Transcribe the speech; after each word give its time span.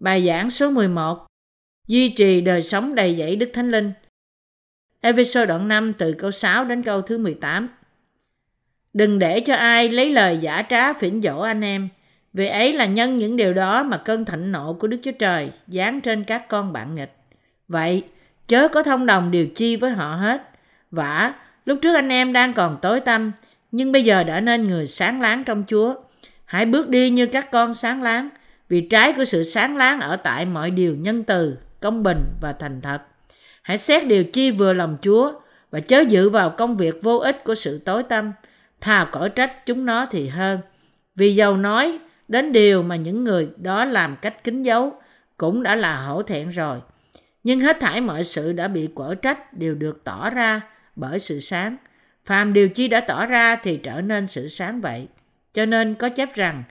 Bài 0.00 0.26
giảng 0.26 0.50
số 0.50 0.70
11 0.70 1.26
Duy 1.86 2.08
trì 2.08 2.40
đời 2.40 2.62
sống 2.62 2.94
đầy 2.94 3.16
dẫy 3.16 3.36
Đức 3.36 3.50
Thánh 3.54 3.70
Linh 3.70 3.92
Episode 5.00 5.46
đoạn 5.46 5.68
5 5.68 5.92
từ 5.92 6.12
câu 6.12 6.30
6 6.30 6.64
đến 6.64 6.82
câu 6.82 7.02
thứ 7.02 7.18
18 7.18 7.68
Đừng 8.92 9.18
để 9.18 9.40
cho 9.40 9.54
ai 9.54 9.88
lấy 9.88 10.10
lời 10.10 10.38
giả 10.38 10.62
trá 10.68 10.92
phỉnh 10.92 11.22
dỗ 11.22 11.40
anh 11.40 11.60
em 11.60 11.88
Vì 12.32 12.46
ấy 12.46 12.72
là 12.72 12.86
nhân 12.86 13.16
những 13.16 13.36
điều 13.36 13.54
đó 13.54 13.82
mà 13.82 13.96
cơn 13.96 14.24
thịnh 14.24 14.52
nộ 14.52 14.72
của 14.72 14.86
Đức 14.86 14.98
Chúa 15.02 15.12
Trời 15.12 15.50
giáng 15.66 16.00
trên 16.00 16.24
các 16.24 16.48
con 16.48 16.72
bạn 16.72 16.94
nghịch. 16.94 17.16
Vậy, 17.68 18.04
chớ 18.46 18.68
có 18.68 18.82
thông 18.82 19.06
đồng 19.06 19.30
điều 19.30 19.46
chi 19.46 19.76
với 19.76 19.90
họ 19.90 20.14
hết. 20.14 20.50
Vả, 20.90 21.34
lúc 21.64 21.78
trước 21.82 21.94
anh 21.94 22.08
em 22.08 22.32
đang 22.32 22.52
còn 22.52 22.78
tối 22.82 23.00
tăm, 23.00 23.32
nhưng 23.72 23.92
bây 23.92 24.02
giờ 24.02 24.24
đã 24.24 24.40
nên 24.40 24.68
người 24.68 24.86
sáng 24.86 25.20
láng 25.20 25.44
trong 25.44 25.64
Chúa. 25.66 25.94
Hãy 26.44 26.66
bước 26.66 26.88
đi 26.88 27.10
như 27.10 27.26
các 27.26 27.50
con 27.50 27.74
sáng 27.74 28.02
láng, 28.02 28.28
vì 28.70 28.80
trái 28.80 29.12
của 29.12 29.24
sự 29.24 29.42
sáng 29.42 29.76
láng 29.76 30.00
ở 30.00 30.16
tại 30.16 30.44
mọi 30.44 30.70
điều 30.70 30.96
nhân 30.96 31.24
từ, 31.24 31.56
công 31.80 32.02
bình 32.02 32.24
và 32.40 32.52
thành 32.52 32.80
thật. 32.80 32.98
Hãy 33.62 33.78
xét 33.78 34.06
điều 34.06 34.24
chi 34.24 34.50
vừa 34.50 34.72
lòng 34.72 34.96
Chúa 35.02 35.32
và 35.70 35.80
chớ 35.80 36.00
dự 36.08 36.30
vào 36.30 36.50
công 36.50 36.76
việc 36.76 37.02
vô 37.02 37.18
ích 37.18 37.44
của 37.44 37.54
sự 37.54 37.78
tối 37.78 38.02
tâm 38.02 38.32
thà 38.80 39.08
cõi 39.12 39.30
trách 39.30 39.66
chúng 39.66 39.86
nó 39.86 40.06
thì 40.10 40.28
hơn. 40.28 40.60
Vì 41.14 41.34
giàu 41.34 41.56
nói 41.56 41.98
đến 42.28 42.52
điều 42.52 42.82
mà 42.82 42.96
những 42.96 43.24
người 43.24 43.48
đó 43.56 43.84
làm 43.84 44.16
cách 44.22 44.44
kín 44.44 44.62
giấu 44.62 44.92
cũng 45.36 45.62
đã 45.62 45.74
là 45.74 45.96
hổ 45.96 46.22
thẹn 46.22 46.48
rồi. 46.48 46.78
Nhưng 47.44 47.60
hết 47.60 47.76
thảy 47.80 48.00
mọi 48.00 48.24
sự 48.24 48.52
đã 48.52 48.68
bị 48.68 48.88
quở 48.94 49.14
trách 49.14 49.52
đều 49.52 49.74
được 49.74 50.04
tỏ 50.04 50.30
ra 50.30 50.60
bởi 50.96 51.18
sự 51.18 51.40
sáng. 51.40 51.76
Phàm 52.24 52.52
điều 52.52 52.68
chi 52.68 52.88
đã 52.88 53.00
tỏ 53.00 53.26
ra 53.26 53.56
thì 53.56 53.76
trở 53.76 54.00
nên 54.00 54.26
sự 54.26 54.48
sáng 54.48 54.80
vậy. 54.80 55.08
Cho 55.52 55.66
nên 55.66 55.94
có 55.94 56.08
chép 56.08 56.34
rằng, 56.34 56.62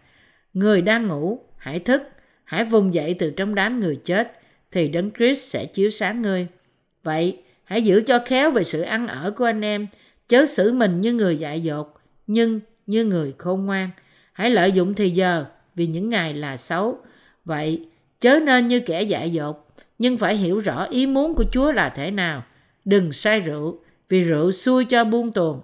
người 0.54 0.82
đang 0.82 1.08
ngủ, 1.08 1.49
hãy 1.60 1.80
thức, 1.80 2.02
hãy 2.44 2.64
vùng 2.64 2.94
dậy 2.94 3.16
từ 3.20 3.30
trong 3.30 3.56
đám 3.56 3.80
người 3.80 3.96
chết, 3.96 4.32
thì 4.72 4.88
Đấng 4.88 5.12
Christ 5.12 5.52
sẽ 5.52 5.66
chiếu 5.66 5.90
sáng 5.90 6.22
ngươi. 6.22 6.48
Vậy, 7.04 7.38
hãy 7.64 7.84
giữ 7.84 8.04
cho 8.08 8.20
khéo 8.26 8.52
về 8.52 8.64
sự 8.64 8.82
ăn 8.82 9.08
ở 9.08 9.32
của 9.32 9.46
anh 9.46 9.62
em, 9.62 9.88
chớ 10.28 10.46
xử 10.46 10.74
mình 10.74 11.02
như 11.02 11.14
người 11.14 11.38
dại 11.38 11.62
dột, 11.62 11.94
nhưng 12.28 12.60
như 12.88 13.06
người 13.06 13.34
khôn 13.38 13.66
ngoan. 13.66 13.90
Hãy 14.34 14.50
lợi 14.50 14.72
dụng 14.72 14.94
thì 14.94 15.10
giờ, 15.10 15.46
vì 15.76 15.88
những 15.88 16.10
ngày 16.10 16.34
là 16.34 16.58
xấu. 16.58 16.98
Vậy, 17.46 17.88
chớ 18.20 18.40
nên 18.40 18.68
như 18.68 18.80
kẻ 18.80 19.02
dại 19.02 19.32
dột, 19.32 19.68
nhưng 20.00 20.18
phải 20.18 20.36
hiểu 20.36 20.60
rõ 20.60 20.84
ý 20.84 21.06
muốn 21.06 21.36
của 21.36 21.46
Chúa 21.52 21.72
là 21.72 21.90
thế 21.90 22.12
nào. 22.12 22.44
Đừng 22.86 23.12
say 23.12 23.40
rượu, 23.40 23.80
vì 24.10 24.22
rượu 24.22 24.52
xui 24.52 24.86
cho 24.86 25.04
buông 25.04 25.32
tuồng, 25.32 25.62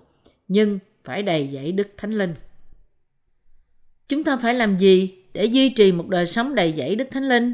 nhưng 0.48 0.80
phải 1.04 1.24
đầy 1.24 1.50
dẫy 1.54 1.72
Đức 1.72 1.88
Thánh 1.98 2.12
Linh. 2.12 2.34
Chúng 4.08 4.24
ta 4.24 4.38
phải 4.38 4.54
làm 4.54 4.78
gì 4.78 5.25
để 5.36 5.46
duy 5.46 5.70
trì 5.70 5.92
một 5.92 6.08
đời 6.10 6.26
sống 6.26 6.56
đầy 6.56 6.74
dẫy 6.78 6.96
Đức 6.96 7.08
Thánh 7.12 7.30
Linh? 7.30 7.54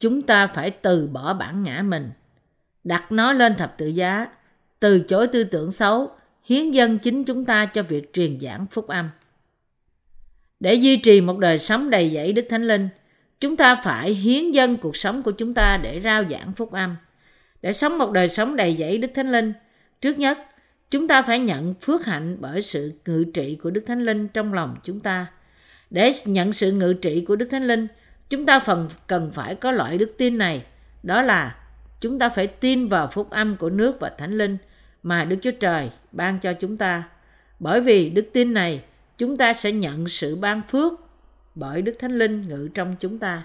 Chúng 0.00 0.22
ta 0.22 0.46
phải 0.46 0.70
từ 0.70 1.06
bỏ 1.06 1.34
bản 1.34 1.62
ngã 1.62 1.82
mình, 1.82 2.10
đặt 2.84 3.12
nó 3.12 3.32
lên 3.32 3.54
thập 3.54 3.78
tự 3.78 3.86
giá, 3.86 4.26
từ 4.80 5.00
chối 5.00 5.26
tư 5.26 5.44
tưởng 5.44 5.72
xấu, 5.72 6.10
hiến 6.44 6.70
dân 6.70 6.98
chính 6.98 7.24
chúng 7.24 7.44
ta 7.44 7.66
cho 7.66 7.82
việc 7.82 8.12
truyền 8.12 8.40
giảng 8.40 8.66
phúc 8.70 8.86
âm. 8.86 9.10
Để 10.60 10.74
duy 10.74 10.96
trì 10.96 11.20
một 11.20 11.38
đời 11.38 11.58
sống 11.58 11.90
đầy 11.90 12.10
dẫy 12.10 12.32
Đức 12.32 12.46
Thánh 12.50 12.66
Linh, 12.66 12.88
chúng 13.40 13.56
ta 13.56 13.76
phải 13.76 14.10
hiến 14.14 14.50
dân 14.50 14.76
cuộc 14.76 14.96
sống 14.96 15.22
của 15.22 15.32
chúng 15.32 15.54
ta 15.54 15.80
để 15.82 16.00
rao 16.00 16.24
giảng 16.24 16.52
phúc 16.52 16.72
âm. 16.72 16.96
Để 17.62 17.72
sống 17.72 17.98
một 17.98 18.12
đời 18.12 18.28
sống 18.28 18.56
đầy 18.56 18.76
dẫy 18.76 18.98
Đức 18.98 19.10
Thánh 19.14 19.32
Linh, 19.32 19.52
trước 20.00 20.18
nhất, 20.18 20.38
chúng 20.90 21.08
ta 21.08 21.22
phải 21.22 21.38
nhận 21.38 21.74
phước 21.74 22.06
hạnh 22.06 22.36
bởi 22.40 22.62
sự 22.62 22.92
ngự 23.06 23.24
trị 23.34 23.58
của 23.62 23.70
Đức 23.70 23.84
Thánh 23.86 24.04
Linh 24.04 24.28
trong 24.28 24.54
lòng 24.54 24.76
chúng 24.82 25.00
ta. 25.00 25.26
Để 25.92 26.12
nhận 26.24 26.52
sự 26.52 26.72
ngự 26.72 26.92
trị 26.92 27.24
của 27.28 27.36
Đức 27.36 27.48
Thánh 27.50 27.64
Linh, 27.64 27.86
chúng 28.30 28.46
ta 28.46 28.60
phần 28.60 28.88
cần 29.06 29.30
phải 29.34 29.54
có 29.54 29.72
loại 29.72 29.98
đức 29.98 30.14
tin 30.18 30.38
này, 30.38 30.64
đó 31.02 31.22
là 31.22 31.56
chúng 32.00 32.18
ta 32.18 32.28
phải 32.28 32.46
tin 32.46 32.88
vào 32.88 33.08
phúc 33.08 33.30
âm 33.30 33.56
của 33.56 33.70
nước 33.70 33.96
và 34.00 34.10
Thánh 34.18 34.38
Linh 34.38 34.56
mà 35.02 35.24
Đức 35.24 35.36
Chúa 35.42 35.50
Trời 35.60 35.90
ban 36.12 36.38
cho 36.38 36.52
chúng 36.52 36.76
ta. 36.76 37.08
Bởi 37.58 37.80
vì 37.80 38.10
đức 38.10 38.26
tin 38.32 38.54
này, 38.54 38.84
chúng 39.18 39.36
ta 39.36 39.52
sẽ 39.52 39.72
nhận 39.72 40.08
sự 40.08 40.36
ban 40.36 40.62
phước 40.62 40.92
bởi 41.54 41.82
Đức 41.82 41.92
Thánh 41.98 42.18
Linh 42.18 42.48
ngự 42.48 42.68
trong 42.74 42.96
chúng 43.00 43.18
ta. 43.18 43.42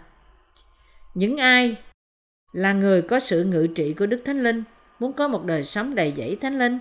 Những 1.13 1.37
ai 1.37 1.75
là 2.53 2.73
người 2.73 3.01
có 3.01 3.19
sự 3.19 3.43
ngự 3.43 3.67
trị 3.75 3.93
của 3.93 4.05
Đức 4.05 4.21
Thánh 4.25 4.43
Linh 4.43 4.63
muốn 4.99 5.13
có 5.13 5.27
một 5.27 5.45
đời 5.45 5.63
sống 5.63 5.95
đầy 5.95 6.13
dẫy 6.17 6.35
Thánh 6.35 6.59
Linh? 6.59 6.79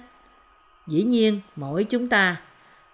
Dĩ 0.89 1.03
nhiên, 1.03 1.41
mỗi 1.57 1.85
chúng 1.85 2.09
ta. 2.09 2.41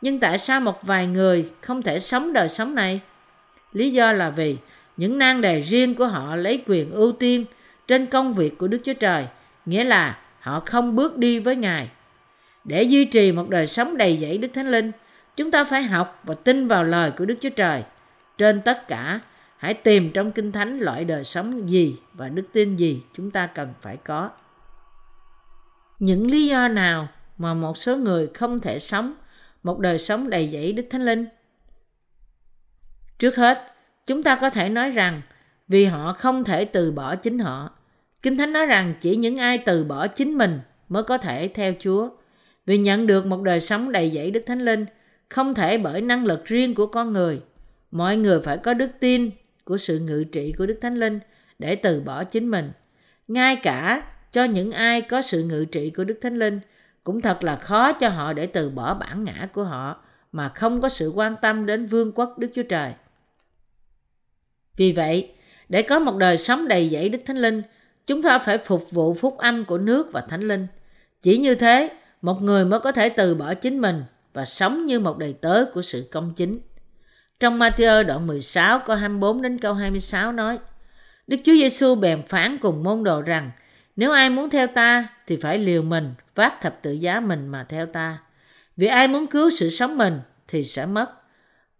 Nhưng 0.02 0.20
tại 0.20 0.38
sao 0.38 0.60
một 0.60 0.82
vài 0.82 1.06
người 1.06 1.52
không 1.60 1.82
thể 1.82 2.00
sống 2.00 2.32
đời 2.32 2.48
sống 2.48 2.74
này? 2.74 3.00
Lý 3.72 3.92
do 3.92 4.12
là 4.12 4.30
vì 4.30 4.56
những 4.96 5.18
nan 5.18 5.40
đề 5.40 5.60
riêng 5.60 5.94
của 5.94 6.06
họ 6.06 6.36
lấy 6.36 6.62
quyền 6.66 6.90
ưu 6.90 7.12
tiên 7.12 7.44
trên 7.88 8.06
công 8.06 8.34
việc 8.34 8.58
của 8.58 8.68
Đức 8.68 8.78
Chúa 8.84 8.94
Trời, 8.94 9.26
nghĩa 9.66 9.84
là 9.84 10.18
họ 10.40 10.60
không 10.66 10.96
bước 10.96 11.18
đi 11.18 11.38
với 11.38 11.56
Ngài. 11.56 11.90
Để 12.64 12.82
duy 12.82 13.04
trì 13.04 13.32
một 13.32 13.48
đời 13.48 13.66
sống 13.66 13.96
đầy 13.96 14.18
dẫy 14.22 14.38
Đức 14.38 14.48
Thánh 14.54 14.70
Linh, 14.70 14.92
chúng 15.36 15.50
ta 15.50 15.64
phải 15.64 15.82
học 15.82 16.20
và 16.24 16.34
tin 16.34 16.68
vào 16.68 16.84
lời 16.84 17.10
của 17.10 17.24
Đức 17.24 17.36
Chúa 17.40 17.50
Trời. 17.50 17.82
Trên 18.38 18.60
tất 18.60 18.88
cả, 18.88 19.20
hãy 19.56 19.74
tìm 19.74 20.10
trong 20.10 20.32
Kinh 20.32 20.52
Thánh 20.52 20.78
loại 20.78 21.04
đời 21.04 21.24
sống 21.24 21.68
gì 21.68 21.96
và 22.12 22.28
đức 22.28 22.44
tin 22.52 22.76
gì 22.76 23.02
chúng 23.16 23.30
ta 23.30 23.46
cần 23.46 23.68
phải 23.80 23.96
có. 23.96 24.30
Những 25.98 26.30
lý 26.30 26.46
do 26.46 26.68
nào 26.68 27.08
mà 27.38 27.54
một 27.54 27.76
số 27.76 27.96
người 27.96 28.28
không 28.34 28.60
thể 28.60 28.78
sống 28.78 29.14
một 29.62 29.78
đời 29.78 29.98
sống 29.98 30.30
đầy 30.30 30.48
dẫy 30.52 30.72
Đức 30.72 30.86
Thánh 30.90 31.04
Linh? 31.04 31.26
Trước 33.18 33.36
hết, 33.36 33.74
chúng 34.06 34.22
ta 34.22 34.36
có 34.36 34.50
thể 34.50 34.68
nói 34.68 34.90
rằng 34.90 35.22
vì 35.68 35.84
họ 35.84 36.12
không 36.12 36.44
thể 36.44 36.64
từ 36.64 36.92
bỏ 36.92 37.16
chính 37.16 37.38
họ. 37.38 37.70
Kinh 38.22 38.36
Thánh 38.36 38.52
nói 38.52 38.66
rằng 38.66 38.94
chỉ 39.00 39.16
những 39.16 39.36
ai 39.36 39.58
từ 39.58 39.84
bỏ 39.84 40.06
chính 40.06 40.38
mình 40.38 40.60
mới 40.88 41.02
có 41.02 41.18
thể 41.18 41.48
theo 41.54 41.74
Chúa. 41.78 42.08
Vì 42.66 42.78
nhận 42.78 43.06
được 43.06 43.26
một 43.26 43.42
đời 43.42 43.60
sống 43.60 43.92
đầy 43.92 44.10
dẫy 44.10 44.30
Đức 44.30 44.42
Thánh 44.46 44.60
Linh 44.60 44.86
không 45.28 45.54
thể 45.54 45.78
bởi 45.78 46.00
năng 46.00 46.24
lực 46.24 46.44
riêng 46.44 46.74
của 46.74 46.86
con 46.86 47.12
người. 47.12 47.40
Mọi 47.90 48.16
người 48.16 48.40
phải 48.40 48.56
có 48.56 48.74
đức 48.74 48.90
tin 49.00 49.30
của 49.64 49.78
sự 49.78 49.98
ngự 49.98 50.24
trị 50.32 50.52
của 50.58 50.66
Đức 50.66 50.78
Thánh 50.80 50.96
Linh 50.96 51.20
để 51.58 51.76
từ 51.76 52.00
bỏ 52.00 52.24
chính 52.24 52.50
mình. 52.50 52.72
Ngay 53.28 53.56
cả 53.56 54.02
cho 54.32 54.44
những 54.44 54.72
ai 54.72 55.00
có 55.00 55.22
sự 55.22 55.44
ngự 55.44 55.64
trị 55.64 55.90
của 55.90 56.04
Đức 56.04 56.18
Thánh 56.22 56.36
Linh 56.36 56.60
cũng 57.04 57.20
thật 57.20 57.44
là 57.44 57.56
khó 57.56 57.92
cho 57.92 58.08
họ 58.08 58.32
để 58.32 58.46
từ 58.46 58.70
bỏ 58.70 58.94
bản 58.94 59.24
ngã 59.24 59.48
của 59.52 59.64
họ 59.64 59.96
mà 60.32 60.48
không 60.48 60.80
có 60.80 60.88
sự 60.88 61.12
quan 61.14 61.36
tâm 61.42 61.66
đến 61.66 61.86
vương 61.86 62.12
quốc 62.12 62.38
Đức 62.38 62.48
Chúa 62.54 62.62
Trời. 62.62 62.92
Vì 64.76 64.92
vậy, 64.92 65.34
để 65.68 65.82
có 65.82 65.98
một 65.98 66.16
đời 66.16 66.38
sống 66.38 66.68
đầy 66.68 66.88
dẫy 66.88 67.08
Đức 67.08 67.18
Thánh 67.26 67.36
Linh, 67.36 67.62
chúng 68.06 68.22
ta 68.22 68.38
phải 68.38 68.58
phục 68.58 68.90
vụ 68.90 69.14
phúc 69.14 69.38
âm 69.38 69.64
của 69.64 69.78
nước 69.78 70.12
và 70.12 70.20
Thánh 70.20 70.40
Linh. 70.40 70.66
Chỉ 71.22 71.38
như 71.38 71.54
thế, 71.54 71.90
một 72.22 72.42
người 72.42 72.64
mới 72.64 72.80
có 72.80 72.92
thể 72.92 73.08
từ 73.08 73.34
bỏ 73.34 73.54
chính 73.54 73.80
mình 73.80 74.04
và 74.32 74.44
sống 74.44 74.86
như 74.86 75.00
một 75.00 75.18
đầy 75.18 75.32
tớ 75.32 75.64
của 75.74 75.82
sự 75.82 76.08
công 76.12 76.34
chính. 76.34 76.58
Trong 77.40 77.58
Matthew 77.58 78.06
đoạn 78.06 78.26
16 78.26 78.78
câu 78.86 78.96
24 78.96 79.42
đến 79.42 79.58
câu 79.58 79.74
26 79.74 80.32
nói: 80.32 80.58
Đức 81.26 81.36
Chúa 81.44 81.52
Giêsu 81.52 81.94
bèn 81.94 82.22
phán 82.26 82.58
cùng 82.58 82.82
môn 82.82 83.04
đồ 83.04 83.22
rằng: 83.22 83.50
nếu 83.96 84.10
ai 84.10 84.30
muốn 84.30 84.50
theo 84.50 84.66
ta 84.66 85.08
thì 85.26 85.36
phải 85.36 85.58
liều 85.58 85.82
mình, 85.82 86.14
vác 86.34 86.60
thập 86.60 86.82
tự 86.82 86.92
giá 86.92 87.20
mình 87.20 87.48
mà 87.48 87.66
theo 87.68 87.86
ta. 87.86 88.18
Vì 88.76 88.86
ai 88.86 89.08
muốn 89.08 89.26
cứu 89.26 89.50
sự 89.50 89.70
sống 89.70 89.98
mình 89.98 90.20
thì 90.48 90.64
sẽ 90.64 90.86
mất. 90.86 91.10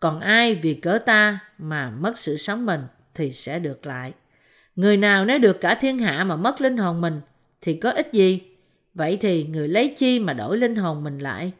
Còn 0.00 0.20
ai 0.20 0.54
vì 0.54 0.74
cớ 0.74 0.98
ta 1.06 1.38
mà 1.58 1.90
mất 1.90 2.18
sự 2.18 2.36
sống 2.36 2.66
mình 2.66 2.80
thì 3.14 3.32
sẽ 3.32 3.58
được 3.58 3.86
lại. 3.86 4.12
Người 4.76 4.96
nào 4.96 5.24
nếu 5.24 5.38
được 5.38 5.60
cả 5.60 5.74
thiên 5.74 5.98
hạ 5.98 6.24
mà 6.24 6.36
mất 6.36 6.60
linh 6.60 6.76
hồn 6.76 7.00
mình 7.00 7.20
thì 7.60 7.74
có 7.74 7.90
ích 7.90 8.12
gì? 8.12 8.40
Vậy 8.94 9.18
thì 9.20 9.44
người 9.44 9.68
lấy 9.68 9.94
chi 9.98 10.18
mà 10.18 10.32
đổi 10.32 10.58
linh 10.58 10.76
hồn 10.76 11.04
mình 11.04 11.18
lại? 11.18 11.52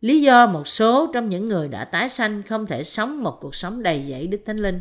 Lý 0.00 0.20
do 0.20 0.46
một 0.46 0.68
số 0.68 1.10
trong 1.14 1.28
những 1.28 1.48
người 1.48 1.68
đã 1.68 1.84
tái 1.84 2.08
sanh 2.08 2.42
không 2.42 2.66
thể 2.66 2.82
sống 2.82 3.22
một 3.22 3.38
cuộc 3.40 3.54
sống 3.54 3.82
đầy 3.82 4.06
dẫy 4.10 4.26
Đức 4.26 4.40
Thánh 4.46 4.56
Linh 4.56 4.80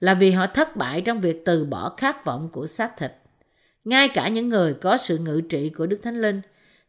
là 0.00 0.14
vì 0.14 0.30
họ 0.30 0.46
thất 0.46 0.76
bại 0.76 1.00
trong 1.00 1.20
việc 1.20 1.42
từ 1.44 1.64
bỏ 1.64 1.94
khát 1.96 2.24
vọng 2.24 2.48
của 2.52 2.66
xác 2.66 2.96
thịt. 2.98 3.12
Ngay 3.84 4.08
cả 4.08 4.28
những 4.28 4.48
người 4.48 4.74
có 4.74 4.96
sự 4.96 5.18
ngự 5.18 5.40
trị 5.40 5.70
của 5.70 5.86
Đức 5.86 6.00
Thánh 6.02 6.20
Linh 6.20 6.40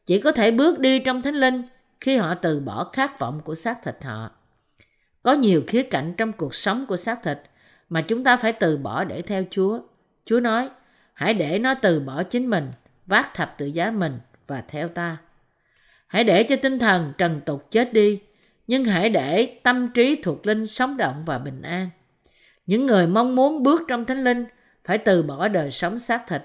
chỉ 0.06 0.22
có 0.22 0.32
thể 0.32 0.52
bước 0.52 0.80
đi 0.80 1.00
trong 1.00 1.22
Thánh 1.22 1.36
Linh 1.36 1.64
khi 2.02 2.16
họ 2.16 2.36
từ 2.36 2.60
bỏ 2.60 2.90
khát 2.94 3.20
vọng 3.20 3.42
của 3.46 3.56
xác 3.56 3.84
thịt 3.84 3.96
họ. 4.04 4.32
Có 5.24 5.34
nhiều 5.34 5.64
khía 5.68 5.84
cạnh 5.84 6.14
trong 6.18 6.32
cuộc 6.34 6.56
sống 6.56 6.86
của 6.86 6.98
xác 6.98 7.24
thịt 7.24 7.38
mà 7.90 8.02
chúng 8.02 8.24
ta 8.24 8.38
phải 8.38 8.54
từ 8.54 8.78
bỏ 8.78 9.04
để 9.04 9.22
theo 9.22 9.44
Chúa. 9.50 9.80
Chúa 10.26 10.40
nói, 10.40 10.70
hãy 11.14 11.34
để 11.34 11.60
nó 11.60 11.74
từ 11.74 12.00
bỏ 12.00 12.24
chính 12.24 12.50
mình, 12.50 12.72
vác 13.06 13.34
thập 13.36 13.58
tự 13.58 13.66
giá 13.66 13.92
mình 13.92 14.20
và 14.48 14.64
theo 14.68 14.88
ta. 14.88 15.18
Hãy 16.08 16.24
để 16.24 16.44
cho 16.44 16.56
tinh 16.56 16.80
thần 16.80 17.14
trần 17.18 17.42
tục 17.46 17.68
chết 17.72 17.94
đi, 17.94 18.20
nhưng 18.68 18.86
hãy 18.86 19.10
để 19.10 19.60
tâm 19.64 19.92
trí 19.94 20.22
thuộc 20.24 20.48
linh 20.48 20.68
sống 20.68 20.98
động 20.98 21.24
và 21.26 21.40
bình 21.40 21.62
an. 21.62 21.90
Những 22.66 22.86
người 22.86 23.08
mong 23.08 23.36
muốn 23.36 23.64
bước 23.64 23.82
trong 23.88 24.06
thánh 24.06 24.24
linh 24.24 24.46
phải 24.86 24.98
từ 24.98 25.24
bỏ 25.24 25.48
đời 25.48 25.72
sống 25.72 26.00
xác 26.00 26.28
thịt. 26.28 26.42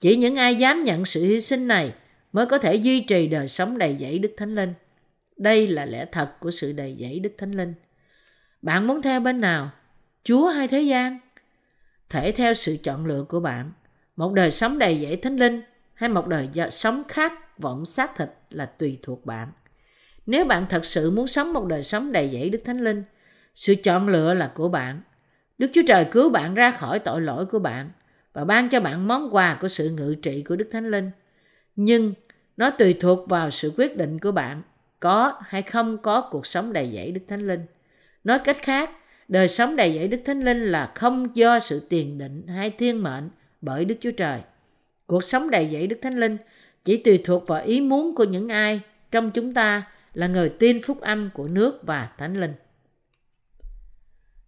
Chỉ 0.00 0.16
những 0.16 0.36
ai 0.36 0.54
dám 0.54 0.82
nhận 0.82 1.04
sự 1.04 1.24
hy 1.24 1.40
sinh 1.40 1.68
này 1.68 1.94
mới 2.32 2.46
có 2.46 2.58
thể 2.58 2.74
duy 2.74 3.00
trì 3.00 3.26
đời 3.26 3.48
sống 3.48 3.78
đầy 3.78 3.96
dẫy 4.00 4.18
Đức 4.18 4.34
Thánh 4.36 4.54
Linh. 4.54 4.74
Đây 5.36 5.66
là 5.66 5.86
lẽ 5.86 6.06
thật 6.12 6.40
của 6.40 6.50
sự 6.50 6.72
đầy 6.72 6.96
dẫy 7.00 7.20
Đức 7.20 7.32
Thánh 7.38 7.52
Linh. 7.52 7.74
Bạn 8.62 8.86
muốn 8.86 9.02
theo 9.02 9.20
bên 9.20 9.40
nào? 9.40 9.70
Chúa 10.24 10.48
hay 10.48 10.68
thế 10.68 10.80
gian? 10.80 11.18
thể 12.10 12.32
theo 12.32 12.54
sự 12.54 12.76
chọn 12.82 13.06
lựa 13.06 13.24
của 13.28 13.40
bạn. 13.40 13.72
Một 14.16 14.32
đời 14.32 14.50
sống 14.50 14.78
đầy 14.78 15.00
dẫy 15.02 15.16
thánh 15.16 15.36
linh 15.36 15.62
hay 15.94 16.08
một 16.08 16.26
đời 16.26 16.48
sống 16.70 17.02
khát 17.08 17.58
vọng 17.58 17.84
xác 17.84 18.16
thịt 18.16 18.28
là 18.50 18.66
tùy 18.66 18.98
thuộc 19.02 19.26
bạn. 19.26 19.48
Nếu 20.26 20.44
bạn 20.44 20.66
thật 20.68 20.84
sự 20.84 21.10
muốn 21.10 21.26
sống 21.26 21.52
một 21.52 21.66
đời 21.66 21.82
sống 21.82 22.12
đầy 22.12 22.30
dẫy 22.32 22.50
Đức 22.50 22.58
Thánh 22.64 22.84
Linh, 22.84 23.02
sự 23.54 23.74
chọn 23.74 24.08
lựa 24.08 24.34
là 24.34 24.52
của 24.54 24.68
bạn. 24.68 25.00
Đức 25.58 25.70
Chúa 25.74 25.82
Trời 25.88 26.04
cứu 26.10 26.30
bạn 26.30 26.54
ra 26.54 26.70
khỏi 26.70 26.98
tội 26.98 27.20
lỗi 27.20 27.46
của 27.46 27.58
bạn 27.58 27.90
và 28.36 28.44
ban 28.44 28.68
cho 28.68 28.80
bạn 28.80 29.08
món 29.08 29.34
quà 29.34 29.58
của 29.60 29.68
sự 29.68 29.90
ngự 29.90 30.14
trị 30.22 30.42
của 30.42 30.56
Đức 30.56 30.68
Thánh 30.72 30.90
Linh. 30.90 31.10
Nhưng 31.76 32.14
nó 32.56 32.70
tùy 32.70 32.96
thuộc 33.00 33.28
vào 33.28 33.50
sự 33.50 33.72
quyết 33.76 33.96
định 33.96 34.18
của 34.18 34.32
bạn 34.32 34.62
có 35.00 35.40
hay 35.46 35.62
không 35.62 35.98
có 35.98 36.28
cuộc 36.30 36.46
sống 36.46 36.72
đầy 36.72 36.90
dẫy 36.94 37.12
Đức 37.12 37.20
Thánh 37.28 37.46
Linh. 37.46 37.60
Nói 38.24 38.38
cách 38.44 38.56
khác, 38.62 38.90
đời 39.28 39.48
sống 39.48 39.76
đầy 39.76 39.92
dẫy 39.92 40.08
Đức 40.08 40.20
Thánh 40.24 40.40
Linh 40.40 40.64
là 40.64 40.92
không 40.94 41.36
do 41.36 41.58
sự 41.58 41.86
tiền 41.88 42.18
định 42.18 42.46
hay 42.46 42.70
thiên 42.70 43.02
mệnh 43.02 43.28
bởi 43.60 43.84
Đức 43.84 43.94
Chúa 44.00 44.10
Trời. 44.10 44.40
Cuộc 45.06 45.24
sống 45.24 45.50
đầy 45.50 45.68
dẫy 45.72 45.86
Đức 45.86 45.98
Thánh 46.02 46.20
Linh 46.20 46.36
chỉ 46.84 46.96
tùy 46.96 47.20
thuộc 47.24 47.46
vào 47.46 47.62
ý 47.64 47.80
muốn 47.80 48.14
của 48.14 48.24
những 48.24 48.48
ai 48.48 48.80
trong 49.10 49.30
chúng 49.30 49.54
ta 49.54 49.82
là 50.14 50.26
người 50.26 50.48
tin 50.48 50.82
phúc 50.82 51.00
âm 51.00 51.30
của 51.34 51.48
nước 51.48 51.78
và 51.82 52.08
Thánh 52.18 52.40
Linh. 52.40 52.52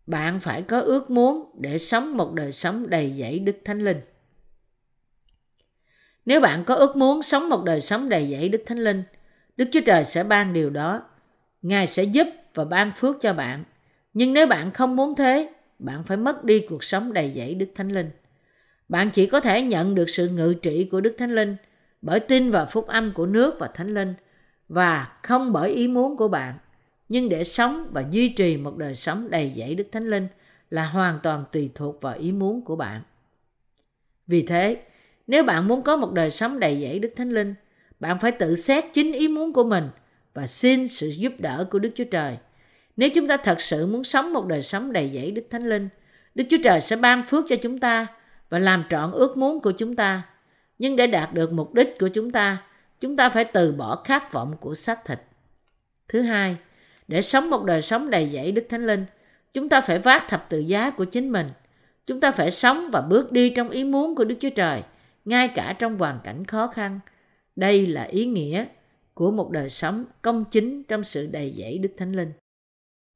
Bạn 0.09 0.41
phải 0.41 0.63
có 0.63 0.81
ước 0.81 1.11
muốn 1.11 1.51
để 1.61 1.79
sống 1.79 2.17
một 2.17 2.33
đời 2.33 2.53
sống 2.53 2.91
đầy 2.91 3.15
dẫy 3.19 3.39
Đức 3.39 3.57
Thánh 3.65 3.79
Linh. 3.79 4.01
Nếu 6.27 6.41
bạn 6.41 6.65
có 6.65 6.75
ước 6.75 6.97
muốn 6.97 7.23
sống 7.23 7.49
một 7.49 7.65
đời 7.65 7.81
sống 7.81 8.09
đầy 8.09 8.31
dẫy 8.31 8.49
Đức 8.49 8.63
Thánh 8.67 8.79
Linh, 8.79 9.03
Đức 9.57 9.69
Chúa 9.73 9.81
Trời 9.87 10.05
sẽ 10.05 10.25
ban 10.25 10.53
điều 10.53 10.71
đó. 10.71 11.03
Ngài 11.63 11.87
sẽ 11.87 12.03
giúp 12.03 12.27
và 12.55 12.65
ban 12.65 12.93
phước 12.93 13.17
cho 13.21 13.33
bạn. 13.33 13.65
Nhưng 14.15 14.33
nếu 14.33 14.47
bạn 14.47 14.71
không 14.71 14.97
muốn 14.97 15.15
thế, 15.15 15.51
bạn 15.79 16.05
phải 16.05 16.17
mất 16.17 16.45
đi 16.45 16.61
cuộc 16.69 16.85
sống 16.85 17.13
đầy 17.13 17.33
dẫy 17.37 17.55
Đức 17.55 17.69
Thánh 17.75 17.89
Linh. 17.89 18.11
Bạn 18.89 19.11
chỉ 19.11 19.27
có 19.27 19.41
thể 19.41 19.63
nhận 19.63 19.95
được 19.95 20.09
sự 20.09 20.29
ngự 20.29 20.55
trị 20.63 20.89
của 20.93 21.01
Đức 21.01 21.15
Thánh 21.19 21.35
Linh 21.35 21.57
bởi 22.03 22.21
tin 22.21 22.51
vào 22.51 22.67
phúc 22.67 22.87
âm 22.87 23.13
của 23.13 23.27
nước 23.27 23.55
và 23.59 23.69
Thánh 23.75 23.95
Linh 23.95 24.15
và 24.69 25.19
không 25.23 25.53
bởi 25.53 25.71
ý 25.71 25.89
muốn 25.89 26.17
của 26.17 26.29
bạn. 26.29 26.59
Nhưng 27.09 27.29
để 27.29 27.45
sống 27.45 27.89
và 27.93 28.05
duy 28.11 28.29
trì 28.29 28.57
một 28.57 28.77
đời 28.77 28.95
sống 28.95 29.31
đầy 29.31 29.55
dẫy 29.57 29.75
Đức 29.75 29.87
Thánh 29.93 30.11
Linh 30.11 30.29
là 30.71 30.85
hoàn 30.87 31.19
toàn 31.23 31.45
tùy 31.53 31.71
thuộc 31.75 32.01
vào 32.03 32.15
ý 32.19 32.33
muốn 32.33 32.65
của 32.65 32.77
bạn. 32.77 33.03
Vì 34.27 34.43
thế, 34.43 34.83
nếu 35.27 35.45
bạn 35.45 35.69
muốn 35.69 35.83
có 35.83 35.97
một 35.97 36.13
đời 36.13 36.31
sống 36.31 36.61
đầy 36.61 36.81
dẫy 36.83 36.99
Đức 36.99 37.13
Thánh 37.17 37.31
Linh, 37.31 37.55
bạn 38.01 38.19
phải 38.19 38.33
tự 38.33 38.57
xét 38.57 38.85
chính 38.93 39.13
ý 39.13 39.29
muốn 39.29 39.53
của 39.53 39.65
mình 39.65 39.89
và 40.35 40.47
xin 40.47 40.89
sự 40.89 41.09
giúp 41.09 41.33
đỡ 41.39 41.67
của 41.71 41.79
Đức 41.79 41.91
Chúa 41.95 42.05
Trời. 42.05 42.37
Nếu 42.97 43.11
chúng 43.15 43.29
ta 43.29 43.37
thật 43.37 43.61
sự 43.61 43.87
muốn 43.87 44.05
sống 44.05 44.33
một 44.33 44.47
đời 44.47 44.63
sống 44.63 44.93
đầy 44.93 45.11
dẫy 45.15 45.31
Đức 45.31 45.47
Thánh 45.51 45.69
Linh, 45.69 45.89
Đức 46.35 46.45
Chúa 46.51 46.57
Trời 46.65 46.81
sẽ 46.81 46.97
ban 46.97 47.27
phước 47.27 47.45
cho 47.49 47.57
chúng 47.63 47.79
ta 47.79 48.07
và 48.49 48.59
làm 48.59 48.85
trọn 48.91 49.13
ước 49.13 49.37
muốn 49.37 49.61
của 49.61 49.73
chúng 49.73 49.97
ta. 49.97 50.23
Nhưng 50.79 50.97
để 50.97 51.07
đạt 51.07 51.35
được 51.35 51.53
mục 51.53 51.75
đích 51.75 51.99
của 52.01 52.09
chúng 52.09 52.31
ta, 52.31 52.63
chúng 53.01 53.17
ta 53.17 53.29
phải 53.29 53.45
từ 53.45 53.73
bỏ 53.73 54.03
khát 54.05 54.33
vọng 54.33 54.57
của 54.61 54.75
xác 54.75 55.05
thịt. 55.05 55.19
Thứ 56.09 56.23
hai, 56.23 56.57
để 57.09 57.23
sống 57.23 57.51
một 57.51 57.65
đời 57.65 57.83
sống 57.83 58.11
đầy 58.11 58.31
dẫy 58.33 58.53
Đức 58.53 58.67
Thánh 58.69 58.87
Linh, 58.87 59.05
chúng 59.53 59.69
ta 59.69 59.81
phải 59.81 59.99
vác 59.99 60.29
thập 60.29 60.49
tự 60.49 60.59
giá 60.59 60.91
của 60.91 61.05
chính 61.05 61.33
mình. 61.33 61.51
Chúng 62.07 62.21
ta 62.21 62.31
phải 62.31 62.51
sống 62.51 62.91
và 62.93 63.01
bước 63.01 63.33
đi 63.33 63.51
trong 63.51 63.71
ý 63.71 63.85
muốn 63.85 64.15
của 64.15 64.25
Đức 64.25 64.37
Chúa 64.41 64.51
Trời, 64.51 64.83
ngay 65.25 65.49
cả 65.49 65.77
trong 65.79 65.99
hoàn 65.99 66.19
cảnh 66.25 66.45
khó 66.45 66.67
khăn. 66.67 67.01
Đây 67.57 67.87
là 67.87 68.03
ý 68.03 68.27
nghĩa 68.27 68.67
của 69.15 69.31
một 69.31 69.51
đời 69.51 69.71
sống 69.71 70.05
công 70.23 70.45
chính 70.51 70.85
trong 70.85 71.05
sự 71.05 71.27
đầy 71.27 71.55
dẫy 71.59 71.79
Đức 71.79 71.91
Thánh 71.97 72.13
Linh. 72.13 72.33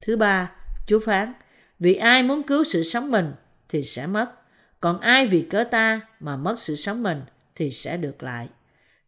Thứ 0.07 0.17
ba, 0.17 0.53
Chúa 0.87 0.99
phán, 0.99 1.33
vì 1.79 1.95
ai 1.95 2.23
muốn 2.23 2.43
cứu 2.43 2.65
sự 2.65 2.83
sống 2.83 3.11
mình 3.11 3.33
thì 3.69 3.83
sẽ 3.83 4.07
mất, 4.07 4.31
còn 4.81 5.01
ai 5.01 5.27
vì 5.27 5.43
cớ 5.43 5.65
ta 5.65 6.01
mà 6.21 6.37
mất 6.37 6.59
sự 6.59 6.77
sống 6.77 7.03
mình 7.03 7.23
thì 7.55 7.71
sẽ 7.71 7.97
được 7.97 8.23
lại. 8.23 8.49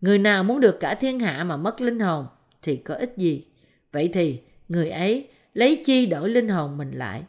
Người 0.01 0.19
nào 0.19 0.45
muốn 0.45 0.61
được 0.61 0.81
cả 0.81 0.95
thiên 0.95 1.21
hạ 1.21 1.45
mà 1.45 1.57
mất 1.57 1.81
linh 1.81 2.01
hồn 2.01 2.27
thì 2.63 2.77
có 2.77 2.95
ích 2.95 3.13
gì? 3.17 3.47
Vậy 3.93 4.11
thì 4.13 4.41
người 4.69 4.91
ấy 4.91 5.29
lấy 5.55 5.83
chi 5.85 6.07
đổi 6.07 6.29
linh 6.29 6.49
hồn 6.49 6.79
mình 6.79 6.91
lại? 6.93 7.23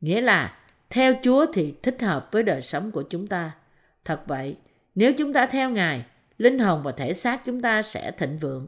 Nghĩa 0.00 0.20
là 0.20 0.58
theo 0.90 1.14
Chúa 1.22 1.46
thì 1.52 1.74
thích 1.82 2.02
hợp 2.02 2.28
với 2.32 2.42
đời 2.42 2.62
sống 2.62 2.90
của 2.90 3.02
chúng 3.02 3.26
ta. 3.26 3.52
Thật 4.04 4.20
vậy, 4.26 4.56
nếu 4.94 5.12
chúng 5.18 5.32
ta 5.32 5.46
theo 5.46 5.70
Ngài, 5.70 6.04
linh 6.38 6.58
hồn 6.58 6.82
và 6.82 6.92
thể 6.92 7.12
xác 7.12 7.44
chúng 7.44 7.62
ta 7.62 7.82
sẽ 7.82 8.10
thịnh 8.10 8.38
vượng. 8.38 8.66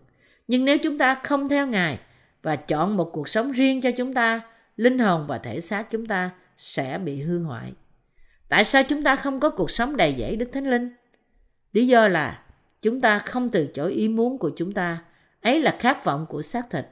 Nhưng 0.48 0.64
nếu 0.64 0.78
chúng 0.78 0.98
ta 0.98 1.14
không 1.14 1.48
theo 1.48 1.66
Ngài 1.66 1.98
và 2.42 2.56
chọn 2.56 2.96
một 2.96 3.10
cuộc 3.12 3.28
sống 3.28 3.52
riêng 3.52 3.80
cho 3.80 3.90
chúng 3.90 4.14
ta, 4.14 4.40
linh 4.76 4.98
hồn 4.98 5.26
và 5.26 5.38
thể 5.38 5.60
xác 5.60 5.90
chúng 5.90 6.06
ta 6.06 6.30
sẽ 6.56 6.98
bị 6.98 7.22
hư 7.22 7.42
hoại. 7.42 7.72
Tại 8.48 8.64
sao 8.64 8.82
chúng 8.88 9.04
ta 9.04 9.16
không 9.16 9.40
có 9.40 9.50
cuộc 9.50 9.70
sống 9.70 9.96
đầy 9.96 10.14
dẫy 10.18 10.36
Đức 10.36 10.50
Thánh 10.52 10.70
Linh? 10.70 10.90
Lý 11.72 11.86
do 11.86 12.08
là 12.08 12.42
chúng 12.82 13.00
ta 13.00 13.18
không 13.18 13.50
từ 13.50 13.66
chối 13.66 13.92
ý 13.92 14.08
muốn 14.08 14.38
của 14.38 14.50
chúng 14.56 14.72
ta. 14.72 15.04
Ấy 15.40 15.60
là 15.60 15.76
khát 15.78 16.04
vọng 16.04 16.26
của 16.28 16.42
xác 16.42 16.70
thịt. 16.70 16.86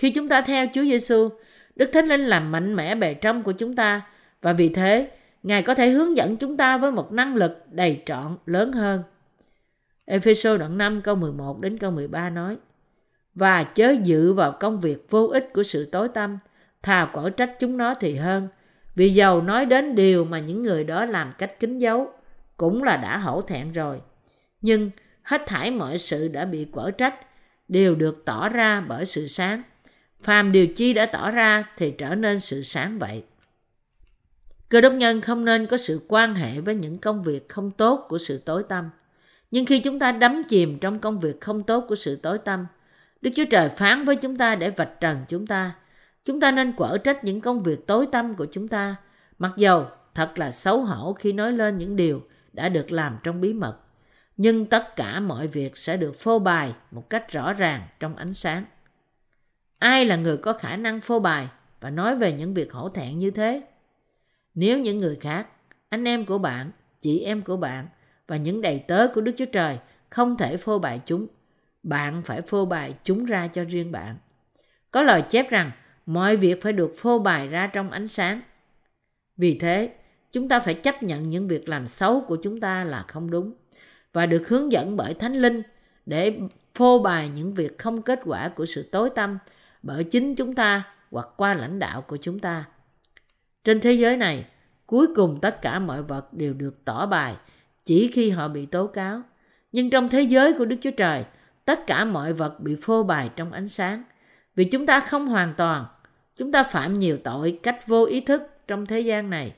Khi 0.00 0.10
chúng 0.10 0.28
ta 0.28 0.40
theo 0.40 0.66
Chúa 0.74 0.82
Giêsu, 0.82 1.28
Đức 1.76 1.90
Thánh 1.92 2.06
Linh 2.06 2.20
làm 2.20 2.52
mạnh 2.52 2.74
mẽ 2.74 2.94
bề 2.94 3.14
trong 3.14 3.42
của 3.42 3.52
chúng 3.52 3.76
ta 3.76 4.02
và 4.42 4.52
vì 4.52 4.68
thế 4.68 5.10
Ngài 5.42 5.62
có 5.62 5.74
thể 5.74 5.90
hướng 5.90 6.16
dẫn 6.16 6.36
chúng 6.36 6.56
ta 6.56 6.78
với 6.78 6.90
một 6.90 7.12
năng 7.12 7.34
lực 7.34 7.66
đầy 7.70 8.02
trọn 8.06 8.36
lớn 8.46 8.72
hơn. 8.72 9.02
Ephesos 10.04 10.60
đoạn 10.60 10.78
5 10.78 11.00
câu 11.02 11.14
11 11.14 11.60
đến 11.60 11.78
câu 11.78 11.90
13 11.90 12.30
nói 12.30 12.56
Và 13.34 13.64
chớ 13.64 13.94
dự 14.02 14.32
vào 14.32 14.52
công 14.60 14.80
việc 14.80 15.10
vô 15.10 15.26
ích 15.26 15.50
của 15.52 15.62
sự 15.62 15.88
tối 15.92 16.08
tăm, 16.08 16.38
thà 16.82 17.10
cõi 17.12 17.30
trách 17.30 17.56
chúng 17.60 17.76
nó 17.76 17.94
thì 17.94 18.14
hơn. 18.14 18.48
Vì 18.94 19.14
giàu 19.14 19.42
nói 19.42 19.66
đến 19.66 19.94
điều 19.94 20.24
mà 20.24 20.38
những 20.38 20.62
người 20.62 20.84
đó 20.84 21.04
làm 21.04 21.32
cách 21.38 21.60
kín 21.60 21.78
giấu, 21.78 22.12
cũng 22.56 22.82
là 22.82 22.96
đã 22.96 23.18
hổ 23.18 23.42
thẹn 23.42 23.72
rồi. 23.72 24.00
Nhưng 24.60 24.90
hết 25.22 25.42
thảy 25.46 25.70
mọi 25.70 25.98
sự 25.98 26.28
đã 26.28 26.44
bị 26.44 26.64
quở 26.64 26.90
trách, 26.90 27.14
đều 27.68 27.94
được 27.94 28.24
tỏ 28.24 28.48
ra 28.48 28.80
bởi 28.80 29.06
sự 29.06 29.26
sáng. 29.26 29.62
Phàm 30.22 30.52
điều 30.52 30.66
chi 30.66 30.92
đã 30.92 31.06
tỏ 31.06 31.30
ra 31.30 31.64
thì 31.76 31.90
trở 31.98 32.14
nên 32.14 32.40
sự 32.40 32.62
sáng 32.62 32.98
vậy. 32.98 33.24
Cơ 34.68 34.80
đốc 34.80 34.92
nhân 34.92 35.20
không 35.20 35.44
nên 35.44 35.66
có 35.66 35.76
sự 35.76 36.00
quan 36.08 36.34
hệ 36.34 36.60
với 36.60 36.74
những 36.74 36.98
công 36.98 37.22
việc 37.22 37.48
không 37.48 37.70
tốt 37.70 38.06
của 38.08 38.18
sự 38.18 38.38
tối 38.38 38.62
tâm 38.68 38.90
Nhưng 39.50 39.66
khi 39.66 39.80
chúng 39.80 39.98
ta 39.98 40.12
đắm 40.12 40.42
chìm 40.48 40.78
trong 40.78 40.98
công 40.98 41.20
việc 41.20 41.40
không 41.40 41.62
tốt 41.62 41.84
của 41.88 41.94
sự 41.94 42.16
tối 42.16 42.38
tâm 42.38 42.66
Đức 43.22 43.30
Chúa 43.36 43.44
Trời 43.50 43.68
phán 43.68 44.04
với 44.04 44.16
chúng 44.16 44.36
ta 44.36 44.54
để 44.54 44.70
vạch 44.70 45.00
trần 45.00 45.24
chúng 45.28 45.46
ta. 45.46 45.74
Chúng 46.24 46.40
ta 46.40 46.50
nên 46.50 46.72
quở 46.72 46.98
trách 46.98 47.24
những 47.24 47.40
công 47.40 47.62
việc 47.62 47.86
tối 47.86 48.06
tâm 48.12 48.34
của 48.34 48.46
chúng 48.52 48.68
ta, 48.68 48.96
mặc 49.38 49.52
dầu 49.56 49.86
thật 50.14 50.38
là 50.38 50.50
xấu 50.50 50.80
hổ 50.80 51.12
khi 51.12 51.32
nói 51.32 51.52
lên 51.52 51.78
những 51.78 51.96
điều 51.96 52.22
đã 52.52 52.68
được 52.68 52.92
làm 52.92 53.18
trong 53.22 53.40
bí 53.40 53.52
mật. 53.52 53.76
Nhưng 54.36 54.66
tất 54.66 54.96
cả 54.96 55.20
mọi 55.20 55.46
việc 55.46 55.76
sẽ 55.76 55.96
được 55.96 56.14
phô 56.18 56.38
bày 56.38 56.74
một 56.90 57.10
cách 57.10 57.32
rõ 57.32 57.52
ràng 57.52 57.82
trong 58.00 58.16
ánh 58.16 58.34
sáng. 58.34 58.64
Ai 59.80 60.04
là 60.04 60.16
người 60.16 60.36
có 60.36 60.52
khả 60.52 60.76
năng 60.76 61.00
phô 61.00 61.18
bày 61.18 61.48
và 61.80 61.90
nói 61.90 62.16
về 62.16 62.32
những 62.32 62.54
việc 62.54 62.72
hổ 62.72 62.88
thẹn 62.88 63.18
như 63.18 63.30
thế? 63.30 63.62
Nếu 64.54 64.78
những 64.78 64.98
người 64.98 65.16
khác, 65.20 65.46
anh 65.88 66.04
em 66.04 66.26
của 66.26 66.38
bạn, 66.38 66.70
chị 67.00 67.20
em 67.20 67.42
của 67.42 67.56
bạn 67.56 67.88
và 68.26 68.36
những 68.36 68.60
đầy 68.60 68.78
tớ 68.78 69.08
của 69.14 69.20
Đức 69.20 69.32
Chúa 69.36 69.44
Trời 69.44 69.78
không 70.10 70.36
thể 70.36 70.56
phô 70.56 70.78
bày 70.78 71.00
chúng, 71.06 71.26
bạn 71.82 72.22
phải 72.22 72.42
phô 72.42 72.64
bày 72.64 72.94
chúng 73.04 73.24
ra 73.24 73.48
cho 73.48 73.64
riêng 73.64 73.92
bạn. 73.92 74.16
Có 74.90 75.02
lời 75.02 75.22
chép 75.28 75.50
rằng 75.50 75.70
mọi 76.06 76.36
việc 76.36 76.62
phải 76.62 76.72
được 76.72 76.92
phô 76.96 77.18
bày 77.18 77.48
ra 77.48 77.66
trong 77.66 77.90
ánh 77.90 78.08
sáng. 78.08 78.40
Vì 79.36 79.58
thế, 79.58 79.92
chúng 80.32 80.48
ta 80.48 80.60
phải 80.60 80.74
chấp 80.74 81.02
nhận 81.02 81.30
những 81.30 81.48
việc 81.48 81.68
làm 81.68 81.86
xấu 81.86 82.20
của 82.20 82.36
chúng 82.36 82.60
ta 82.60 82.84
là 82.84 83.04
không 83.08 83.30
đúng 83.30 83.52
và 84.12 84.26
được 84.26 84.48
hướng 84.48 84.72
dẫn 84.72 84.96
bởi 84.96 85.14
Thánh 85.14 85.34
Linh 85.34 85.62
để 86.06 86.38
phô 86.74 86.98
bày 86.98 87.28
những 87.28 87.54
việc 87.54 87.78
không 87.78 88.02
kết 88.02 88.20
quả 88.24 88.48
của 88.48 88.66
sự 88.66 88.88
tối 88.92 89.10
tâm 89.14 89.38
bởi 89.82 90.04
chính 90.04 90.34
chúng 90.34 90.54
ta 90.54 90.82
hoặc 91.10 91.28
qua 91.36 91.54
lãnh 91.54 91.78
đạo 91.78 92.02
của 92.02 92.16
chúng 92.16 92.38
ta. 92.38 92.64
Trên 93.64 93.80
thế 93.80 93.92
giới 93.92 94.16
này, 94.16 94.44
cuối 94.86 95.06
cùng 95.16 95.38
tất 95.42 95.62
cả 95.62 95.78
mọi 95.78 96.02
vật 96.02 96.32
đều 96.32 96.54
được 96.54 96.84
tỏ 96.84 97.06
bài 97.06 97.36
chỉ 97.84 98.10
khi 98.12 98.30
họ 98.30 98.48
bị 98.48 98.66
tố 98.66 98.86
cáo. 98.86 99.22
Nhưng 99.72 99.90
trong 99.90 100.08
thế 100.08 100.22
giới 100.22 100.52
của 100.52 100.64
Đức 100.64 100.76
Chúa 100.80 100.90
Trời, 100.90 101.24
tất 101.64 101.86
cả 101.86 102.04
mọi 102.04 102.32
vật 102.32 102.60
bị 102.60 102.76
phô 102.82 103.02
bày 103.02 103.30
trong 103.36 103.52
ánh 103.52 103.68
sáng. 103.68 104.02
Vì 104.54 104.64
chúng 104.64 104.86
ta 104.86 105.00
không 105.00 105.26
hoàn 105.26 105.54
toàn, 105.54 105.86
chúng 106.36 106.52
ta 106.52 106.62
phạm 106.62 106.94
nhiều 106.98 107.18
tội 107.24 107.58
cách 107.62 107.86
vô 107.86 108.04
ý 108.04 108.20
thức 108.20 108.42
trong 108.68 108.86
thế 108.86 109.00
gian 109.00 109.30
này. 109.30 109.54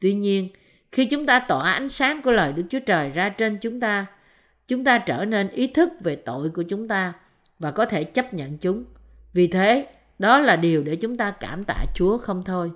Tuy 0.00 0.14
nhiên, 0.14 0.48
khi 0.92 1.04
chúng 1.04 1.26
ta 1.26 1.40
tỏa 1.40 1.72
ánh 1.72 1.88
sáng 1.88 2.22
của 2.22 2.30
lời 2.32 2.52
Đức 2.52 2.62
Chúa 2.70 2.78
Trời 2.86 3.10
ra 3.10 3.28
trên 3.28 3.58
chúng 3.60 3.80
ta, 3.80 4.06
chúng 4.68 4.84
ta 4.84 4.98
trở 4.98 5.24
nên 5.24 5.48
ý 5.48 5.66
thức 5.66 5.92
về 6.00 6.16
tội 6.16 6.50
của 6.50 6.62
chúng 6.62 6.88
ta 6.88 7.12
và 7.58 7.70
có 7.70 7.86
thể 7.86 8.04
chấp 8.04 8.34
nhận 8.34 8.58
chúng. 8.58 8.84
Vì 9.32 9.46
thế, 9.46 9.86
đó 10.18 10.38
là 10.38 10.56
điều 10.56 10.82
để 10.82 10.96
chúng 10.96 11.16
ta 11.16 11.30
cảm 11.30 11.64
tạ 11.64 11.84
Chúa 11.94 12.18
không 12.18 12.42
thôi. 12.44 12.70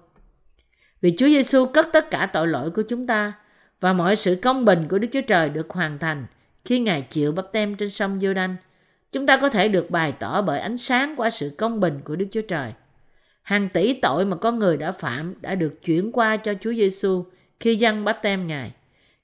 Vì 1.01 1.15
Chúa 1.17 1.27
Giêsu 1.27 1.67
cất 1.67 1.87
tất 1.93 2.11
cả 2.11 2.27
tội 2.33 2.49
lỗi 2.49 2.71
của 2.71 2.83
chúng 2.89 3.07
ta 3.07 3.33
và 3.81 3.93
mọi 3.93 4.17
sự 4.17 4.39
công 4.43 4.65
bình 4.65 4.87
của 4.91 4.99
Đức 4.99 5.09
Chúa 5.13 5.21
Trời 5.21 5.49
được 5.49 5.71
hoàn 5.71 5.99
thành 5.99 6.27
khi 6.65 6.79
Ngài 6.79 7.03
chịu 7.03 7.33
bắp 7.33 7.53
tem 7.53 7.77
trên 7.77 7.91
sông 7.91 8.21
giô 8.21 8.35
đanh 8.35 8.57
chúng 9.13 9.27
ta 9.27 9.37
có 9.37 9.49
thể 9.49 9.69
được 9.69 9.91
bày 9.91 10.13
tỏ 10.13 10.43
bởi 10.43 10.61
ánh 10.61 10.79
sáng 10.79 11.15
qua 11.17 11.31
sự 11.31 11.53
công 11.59 11.81
bình 11.81 12.01
của 12.05 12.17
Đức 12.17 12.27
Chúa 12.33 12.41
Trời. 12.41 12.73
Hàng 13.43 13.69
tỷ 13.69 13.93
tội 14.01 14.25
mà 14.25 14.37
con 14.37 14.59
người 14.59 14.77
đã 14.77 14.93
phạm 14.93 15.35
đã 15.41 15.55
được 15.55 15.83
chuyển 15.85 16.13
qua 16.13 16.37
cho 16.37 16.55
Chúa 16.61 16.73
Giêsu 16.73 17.25
khi 17.61 17.77
dân 17.77 18.05
bắp 18.05 18.23
tem 18.23 18.47
Ngài. 18.47 18.73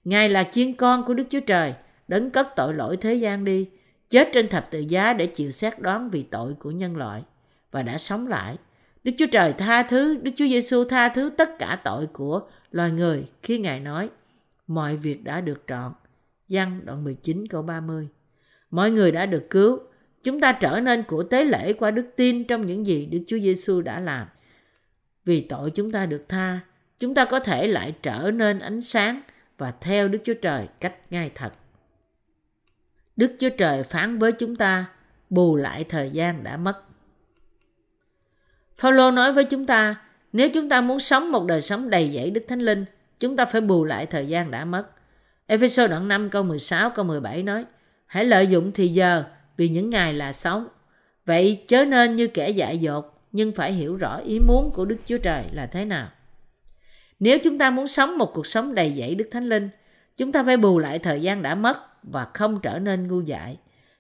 Ngài 0.04 0.28
là 0.28 0.44
chiên 0.52 0.74
con 0.74 1.04
của 1.04 1.14
Đức 1.14 1.24
Chúa 1.30 1.40
Trời, 1.40 1.74
đấng 2.08 2.30
cất 2.30 2.48
tội 2.56 2.74
lỗi 2.74 2.96
thế 2.96 3.14
gian 3.14 3.44
đi, 3.44 3.68
chết 4.10 4.28
trên 4.32 4.48
thập 4.48 4.70
tự 4.70 4.80
giá 4.80 5.12
để 5.12 5.26
chịu 5.26 5.50
xét 5.50 5.78
đoán 5.78 6.10
vì 6.10 6.22
tội 6.22 6.54
của 6.54 6.70
nhân 6.70 6.96
loại 6.96 7.22
và 7.70 7.82
đã 7.82 7.98
sống 7.98 8.26
lại. 8.26 8.56
Đức 9.04 9.12
Chúa 9.18 9.26
Trời 9.32 9.52
tha 9.52 9.82
thứ, 9.82 10.16
Đức 10.22 10.30
Chúa 10.36 10.46
Giêsu 10.46 10.84
tha 10.84 11.08
thứ 11.08 11.30
tất 11.30 11.58
cả 11.58 11.80
tội 11.84 12.06
của 12.06 12.40
loài 12.70 12.90
người 12.90 13.26
khi 13.42 13.58
Ngài 13.58 13.80
nói 13.80 14.10
mọi 14.66 14.96
việc 14.96 15.24
đã 15.24 15.40
được 15.40 15.62
trọn. 15.68 15.92
Giăng 16.48 16.80
đoạn 16.84 17.04
19 17.04 17.46
câu 17.48 17.62
30 17.62 18.08
Mọi 18.70 18.90
người 18.90 19.12
đã 19.12 19.26
được 19.26 19.50
cứu, 19.50 19.78
chúng 20.22 20.40
ta 20.40 20.52
trở 20.52 20.80
nên 20.80 21.02
của 21.02 21.22
tế 21.22 21.44
lễ 21.44 21.72
qua 21.72 21.90
đức 21.90 22.10
tin 22.16 22.44
trong 22.44 22.66
những 22.66 22.86
gì 22.86 23.06
Đức 23.06 23.18
Chúa 23.26 23.38
Giêsu 23.38 23.80
đã 23.80 24.00
làm. 24.00 24.26
Vì 25.24 25.40
tội 25.40 25.70
chúng 25.70 25.92
ta 25.92 26.06
được 26.06 26.24
tha, 26.28 26.60
chúng 26.98 27.14
ta 27.14 27.24
có 27.24 27.40
thể 27.40 27.68
lại 27.68 27.94
trở 28.02 28.30
nên 28.34 28.58
ánh 28.58 28.80
sáng 28.80 29.20
và 29.58 29.74
theo 29.80 30.08
Đức 30.08 30.18
Chúa 30.24 30.34
Trời 30.34 30.68
cách 30.80 30.94
ngay 31.10 31.30
thật. 31.34 31.52
Đức 33.20 33.32
Chúa 33.38 33.48
Trời 33.48 33.82
phán 33.82 34.18
với 34.18 34.32
chúng 34.32 34.56
ta 34.56 34.84
bù 35.30 35.56
lại 35.56 35.84
thời 35.84 36.10
gian 36.10 36.44
đã 36.44 36.56
mất. 36.56 36.78
Phaolô 38.76 39.10
nói 39.10 39.32
với 39.32 39.44
chúng 39.44 39.66
ta, 39.66 39.96
nếu 40.32 40.48
chúng 40.54 40.68
ta 40.68 40.80
muốn 40.80 40.98
sống 40.98 41.32
một 41.32 41.46
đời 41.46 41.60
sống 41.60 41.90
đầy 41.90 42.10
dẫy 42.14 42.30
Đức 42.30 42.44
Thánh 42.48 42.60
Linh, 42.60 42.84
chúng 43.18 43.36
ta 43.36 43.44
phải 43.44 43.60
bù 43.60 43.84
lại 43.84 44.06
thời 44.06 44.26
gian 44.26 44.50
đã 44.50 44.64
mất. 44.64 44.86
Ephesos 45.46 45.90
đoạn 45.90 46.08
5 46.08 46.30
câu 46.30 46.42
16 46.42 46.90
câu 46.90 47.04
17 47.04 47.42
nói, 47.42 47.64
hãy 48.06 48.24
lợi 48.24 48.46
dụng 48.46 48.72
thì 48.72 48.88
giờ 48.88 49.24
vì 49.56 49.68
những 49.68 49.90
ngày 49.90 50.14
là 50.14 50.32
sống. 50.32 50.68
Vậy 51.26 51.64
chớ 51.68 51.84
nên 51.84 52.16
như 52.16 52.26
kẻ 52.26 52.50
dại 52.50 52.78
dột, 52.78 53.22
nhưng 53.32 53.52
phải 53.52 53.72
hiểu 53.72 53.96
rõ 53.96 54.16
ý 54.16 54.40
muốn 54.40 54.70
của 54.74 54.84
Đức 54.84 54.98
Chúa 55.06 55.18
Trời 55.18 55.44
là 55.52 55.66
thế 55.66 55.84
nào. 55.84 56.08
Nếu 57.18 57.38
chúng 57.44 57.58
ta 57.58 57.70
muốn 57.70 57.86
sống 57.86 58.18
một 58.18 58.30
cuộc 58.34 58.46
sống 58.46 58.74
đầy 58.74 58.94
dẫy 58.98 59.14
Đức 59.14 59.28
Thánh 59.32 59.48
Linh, 59.48 59.68
chúng 60.16 60.32
ta 60.32 60.42
phải 60.44 60.56
bù 60.56 60.78
lại 60.78 60.98
thời 60.98 61.20
gian 61.20 61.42
đã 61.42 61.54
mất 61.54 61.89
và 62.02 62.26
không 62.34 62.60
trở 62.62 62.78
nên 62.78 63.08
ngu 63.08 63.20
dại. 63.20 63.58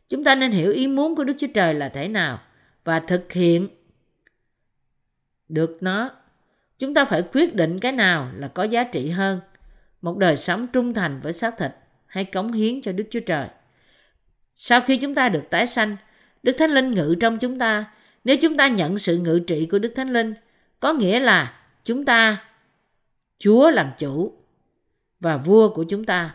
Chúng 0.08 0.24
ta 0.24 0.34
nên 0.34 0.50
hiểu 0.50 0.72
ý 0.72 0.86
muốn 0.86 1.16
của 1.16 1.24
Đức 1.24 1.34
Chúa 1.38 1.46
Trời 1.54 1.74
là 1.74 1.88
thế 1.88 2.08
nào 2.08 2.40
và 2.84 3.00
thực 3.00 3.32
hiện 3.32 3.68
được 5.48 5.78
nó. 5.80 6.10
Chúng 6.78 6.94
ta 6.94 7.04
phải 7.04 7.22
quyết 7.32 7.54
định 7.54 7.78
cái 7.78 7.92
nào 7.92 8.30
là 8.36 8.48
có 8.48 8.62
giá 8.62 8.84
trị 8.84 9.10
hơn. 9.10 9.40
Một 10.02 10.18
đời 10.18 10.36
sống 10.36 10.66
trung 10.66 10.94
thành 10.94 11.20
với 11.20 11.32
xác 11.32 11.58
thịt 11.58 11.70
hay 12.06 12.24
cống 12.24 12.52
hiến 12.52 12.82
cho 12.82 12.92
Đức 12.92 13.04
Chúa 13.10 13.20
Trời. 13.20 13.48
Sau 14.54 14.80
khi 14.80 14.96
chúng 14.96 15.14
ta 15.14 15.28
được 15.28 15.42
tái 15.50 15.66
sanh, 15.66 15.96
Đức 16.42 16.52
Thánh 16.58 16.70
Linh 16.70 16.94
ngự 16.94 17.14
trong 17.20 17.38
chúng 17.38 17.58
ta. 17.58 17.84
Nếu 18.24 18.36
chúng 18.42 18.56
ta 18.56 18.68
nhận 18.68 18.98
sự 18.98 19.18
ngự 19.18 19.40
trị 19.46 19.68
của 19.70 19.78
Đức 19.78 19.92
Thánh 19.96 20.12
Linh, 20.12 20.34
có 20.80 20.92
nghĩa 20.92 21.20
là 21.20 21.60
chúng 21.84 22.04
ta 22.04 22.44
Chúa 23.38 23.70
làm 23.70 23.90
chủ 23.98 24.32
và 25.20 25.36
vua 25.36 25.74
của 25.74 25.84
chúng 25.84 26.04
ta. 26.04 26.34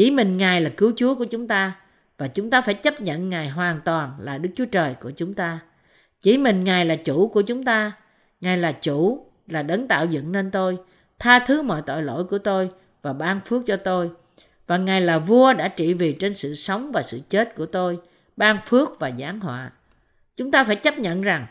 Chỉ 0.00 0.10
mình 0.10 0.36
Ngài 0.36 0.60
là 0.60 0.70
cứu 0.76 0.92
Chúa 0.96 1.14
của 1.14 1.24
chúng 1.24 1.48
ta 1.48 1.72
và 2.18 2.28
chúng 2.28 2.50
ta 2.50 2.60
phải 2.60 2.74
chấp 2.74 3.00
nhận 3.00 3.30
Ngài 3.30 3.48
hoàn 3.48 3.80
toàn 3.80 4.16
là 4.20 4.38
Đức 4.38 4.50
Chúa 4.56 4.64
Trời 4.64 4.94
của 5.00 5.10
chúng 5.10 5.34
ta. 5.34 5.58
Chỉ 6.20 6.38
mình 6.38 6.64
Ngài 6.64 6.84
là 6.84 6.96
chủ 6.96 7.28
của 7.28 7.42
chúng 7.42 7.64
ta. 7.64 7.92
Ngài 8.40 8.58
là 8.58 8.72
chủ, 8.72 9.26
là 9.46 9.62
đấng 9.62 9.88
tạo 9.88 10.06
dựng 10.06 10.32
nên 10.32 10.50
tôi, 10.50 10.78
tha 11.18 11.38
thứ 11.38 11.62
mọi 11.62 11.82
tội 11.86 12.02
lỗi 12.02 12.24
của 12.24 12.38
tôi 12.38 12.70
và 13.02 13.12
ban 13.12 13.40
phước 13.40 13.62
cho 13.66 13.76
tôi. 13.76 14.10
Và 14.66 14.76
Ngài 14.76 15.00
là 15.00 15.18
vua 15.18 15.52
đã 15.52 15.68
trị 15.68 15.94
vì 15.94 16.12
trên 16.12 16.34
sự 16.34 16.54
sống 16.54 16.92
và 16.92 17.02
sự 17.02 17.20
chết 17.28 17.54
của 17.56 17.66
tôi, 17.66 17.98
ban 18.36 18.58
phước 18.66 19.00
và 19.00 19.10
giáng 19.18 19.40
họa. 19.40 19.70
Chúng 20.36 20.50
ta 20.50 20.64
phải 20.64 20.76
chấp 20.76 20.98
nhận 20.98 21.20
rằng 21.20 21.46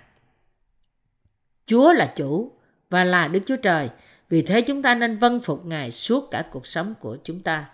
Chúa 1.66 1.94
là 1.94 2.14
chủ 2.16 2.52
và 2.90 3.04
là 3.04 3.28
Đức 3.28 3.40
Chúa 3.46 3.58
Trời 3.58 3.90
vì 4.30 4.42
thế 4.42 4.62
chúng 4.62 4.82
ta 4.82 4.96
nên 4.96 5.18
vâng 5.18 5.40
phục 5.40 5.66
Ngài 5.66 5.92
suốt 5.92 6.32
cả 6.32 6.46
cuộc 6.52 6.68
sống 6.68 6.94
của 7.00 7.18
chúng 7.24 7.40
ta. 7.40 7.66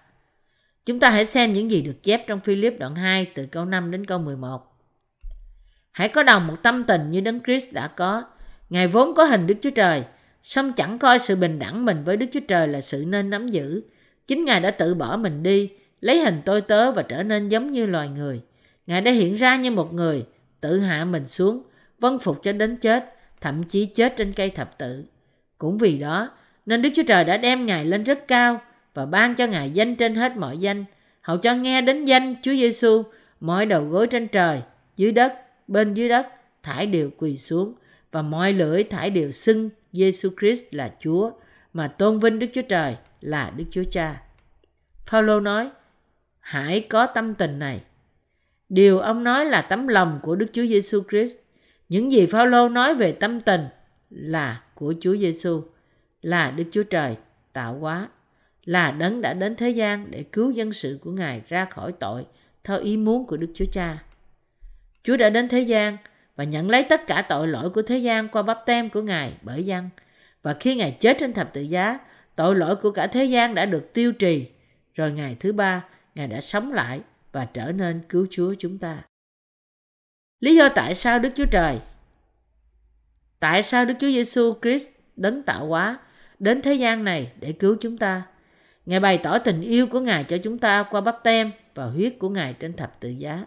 Chúng 0.86 1.00
ta 1.00 1.10
hãy 1.10 1.26
xem 1.26 1.54
những 1.54 1.70
gì 1.70 1.82
được 1.82 2.04
chép 2.04 2.28
trong 2.28 2.40
Philip 2.40 2.80
đoạn 2.80 2.96
2 2.96 3.26
từ 3.26 3.46
câu 3.46 3.66
5 3.66 3.92
đến 3.92 4.06
câu 4.06 4.20
11. 4.20 4.76
Hãy 5.92 6.10
có 6.10 6.24
đồng 6.24 6.48
một 6.48 6.56
tâm 6.64 6.84
tình 6.84 7.10
như 7.10 7.22
Đấng 7.22 7.40
Christ 7.44 7.74
đã 7.74 7.88
có. 7.88 8.24
Ngài 8.70 8.88
vốn 8.88 9.16
có 9.16 9.24
hình 9.24 9.48
Đức 9.48 9.56
Chúa 9.62 9.70
Trời, 9.70 10.04
song 10.44 10.72
chẳng 10.74 11.00
coi 11.00 11.20
sự 11.20 11.36
bình 11.36 11.60
đẳng 11.60 11.86
mình 11.86 12.04
với 12.04 12.18
Đức 12.18 12.26
Chúa 12.34 12.40
Trời 12.48 12.68
là 12.68 12.82
sự 12.82 13.04
nên 13.08 13.30
nắm 13.30 13.48
giữ. 13.48 13.82
Chính 14.28 14.46
Ngài 14.46 14.60
đã 14.60 14.72
tự 14.72 14.96
bỏ 14.96 15.18
mình 15.18 15.44
đi, 15.44 15.70
lấy 16.02 16.22
hình 16.22 16.42
tôi 16.46 16.62
tớ 16.62 16.92
và 16.92 17.02
trở 17.02 17.24
nên 17.24 17.50
giống 17.50 17.72
như 17.72 17.86
loài 17.86 18.08
người. 18.08 18.42
Ngài 18.88 19.02
đã 19.02 19.12
hiện 19.12 19.36
ra 19.36 19.56
như 19.56 19.72
một 19.72 19.94
người, 19.94 20.26
tự 20.62 20.80
hạ 20.80 21.06
mình 21.06 21.28
xuống, 21.28 21.64
vâng 22.00 22.20
phục 22.20 22.44
cho 22.44 22.52
đến 22.52 22.78
chết, 22.78 23.14
thậm 23.42 23.64
chí 23.64 23.86
chết 23.86 24.14
trên 24.18 24.34
cây 24.34 24.50
thập 24.50 24.78
tự. 24.78 25.04
Cũng 25.58 25.78
vì 25.78 25.98
đó, 25.98 26.30
nên 26.66 26.82
Đức 26.82 26.90
Chúa 26.96 27.04
Trời 27.08 27.24
đã 27.24 27.38
đem 27.38 27.66
Ngài 27.66 27.86
lên 27.86 28.04
rất 28.04 28.28
cao 28.28 28.62
và 28.96 29.06
ban 29.06 29.36
cho 29.36 29.48
Ngài 29.48 29.72
danh 29.72 29.96
trên 29.96 30.16
hết 30.16 30.38
mọi 30.38 30.58
danh, 30.58 30.86
hầu 31.22 31.38
cho 31.38 31.56
nghe 31.56 31.82
đến 31.82 32.06
danh 32.06 32.36
Chúa 32.42 32.54
Giêsu, 32.54 33.04
mọi 33.40 33.66
đầu 33.66 33.84
gối 33.86 34.08
trên 34.08 34.28
trời, 34.28 34.62
dưới 34.98 35.12
đất, 35.12 35.34
bên 35.68 35.94
dưới 35.94 36.10
đất, 36.10 36.28
thải 36.64 36.86
đều 36.86 37.10
quỳ 37.18 37.38
xuống 37.38 37.74
và 38.12 38.22
mọi 38.22 38.54
lưỡi 38.54 38.84
thải 38.84 39.10
đều 39.10 39.32
xưng 39.32 39.70
Giêsu 39.92 40.30
Christ 40.40 40.64
là 40.72 40.94
Chúa, 41.00 41.32
mà 41.74 41.88
tôn 41.88 42.20
vinh 42.20 42.40
Đức 42.40 42.48
Chúa 42.54 42.62
Trời 42.62 42.96
là 43.22 43.54
Đức 43.58 43.64
Chúa 43.72 43.84
Cha. 43.92 44.22
Phaolô 45.06 45.40
nói: 45.40 45.70
Hãy 46.40 46.86
có 46.90 47.06
tâm 47.06 47.34
tình 47.34 47.60
này. 47.60 47.82
Điều 48.70 49.00
ông 49.00 49.24
nói 49.24 49.46
là 49.46 49.62
tấm 49.62 49.88
lòng 49.88 50.20
của 50.24 50.36
Đức 50.36 50.46
Chúa 50.54 50.66
Giêsu 50.66 51.04
Christ. 51.10 51.38
Những 51.90 52.12
gì 52.12 52.26
Phaolô 52.26 52.70
nói 52.70 52.96
về 52.96 53.12
tâm 53.12 53.42
tình 53.42 53.62
là 54.10 54.64
của 54.74 54.94
Chúa 55.02 55.16
Giêsu 55.16 55.62
là 56.22 56.52
Đức 56.52 56.64
Chúa 56.72 56.84
Trời 56.84 57.16
tạo 57.54 57.74
hóa, 57.80 58.08
là 58.66 58.92
đấng 58.92 59.22
đã 59.22 59.34
đến 59.34 59.56
thế 59.56 59.70
gian 59.70 60.12
để 60.12 60.24
cứu 60.24 60.52
dân 60.52 60.74
sự 60.74 61.00
của 61.02 61.12
Ngài 61.12 61.42
ra 61.48 61.66
khỏi 61.66 61.92
tội 62.00 62.26
theo 62.64 62.80
ý 62.80 62.98
muốn 62.98 63.26
của 63.26 63.38
Đức 63.38 63.52
Chúa 63.54 63.66
Cha. 63.72 64.04
Chúa 65.04 65.18
đã 65.18 65.30
đến 65.30 65.50
thế 65.50 65.60
gian 65.60 65.98
và 66.36 66.44
nhận 66.44 66.70
lấy 66.70 66.84
tất 66.84 67.08
cả 67.08 67.26
tội 67.30 67.48
lỗi 67.48 67.70
của 67.70 67.82
thế 67.82 67.98
gian 67.98 68.28
qua 68.28 68.42
bắp 68.42 68.60
tem 68.66 68.90
của 68.90 69.02
Ngài 69.02 69.34
bởi 69.42 69.64
dân. 69.64 69.90
Và 70.42 70.56
khi 70.60 70.76
Ngài 70.76 70.92
chết 71.00 71.18
trên 71.20 71.34
thập 71.34 71.54
tự 71.54 71.62
giá, 71.62 72.00
tội 72.36 72.56
lỗi 72.56 72.76
của 72.76 72.92
cả 72.92 73.08
thế 73.08 73.26
gian 73.26 73.56
đã 73.56 73.66
được 73.66 73.94
tiêu 73.94 74.12
trì. 74.12 74.48
Rồi 74.94 75.12
ngày 75.12 75.38
thứ 75.40 75.54
ba, 75.54 75.86
Ngài 76.16 76.28
đã 76.28 76.42
sống 76.42 76.74
lại 76.74 77.02
và 77.32 77.46
trở 77.46 77.72
nên 77.72 78.02
cứu 78.10 78.28
Chúa 78.32 78.54
chúng 78.60 78.78
ta. 78.78 79.04
Lý 80.40 80.56
do 80.56 80.70
tại 80.70 80.96
sao 80.96 81.20
Đức 81.20 81.30
Chúa 81.36 81.46
Trời? 81.52 81.80
Tại 83.40 83.64
sao 83.64 83.86
Đức 83.86 83.94
Chúa 84.00 84.08
Giêsu 84.08 84.54
Christ 84.62 84.88
đấng 85.16 85.44
tạo 85.44 85.68
hóa 85.68 86.00
đến 86.40 86.62
thế 86.62 86.74
gian 86.74 87.04
này 87.04 87.32
để 87.40 87.52
cứu 87.52 87.78
chúng 87.82 87.98
ta. 87.98 88.24
Ngài 88.86 89.00
bày 89.00 89.18
tỏ 89.18 89.40
tình 89.40 89.62
yêu 89.62 89.88
của 89.88 90.00
Ngài 90.00 90.24
cho 90.24 90.38
chúng 90.38 90.58
ta 90.58 90.84
qua 90.92 91.02
bắp 91.02 91.24
tem 91.24 91.52
và 91.76 91.86
huyết 91.86 92.16
của 92.20 92.30
Ngài 92.30 92.54
trên 92.54 92.74
thập 92.74 93.00
tự 93.00 93.10
giá. 93.10 93.46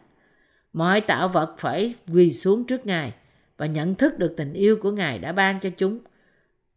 Mọi 0.72 1.00
tạo 1.00 1.28
vật 1.28 1.54
phải 1.58 1.94
quỳ 2.12 2.32
xuống 2.32 2.64
trước 2.64 2.86
Ngài 2.86 3.12
và 3.56 3.66
nhận 3.66 3.94
thức 3.94 4.18
được 4.18 4.34
tình 4.36 4.52
yêu 4.52 4.78
của 4.82 4.90
Ngài 4.90 5.18
đã 5.18 5.32
ban 5.32 5.60
cho 5.60 5.70
chúng, 5.76 5.98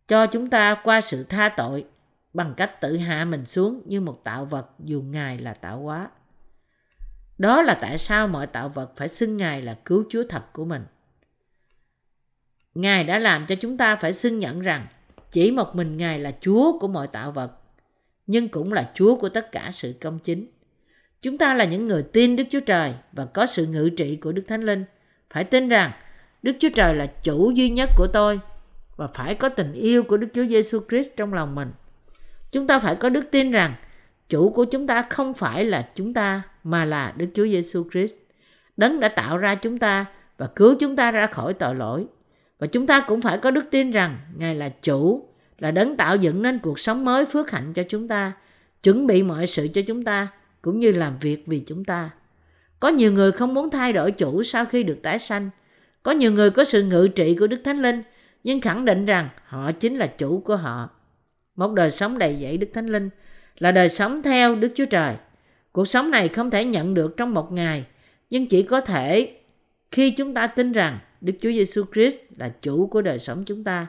cho 0.07 0.25
chúng 0.25 0.49
ta 0.49 0.81
qua 0.83 1.01
sự 1.01 1.23
tha 1.23 1.49
tội 1.49 1.85
bằng 2.33 2.53
cách 2.57 2.81
tự 2.81 2.97
hạ 2.97 3.25
mình 3.25 3.45
xuống 3.45 3.81
như 3.85 4.01
một 4.01 4.23
tạo 4.23 4.45
vật 4.45 4.69
dù 4.79 5.01
Ngài 5.01 5.37
là 5.37 5.53
tạo 5.53 5.79
hóa. 5.79 6.09
Đó 7.37 7.61
là 7.61 7.73
tại 7.73 7.97
sao 7.97 8.27
mọi 8.27 8.47
tạo 8.47 8.69
vật 8.69 8.91
phải 8.95 9.07
xưng 9.07 9.37
Ngài 9.37 9.61
là 9.61 9.77
cứu 9.85 10.03
Chúa 10.09 10.23
thật 10.29 10.43
của 10.53 10.65
mình. 10.65 10.85
Ngài 12.75 13.03
đã 13.03 13.19
làm 13.19 13.45
cho 13.45 13.55
chúng 13.55 13.77
ta 13.77 13.95
phải 13.95 14.13
xưng 14.13 14.39
nhận 14.39 14.59
rằng 14.59 14.87
chỉ 15.31 15.51
một 15.51 15.75
mình 15.75 15.97
Ngài 15.97 16.19
là 16.19 16.31
Chúa 16.41 16.79
của 16.79 16.87
mọi 16.87 17.07
tạo 17.07 17.31
vật, 17.31 17.60
nhưng 18.31 18.49
cũng 18.49 18.73
là 18.73 18.91
Chúa 18.93 19.15
của 19.15 19.29
tất 19.29 19.51
cả 19.51 19.69
sự 19.73 19.93
công 20.01 20.19
chính. 20.19 20.45
Chúng 21.21 21.37
ta 21.37 21.53
là 21.53 21.65
những 21.65 21.85
người 21.85 22.03
tin 22.03 22.35
Đức 22.35 22.43
Chúa 22.51 22.59
Trời 22.59 22.93
và 23.11 23.25
có 23.25 23.45
sự 23.45 23.65
ngự 23.65 23.89
trị 23.97 24.15
của 24.15 24.31
Đức 24.31 24.43
Thánh 24.47 24.61
Linh. 24.61 24.85
Phải 25.29 25.43
tin 25.43 25.69
rằng 25.69 25.91
Đức 26.43 26.55
Chúa 26.59 26.69
Trời 26.75 26.95
là 26.95 27.05
chủ 27.05 27.51
duy 27.51 27.69
nhất 27.69 27.89
của 27.97 28.07
tôi 28.13 28.39
và 28.95 29.07
phải 29.07 29.35
có 29.35 29.49
tình 29.49 29.73
yêu 29.73 30.03
của 30.03 30.17
Đức 30.17 30.27
Chúa 30.33 30.45
Giêsu 30.45 30.79
Christ 30.89 31.11
trong 31.17 31.33
lòng 31.33 31.55
mình. 31.55 31.71
Chúng 32.51 32.67
ta 32.67 32.79
phải 32.79 32.95
có 32.95 33.09
đức 33.09 33.31
tin 33.31 33.51
rằng 33.51 33.73
chủ 34.29 34.49
của 34.49 34.65
chúng 34.65 34.87
ta 34.87 35.05
không 35.09 35.33
phải 35.33 35.65
là 35.65 35.89
chúng 35.95 36.13
ta 36.13 36.41
mà 36.63 36.85
là 36.85 37.13
Đức 37.17 37.27
Chúa 37.33 37.45
Giêsu 37.45 37.85
Christ. 37.91 38.15
Đấng 38.77 38.99
đã 38.99 39.07
tạo 39.07 39.37
ra 39.37 39.55
chúng 39.55 39.79
ta 39.79 40.05
và 40.37 40.47
cứu 40.47 40.75
chúng 40.79 40.95
ta 40.95 41.11
ra 41.11 41.27
khỏi 41.27 41.53
tội 41.53 41.75
lỗi. 41.75 42.05
Và 42.59 42.67
chúng 42.67 42.87
ta 42.87 42.99
cũng 43.07 43.21
phải 43.21 43.37
có 43.37 43.51
đức 43.51 43.65
tin 43.71 43.91
rằng 43.91 44.17
Ngài 44.37 44.55
là 44.55 44.69
chủ, 44.69 45.30
là 45.61 45.71
đấng 45.71 45.97
tạo 45.97 46.15
dựng 46.15 46.41
nên 46.41 46.59
cuộc 46.59 46.79
sống 46.79 47.05
mới 47.05 47.25
phước 47.25 47.51
hạnh 47.51 47.73
cho 47.73 47.83
chúng 47.89 48.07
ta, 48.07 48.33
chuẩn 48.83 49.07
bị 49.07 49.23
mọi 49.23 49.47
sự 49.47 49.67
cho 49.67 49.81
chúng 49.87 50.03
ta, 50.03 50.27
cũng 50.61 50.79
như 50.79 50.91
làm 50.91 51.17
việc 51.19 51.43
vì 51.47 51.59
chúng 51.59 51.85
ta. 51.85 52.09
Có 52.79 52.87
nhiều 52.87 53.11
người 53.11 53.31
không 53.31 53.53
muốn 53.53 53.69
thay 53.69 53.93
đổi 53.93 54.11
chủ 54.11 54.43
sau 54.43 54.65
khi 54.65 54.83
được 54.83 54.97
tái 55.03 55.19
sanh. 55.19 55.49
Có 56.03 56.11
nhiều 56.11 56.31
người 56.31 56.49
có 56.49 56.63
sự 56.63 56.83
ngự 56.83 57.07
trị 57.07 57.35
của 57.39 57.47
Đức 57.47 57.61
Thánh 57.63 57.81
Linh, 57.81 58.03
nhưng 58.43 58.61
khẳng 58.61 58.85
định 58.85 59.05
rằng 59.05 59.29
họ 59.45 59.71
chính 59.71 59.97
là 59.97 60.07
chủ 60.07 60.39
của 60.45 60.55
họ. 60.55 60.89
Một 61.55 61.73
đời 61.73 61.91
sống 61.91 62.17
đầy 62.17 62.37
dẫy 62.41 62.57
Đức 62.57 62.67
Thánh 62.73 62.87
Linh 62.87 63.09
là 63.59 63.71
đời 63.71 63.89
sống 63.89 64.21
theo 64.23 64.55
Đức 64.55 64.71
Chúa 64.75 64.85
Trời. 64.85 65.15
Cuộc 65.71 65.87
sống 65.87 66.11
này 66.11 66.27
không 66.29 66.49
thể 66.49 66.65
nhận 66.65 66.93
được 66.93 67.17
trong 67.17 67.33
một 67.33 67.51
ngày, 67.51 67.85
nhưng 68.29 68.47
chỉ 68.47 68.63
có 68.63 68.81
thể 68.81 69.37
khi 69.91 70.11
chúng 70.11 70.33
ta 70.33 70.47
tin 70.47 70.71
rằng 70.71 70.99
Đức 71.21 71.33
Chúa 71.41 71.49
Giêsu 71.49 71.83
Christ 71.93 72.17
là 72.37 72.49
chủ 72.61 72.87
của 72.87 73.01
đời 73.01 73.19
sống 73.19 73.43
chúng 73.45 73.63
ta 73.63 73.87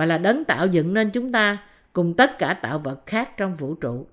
và 0.00 0.06
là 0.06 0.18
đấng 0.18 0.44
tạo 0.44 0.66
dựng 0.66 0.94
nên 0.94 1.10
chúng 1.10 1.32
ta 1.32 1.58
cùng 1.92 2.14
tất 2.14 2.38
cả 2.38 2.54
tạo 2.54 2.78
vật 2.78 3.06
khác 3.06 3.36
trong 3.36 3.56
vũ 3.56 3.74
trụ. 3.74 4.06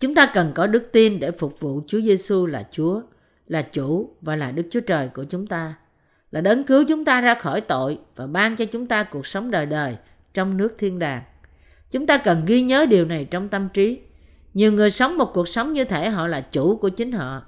Chúng 0.00 0.14
ta 0.14 0.30
cần 0.34 0.52
có 0.54 0.66
đức 0.66 0.88
tin 0.92 1.20
để 1.20 1.30
phục 1.30 1.60
vụ 1.60 1.82
Chúa 1.86 2.00
Giêsu 2.00 2.46
là 2.46 2.66
Chúa, 2.70 3.02
là 3.46 3.62
chủ 3.62 4.16
và 4.20 4.36
là 4.36 4.50
Đức 4.50 4.62
Chúa 4.70 4.80
Trời 4.80 5.08
của 5.08 5.24
chúng 5.24 5.46
ta, 5.46 5.74
là 6.30 6.40
đấng 6.40 6.64
cứu 6.64 6.84
chúng 6.88 7.04
ta 7.04 7.20
ra 7.20 7.34
khỏi 7.34 7.60
tội 7.60 7.98
và 8.16 8.26
ban 8.26 8.56
cho 8.56 8.64
chúng 8.64 8.86
ta 8.86 9.02
cuộc 9.02 9.26
sống 9.26 9.50
đời 9.50 9.66
đời 9.66 9.96
trong 10.34 10.56
nước 10.56 10.74
thiên 10.78 10.98
đàng. 10.98 11.22
Chúng 11.90 12.06
ta 12.06 12.18
cần 12.18 12.42
ghi 12.46 12.62
nhớ 12.62 12.86
điều 12.86 13.04
này 13.04 13.24
trong 13.30 13.48
tâm 13.48 13.68
trí. 13.74 14.00
Nhiều 14.54 14.72
người 14.72 14.90
sống 14.90 15.18
một 15.18 15.30
cuộc 15.34 15.48
sống 15.48 15.72
như 15.72 15.84
thể 15.84 16.10
họ 16.10 16.26
là 16.26 16.40
chủ 16.40 16.76
của 16.76 16.88
chính 16.88 17.12
họ. 17.12 17.42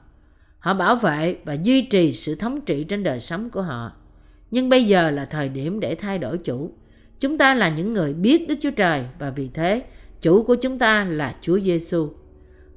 Họ 0.58 0.75
bảo 0.75 0.96
vệ 0.96 1.36
và 1.44 1.56
duy 1.62 1.82
trì 1.82 2.12
sự 2.12 2.34
thống 2.34 2.60
trị 2.60 2.84
trên 2.84 3.02
đời 3.02 3.20
sống 3.20 3.50
của 3.50 3.62
họ. 3.62 3.92
Nhưng 4.56 4.68
bây 4.68 4.84
giờ 4.84 5.10
là 5.10 5.25
thời 5.25 5.48
điểm 5.48 5.80
để 5.80 5.94
thay 5.94 6.18
đổi 6.18 6.38
chủ. 6.38 6.70
Chúng 7.20 7.38
ta 7.38 7.54
là 7.54 7.68
những 7.68 7.90
người 7.90 8.14
biết 8.14 8.48
Đức 8.48 8.54
Chúa 8.60 8.70
Trời 8.70 9.04
và 9.18 9.30
vì 9.30 9.48
thế 9.54 9.82
chủ 10.20 10.42
của 10.42 10.54
chúng 10.54 10.78
ta 10.78 11.04
là 11.04 11.36
Chúa 11.40 11.60
Giêsu. 11.60 12.08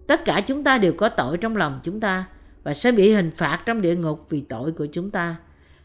Tất 0.08 0.26
cả 0.26 0.42
chúng 0.42 0.64
ta 0.64 0.78
đều 0.78 0.94
có 0.94 1.10
tội 1.10 1.38
trong 1.38 1.58
lòng 1.58 1.80
chúng 1.84 2.00
ta 2.00 2.26
và 2.64 2.74
sẽ 2.74 2.92
bị 2.92 3.14
hình 3.14 3.32
phạt 3.32 3.60
trong 3.66 3.82
địa 3.82 3.96
ngục 3.96 4.26
vì 4.30 4.42
tội 4.42 4.72
của 4.72 4.86
chúng 4.86 5.12
ta. 5.12 5.36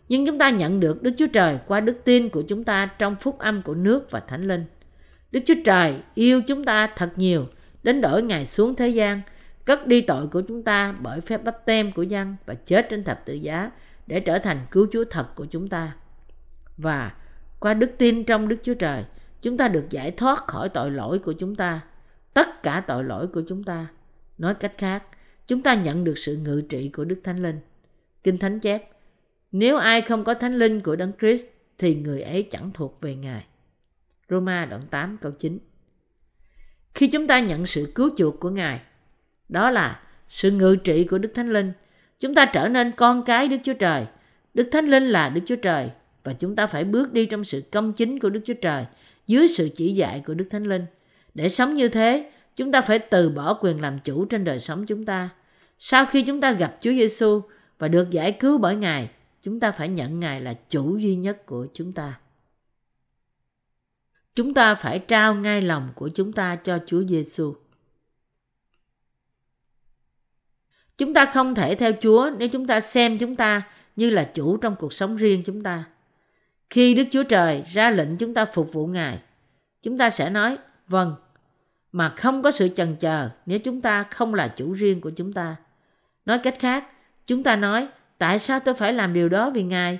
Nhưng 0.09 0.27
chúng 0.27 0.39
ta 0.39 0.51
nhận 0.51 0.81
được 0.81 1.03
Đức 1.03 1.11
Chúa 1.17 1.27
Trời 1.27 1.59
qua 1.67 1.81
đức 1.81 2.05
tin 2.05 2.29
của 2.29 2.43
chúng 2.43 2.65
ta 2.65 2.91
trong 2.99 3.17
phúc 3.21 3.39
âm 3.39 3.63
của 3.63 3.75
nước 3.75 4.11
và 4.11 4.21
Thánh 4.21 4.49
Linh. 4.49 4.65
Đức 5.33 5.41
Chúa 5.47 5.63
Trời 5.65 5.95
yêu 6.15 6.43
chúng 6.49 6.65
ta 6.65 6.87
thật 6.97 7.11
nhiều 7.17 7.47
đến 7.83 8.01
đổi 8.01 8.23
Ngài 8.23 8.47
xuống 8.47 8.75
thế 8.75 8.89
gian, 8.89 9.21
cất 9.65 9.87
đi 9.87 10.01
tội 10.01 10.27
của 10.27 10.41
chúng 10.41 10.63
ta 10.63 10.95
bởi 11.01 11.21
phép 11.21 11.45
bắp 11.45 11.67
tem 11.67 11.93
của 11.93 12.03
dân 12.03 12.37
và 12.47 12.55
chết 12.55 12.87
trên 12.91 13.05
thập 13.05 13.27
tự 13.27 13.35
giá 13.35 13.71
để 14.07 14.21
trở 14.21 14.39
thành 14.39 14.67
cứu 14.71 14.87
Chúa 14.93 15.05
thật 15.11 15.27
của 15.35 15.45
chúng 15.45 15.69
ta. 15.69 15.97
Và 16.77 17.13
qua 17.61 17.75
đức 17.75 17.91
tin 17.99 18.25
trong 18.25 18.49
Đức 18.49 18.57
Chúa 18.63 18.75
Trời, 18.75 19.05
chúng 19.43 19.57
ta 19.57 19.69
được 19.69 19.85
giải 19.91 20.11
thoát 20.11 20.47
khỏi 20.47 20.69
tội 20.69 20.91
lỗi 20.91 21.19
của 21.19 21.33
chúng 21.33 21.55
ta, 21.55 21.81
tất 22.35 22.63
cả 22.63 22.85
tội 22.87 23.05
lỗi 23.05 23.27
của 23.27 23.43
chúng 23.49 23.65
ta. 23.65 23.87
Nói 24.39 24.55
cách 24.55 24.73
khác, 24.79 25.03
chúng 25.47 25.63
ta 25.63 25.75
nhận 25.75 26.05
được 26.05 26.19
sự 26.19 26.37
ngự 26.37 26.63
trị 26.69 26.89
của 26.89 27.05
Đức 27.05 27.21
Thánh 27.25 27.43
Linh. 27.43 27.61
Kinh 28.25 28.39
Thánh 28.39 28.61
chép, 28.61 28.91
nếu 29.53 29.77
ai 29.77 30.03
không 30.03 30.25
có 30.25 30.35
Thánh 30.35 30.55
Linh 30.55 30.81
của 30.81 30.97
Đấng 30.97 31.13
Christ 31.21 31.45
thì 31.79 31.95
người 31.95 32.23
ấy 32.23 32.47
chẳng 32.51 32.71
thuộc 32.75 33.01
về 33.01 33.15
Ngài. 33.15 33.45
Roma 34.31 34.65
đoạn 34.65 34.83
8 34.91 35.19
câu 35.21 35.33
9 35.33 35.59
Khi 36.95 37.09
chúng 37.09 37.27
ta 37.27 37.41
nhận 37.41 37.67
sự 37.67 37.93
cứu 37.95 38.11
chuộc 38.17 38.41
của 38.41 38.51
Ngài, 38.51 38.81
đó 39.49 39.71
là 39.71 40.01
sự 40.29 40.51
ngự 40.51 40.77
trị 40.77 41.05
của 41.05 41.19
Đức 41.19 41.33
Thánh 41.35 41.49
Linh, 41.49 41.73
chúng 42.21 42.35
ta 42.35 42.45
trở 42.47 42.69
nên 42.69 42.93
con 42.93 43.23
cái 43.25 43.49
Đức 43.49 43.57
Chúa 43.65 43.73
Trời. 43.73 44.07
Đức 44.55 44.69
Thánh 44.73 44.87
Linh 44.87 45.03
là 45.03 45.29
Đức 45.29 45.41
Chúa 45.47 45.57
Trời 45.57 45.91
và 46.25 46.33
chúng 46.33 46.57
ta 46.57 46.67
phải 46.67 46.85
bước 46.85 47.13
đi 47.13 47.27
trong 47.27 47.45
sự 47.45 47.63
công 47.73 47.93
chính 47.93 48.19
của 48.19 48.31
Đức 48.31 48.41
Chúa 48.45 48.55
Trời 48.63 48.85
dưới 49.27 49.49
sự 49.49 49.71
chỉ 49.75 49.93
dạy 49.93 50.23
của 50.27 50.35
Đức 50.35 50.47
Thánh 50.51 50.65
Linh. 50.65 50.87
Để 51.35 51.49
sống 51.49 51.75
như 51.75 51.89
thế, 51.89 52.31
chúng 52.57 52.73
ta 52.73 52.81
phải 52.81 52.99
từ 52.99 53.29
bỏ 53.29 53.59
quyền 53.61 53.81
làm 53.81 53.99
chủ 53.99 54.25
trên 54.25 54.45
đời 54.45 54.61
sống 54.61 54.87
chúng 54.87 55.05
ta. 55.05 55.29
Sau 55.79 56.07
khi 56.07 56.23
chúng 56.23 56.41
ta 56.41 56.53
gặp 56.53 56.77
Chúa 56.81 56.93
Giêsu 56.93 57.41
và 57.79 57.89
được 57.89 58.11
giải 58.11 58.33
cứu 58.33 58.59
bởi 58.59 58.77
Ngài, 58.77 59.11
chúng 59.43 59.61
ta 59.61 59.73
phải 59.73 59.89
nhận 59.89 60.19
Ngài 60.19 60.41
là 60.41 60.55
chủ 60.71 60.97
duy 60.97 61.17
nhất 61.17 61.47
của 61.47 61.67
chúng 61.75 61.93
ta. 61.93 62.19
Chúng 64.35 64.55
ta 64.55 64.75
phải 64.75 64.99
trao 64.99 65.35
ngay 65.35 65.63
lòng 65.63 65.89
của 65.95 66.11
chúng 66.15 66.33
ta 66.33 66.57
cho 66.57 66.79
Chúa 66.87 67.03
Giêsu. 67.05 67.55
Chúng 70.99 71.15
ta 71.15 71.27
không 71.27 71.55
thể 71.55 71.75
theo 71.75 71.93
Chúa 72.01 72.31
nếu 72.39 72.49
chúng 72.49 72.67
ta 72.67 72.81
xem 72.81 73.19
chúng 73.19 73.37
ta 73.37 73.63
như 73.97 74.11
là 74.11 74.25
chủ 74.35 74.57
trong 74.57 74.77
cuộc 74.77 74.93
sống 74.93 75.17
riêng 75.17 75.43
chúng 75.47 75.63
ta. 75.63 75.85
Khi 76.71 76.95
Đức 76.95 77.05
Chúa 77.11 77.23
Trời 77.23 77.63
ra 77.73 77.91
lệnh 77.91 78.17
chúng 78.17 78.35
ta 78.35 78.45
phục 78.45 78.73
vụ 78.73 78.87
Ngài, 78.87 79.19
chúng 79.83 79.99
ta 79.99 80.11
sẽ 80.11 80.31
nói 80.31 80.59
vâng, 80.89 81.15
mà 81.93 82.15
không 82.17 82.43
có 82.43 82.51
sự 82.51 82.69
chần 82.69 82.97
chờ 82.97 83.31
nếu 83.47 83.59
chúng 83.59 83.81
ta 83.81 84.03
không 84.03 84.35
là 84.35 84.49
chủ 84.49 84.73
riêng 84.73 85.01
của 85.01 85.11
chúng 85.11 85.33
ta. 85.33 85.57
Nói 86.27 86.39
cách 86.39 86.57
khác, 86.61 86.85
chúng 87.27 87.43
ta 87.43 87.57
nói 87.57 87.89
tại 88.19 88.39
sao 88.39 88.61
tôi 88.61 88.75
phải 88.75 88.93
làm 88.93 89.13
điều 89.13 89.29
đó 89.29 89.51
vì 89.51 89.63
Ngài? 89.63 89.99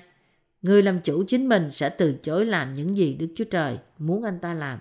Người 0.63 0.83
làm 0.83 1.01
chủ 1.01 1.25
chính 1.29 1.49
mình 1.49 1.71
sẽ 1.71 1.89
từ 1.89 2.15
chối 2.23 2.47
làm 2.47 2.75
những 2.75 2.97
gì 2.97 3.15
Đức 3.15 3.29
Chúa 3.37 3.45
Trời 3.45 3.79
muốn 3.99 4.25
anh 4.25 4.39
ta 4.39 4.55
làm 4.55 4.79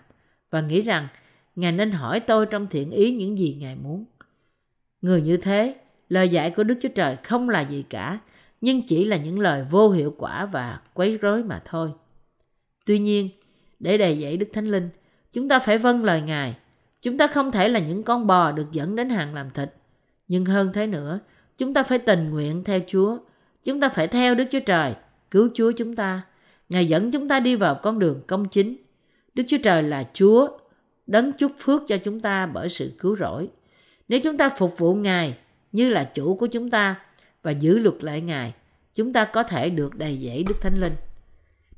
và 0.49 0.61
nghĩ 0.61 0.81
rằng 0.81 1.07
Ngài 1.55 1.71
nên 1.71 1.91
hỏi 1.91 2.19
tôi 2.19 2.45
trong 2.45 2.67
thiện 2.67 2.91
ý 2.91 3.15
những 3.15 3.37
gì 3.37 3.57
Ngài 3.59 3.75
muốn. 3.75 4.05
Người 5.01 5.21
như 5.21 5.37
thế, 5.37 5.75
lời 6.13 6.29
dạy 6.29 6.51
của 6.51 6.63
Đức 6.63 6.75
Chúa 6.81 6.89
Trời 6.89 7.15
không 7.23 7.49
là 7.49 7.61
gì 7.61 7.83
cả, 7.89 8.19
nhưng 8.61 8.87
chỉ 8.87 9.05
là 9.05 9.17
những 9.17 9.39
lời 9.39 9.65
vô 9.69 9.89
hiệu 9.89 10.15
quả 10.17 10.45
và 10.45 10.79
quấy 10.93 11.17
rối 11.17 11.43
mà 11.43 11.61
thôi. 11.65 11.91
Tuy 12.85 12.99
nhiên, 12.99 13.29
để 13.79 13.97
đầy 13.97 14.19
dạy 14.19 14.37
Đức 14.37 14.49
Thánh 14.53 14.65
Linh, 14.65 14.89
chúng 15.33 15.49
ta 15.49 15.59
phải 15.59 15.77
vâng 15.77 16.03
lời 16.03 16.21
Ngài. 16.21 16.55
Chúng 17.01 17.17
ta 17.17 17.27
không 17.27 17.51
thể 17.51 17.69
là 17.69 17.79
những 17.79 18.03
con 18.03 18.27
bò 18.27 18.51
được 18.51 18.71
dẫn 18.71 18.95
đến 18.95 19.09
hàng 19.09 19.33
làm 19.33 19.49
thịt. 19.49 19.73
Nhưng 20.27 20.45
hơn 20.45 20.69
thế 20.73 20.87
nữa, 20.87 21.19
chúng 21.57 21.73
ta 21.73 21.83
phải 21.83 21.97
tình 21.97 22.29
nguyện 22.29 22.63
theo 22.63 22.79
Chúa. 22.87 23.17
Chúng 23.63 23.79
ta 23.79 23.89
phải 23.89 24.07
theo 24.07 24.35
Đức 24.35 24.45
Chúa 24.51 24.59
Trời, 24.59 24.93
cứu 25.31 25.49
Chúa 25.53 25.71
chúng 25.71 25.95
ta. 25.95 26.21
Ngài 26.69 26.87
dẫn 26.87 27.11
chúng 27.11 27.27
ta 27.27 27.39
đi 27.39 27.55
vào 27.55 27.79
con 27.83 27.99
đường 27.99 28.21
công 28.27 28.49
chính. 28.49 28.75
Đức 29.33 29.43
Chúa 29.47 29.57
Trời 29.63 29.83
là 29.83 30.03
Chúa, 30.13 30.47
đấng 31.07 31.31
chúc 31.33 31.51
phước 31.57 31.81
cho 31.87 31.97
chúng 31.97 32.19
ta 32.19 32.45
bởi 32.45 32.69
sự 32.69 32.91
cứu 32.99 33.15
rỗi. 33.15 33.47
Nếu 34.07 34.19
chúng 34.23 34.37
ta 34.37 34.49
phục 34.49 34.77
vụ 34.77 34.95
Ngài 34.95 35.37
như 35.73 35.89
là 35.89 36.03
chủ 36.03 36.35
của 36.35 36.47
chúng 36.47 36.69
ta 36.69 36.95
và 37.41 37.51
giữ 37.51 37.79
luật 37.79 38.03
lệ 38.03 38.21
Ngài, 38.21 38.53
chúng 38.93 39.13
ta 39.13 39.25
có 39.25 39.43
thể 39.43 39.69
được 39.69 39.95
đầy 39.95 40.19
dẫy 40.25 40.43
Đức 40.47 40.55
Thánh 40.61 40.77
Linh. 40.81 40.95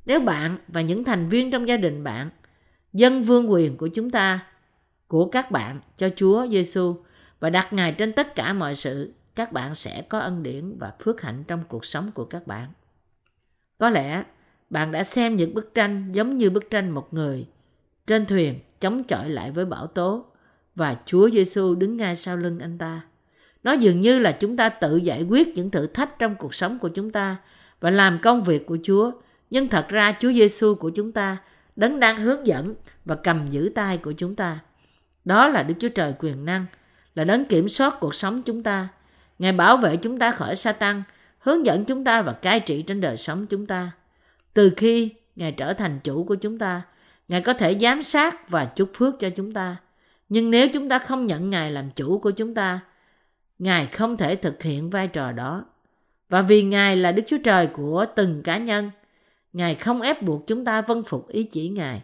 Nếu 0.06 0.20
bạn 0.20 0.58
và 0.68 0.80
những 0.80 1.04
thành 1.04 1.28
viên 1.28 1.50
trong 1.50 1.68
gia 1.68 1.76
đình 1.76 2.04
bạn 2.04 2.30
dân 2.92 3.22
vương 3.22 3.50
quyền 3.50 3.76
của 3.76 3.88
chúng 3.88 4.10
ta, 4.10 4.46
của 5.08 5.28
các 5.28 5.50
bạn 5.50 5.80
cho 5.96 6.08
Chúa 6.16 6.46
Giêsu 6.50 6.96
và 7.40 7.50
đặt 7.50 7.72
Ngài 7.72 7.92
trên 7.92 8.12
tất 8.12 8.34
cả 8.34 8.52
mọi 8.52 8.74
sự, 8.74 9.12
các 9.34 9.52
bạn 9.52 9.74
sẽ 9.74 10.02
có 10.02 10.18
ân 10.18 10.42
điển 10.42 10.78
và 10.78 10.92
phước 11.00 11.20
hạnh 11.20 11.44
trong 11.48 11.64
cuộc 11.68 11.84
sống 11.84 12.10
của 12.14 12.24
các 12.24 12.46
bạn. 12.46 12.68
Có 13.78 13.90
lẽ 13.90 14.24
bạn 14.70 14.92
đã 14.92 15.04
xem 15.04 15.36
những 15.36 15.54
bức 15.54 15.74
tranh 15.74 16.12
giống 16.12 16.38
như 16.38 16.50
bức 16.50 16.70
tranh 16.70 16.90
một 16.90 17.14
người 17.14 17.46
trên 18.06 18.26
thuyền 18.26 18.58
chống 18.80 19.04
chọi 19.04 19.30
lại 19.30 19.50
với 19.50 19.64
bão 19.64 19.86
tố 19.86 20.24
và 20.74 20.96
Chúa 21.06 21.30
Giêsu 21.30 21.74
đứng 21.74 21.96
ngay 21.96 22.16
sau 22.16 22.36
lưng 22.36 22.58
anh 22.58 22.78
ta. 22.78 23.02
Nó 23.66 23.72
dường 23.72 24.00
như 24.00 24.18
là 24.18 24.32
chúng 24.32 24.56
ta 24.56 24.68
tự 24.68 24.96
giải 24.96 25.22
quyết 25.22 25.48
những 25.54 25.70
thử 25.70 25.86
thách 25.86 26.18
trong 26.18 26.34
cuộc 26.34 26.54
sống 26.54 26.78
của 26.78 26.88
chúng 26.88 27.10
ta 27.10 27.36
và 27.80 27.90
làm 27.90 28.18
công 28.22 28.42
việc 28.42 28.66
của 28.66 28.78
Chúa. 28.82 29.10
Nhưng 29.50 29.68
thật 29.68 29.88
ra 29.88 30.16
Chúa 30.20 30.32
Giêsu 30.32 30.74
của 30.74 30.90
chúng 30.90 31.12
ta 31.12 31.36
đấng 31.76 32.00
đang 32.00 32.20
hướng 32.20 32.46
dẫn 32.46 32.74
và 33.04 33.14
cầm 33.14 33.46
giữ 33.46 33.70
tay 33.74 33.98
của 33.98 34.12
chúng 34.12 34.34
ta. 34.36 34.58
Đó 35.24 35.48
là 35.48 35.62
Đức 35.62 35.74
Chúa 35.78 35.88
Trời 35.88 36.14
quyền 36.18 36.44
năng, 36.44 36.66
là 37.14 37.24
đấng 37.24 37.44
kiểm 37.44 37.68
soát 37.68 37.94
cuộc 38.00 38.14
sống 38.14 38.42
chúng 38.42 38.62
ta. 38.62 38.88
Ngài 39.38 39.52
bảo 39.52 39.76
vệ 39.76 39.96
chúng 39.96 40.18
ta 40.18 40.30
khỏi 40.30 40.56
Satan, 40.56 41.02
hướng 41.38 41.66
dẫn 41.66 41.84
chúng 41.84 42.04
ta 42.04 42.22
và 42.22 42.32
cai 42.32 42.60
trị 42.60 42.82
trên 42.82 43.00
đời 43.00 43.16
sống 43.16 43.46
chúng 43.46 43.66
ta. 43.66 43.90
Từ 44.54 44.70
khi 44.76 45.10
Ngài 45.36 45.52
trở 45.52 45.72
thành 45.72 45.98
chủ 46.04 46.24
của 46.24 46.34
chúng 46.34 46.58
ta, 46.58 46.82
Ngài 47.28 47.40
có 47.40 47.52
thể 47.52 47.78
giám 47.78 48.02
sát 48.02 48.50
và 48.50 48.64
chúc 48.64 48.90
phước 48.94 49.14
cho 49.18 49.30
chúng 49.30 49.52
ta. 49.52 49.76
Nhưng 50.28 50.50
nếu 50.50 50.68
chúng 50.68 50.88
ta 50.88 50.98
không 50.98 51.26
nhận 51.26 51.50
Ngài 51.50 51.70
làm 51.70 51.90
chủ 51.90 52.18
của 52.18 52.30
chúng 52.30 52.54
ta, 52.54 52.80
Ngài 53.58 53.86
không 53.86 54.16
thể 54.16 54.36
thực 54.36 54.62
hiện 54.62 54.90
vai 54.90 55.08
trò 55.08 55.32
đó. 55.32 55.64
Và 56.28 56.42
vì 56.42 56.62
Ngài 56.62 56.96
là 56.96 57.12
Đức 57.12 57.22
Chúa 57.26 57.38
Trời 57.44 57.66
của 57.66 58.06
từng 58.16 58.42
cá 58.42 58.58
nhân, 58.58 58.90
Ngài 59.52 59.74
không 59.74 60.00
ép 60.00 60.22
buộc 60.22 60.46
chúng 60.46 60.64
ta 60.64 60.80
vân 60.80 61.02
phục 61.02 61.28
ý 61.28 61.44
chỉ 61.44 61.68
Ngài. 61.68 62.02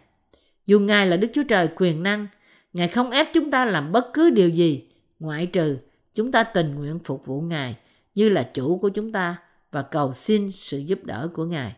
Dù 0.65 0.79
Ngài 0.79 1.07
là 1.07 1.17
Đức 1.17 1.27
Chúa 1.33 1.43
Trời 1.43 1.69
quyền 1.75 2.03
năng, 2.03 2.27
Ngài 2.73 2.87
không 2.87 3.11
ép 3.11 3.27
chúng 3.33 3.51
ta 3.51 3.65
làm 3.65 3.91
bất 3.91 4.09
cứ 4.13 4.29
điều 4.29 4.49
gì, 4.49 4.87
ngoại 5.19 5.45
trừ 5.45 5.77
chúng 6.15 6.31
ta 6.31 6.43
tình 6.43 6.75
nguyện 6.75 6.99
phục 6.99 7.25
vụ 7.25 7.41
Ngài 7.41 7.75
như 8.15 8.29
là 8.29 8.49
chủ 8.53 8.77
của 8.77 8.89
chúng 8.89 9.11
ta 9.11 9.37
và 9.71 9.81
cầu 9.81 10.13
xin 10.13 10.51
sự 10.51 10.77
giúp 10.77 11.03
đỡ 11.03 11.29
của 11.33 11.45
Ngài. 11.45 11.75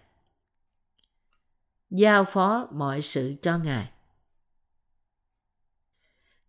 Giao 1.90 2.26
phó 2.26 2.68
mọi 2.72 3.02
sự 3.02 3.34
cho 3.42 3.58
Ngài 3.58 3.90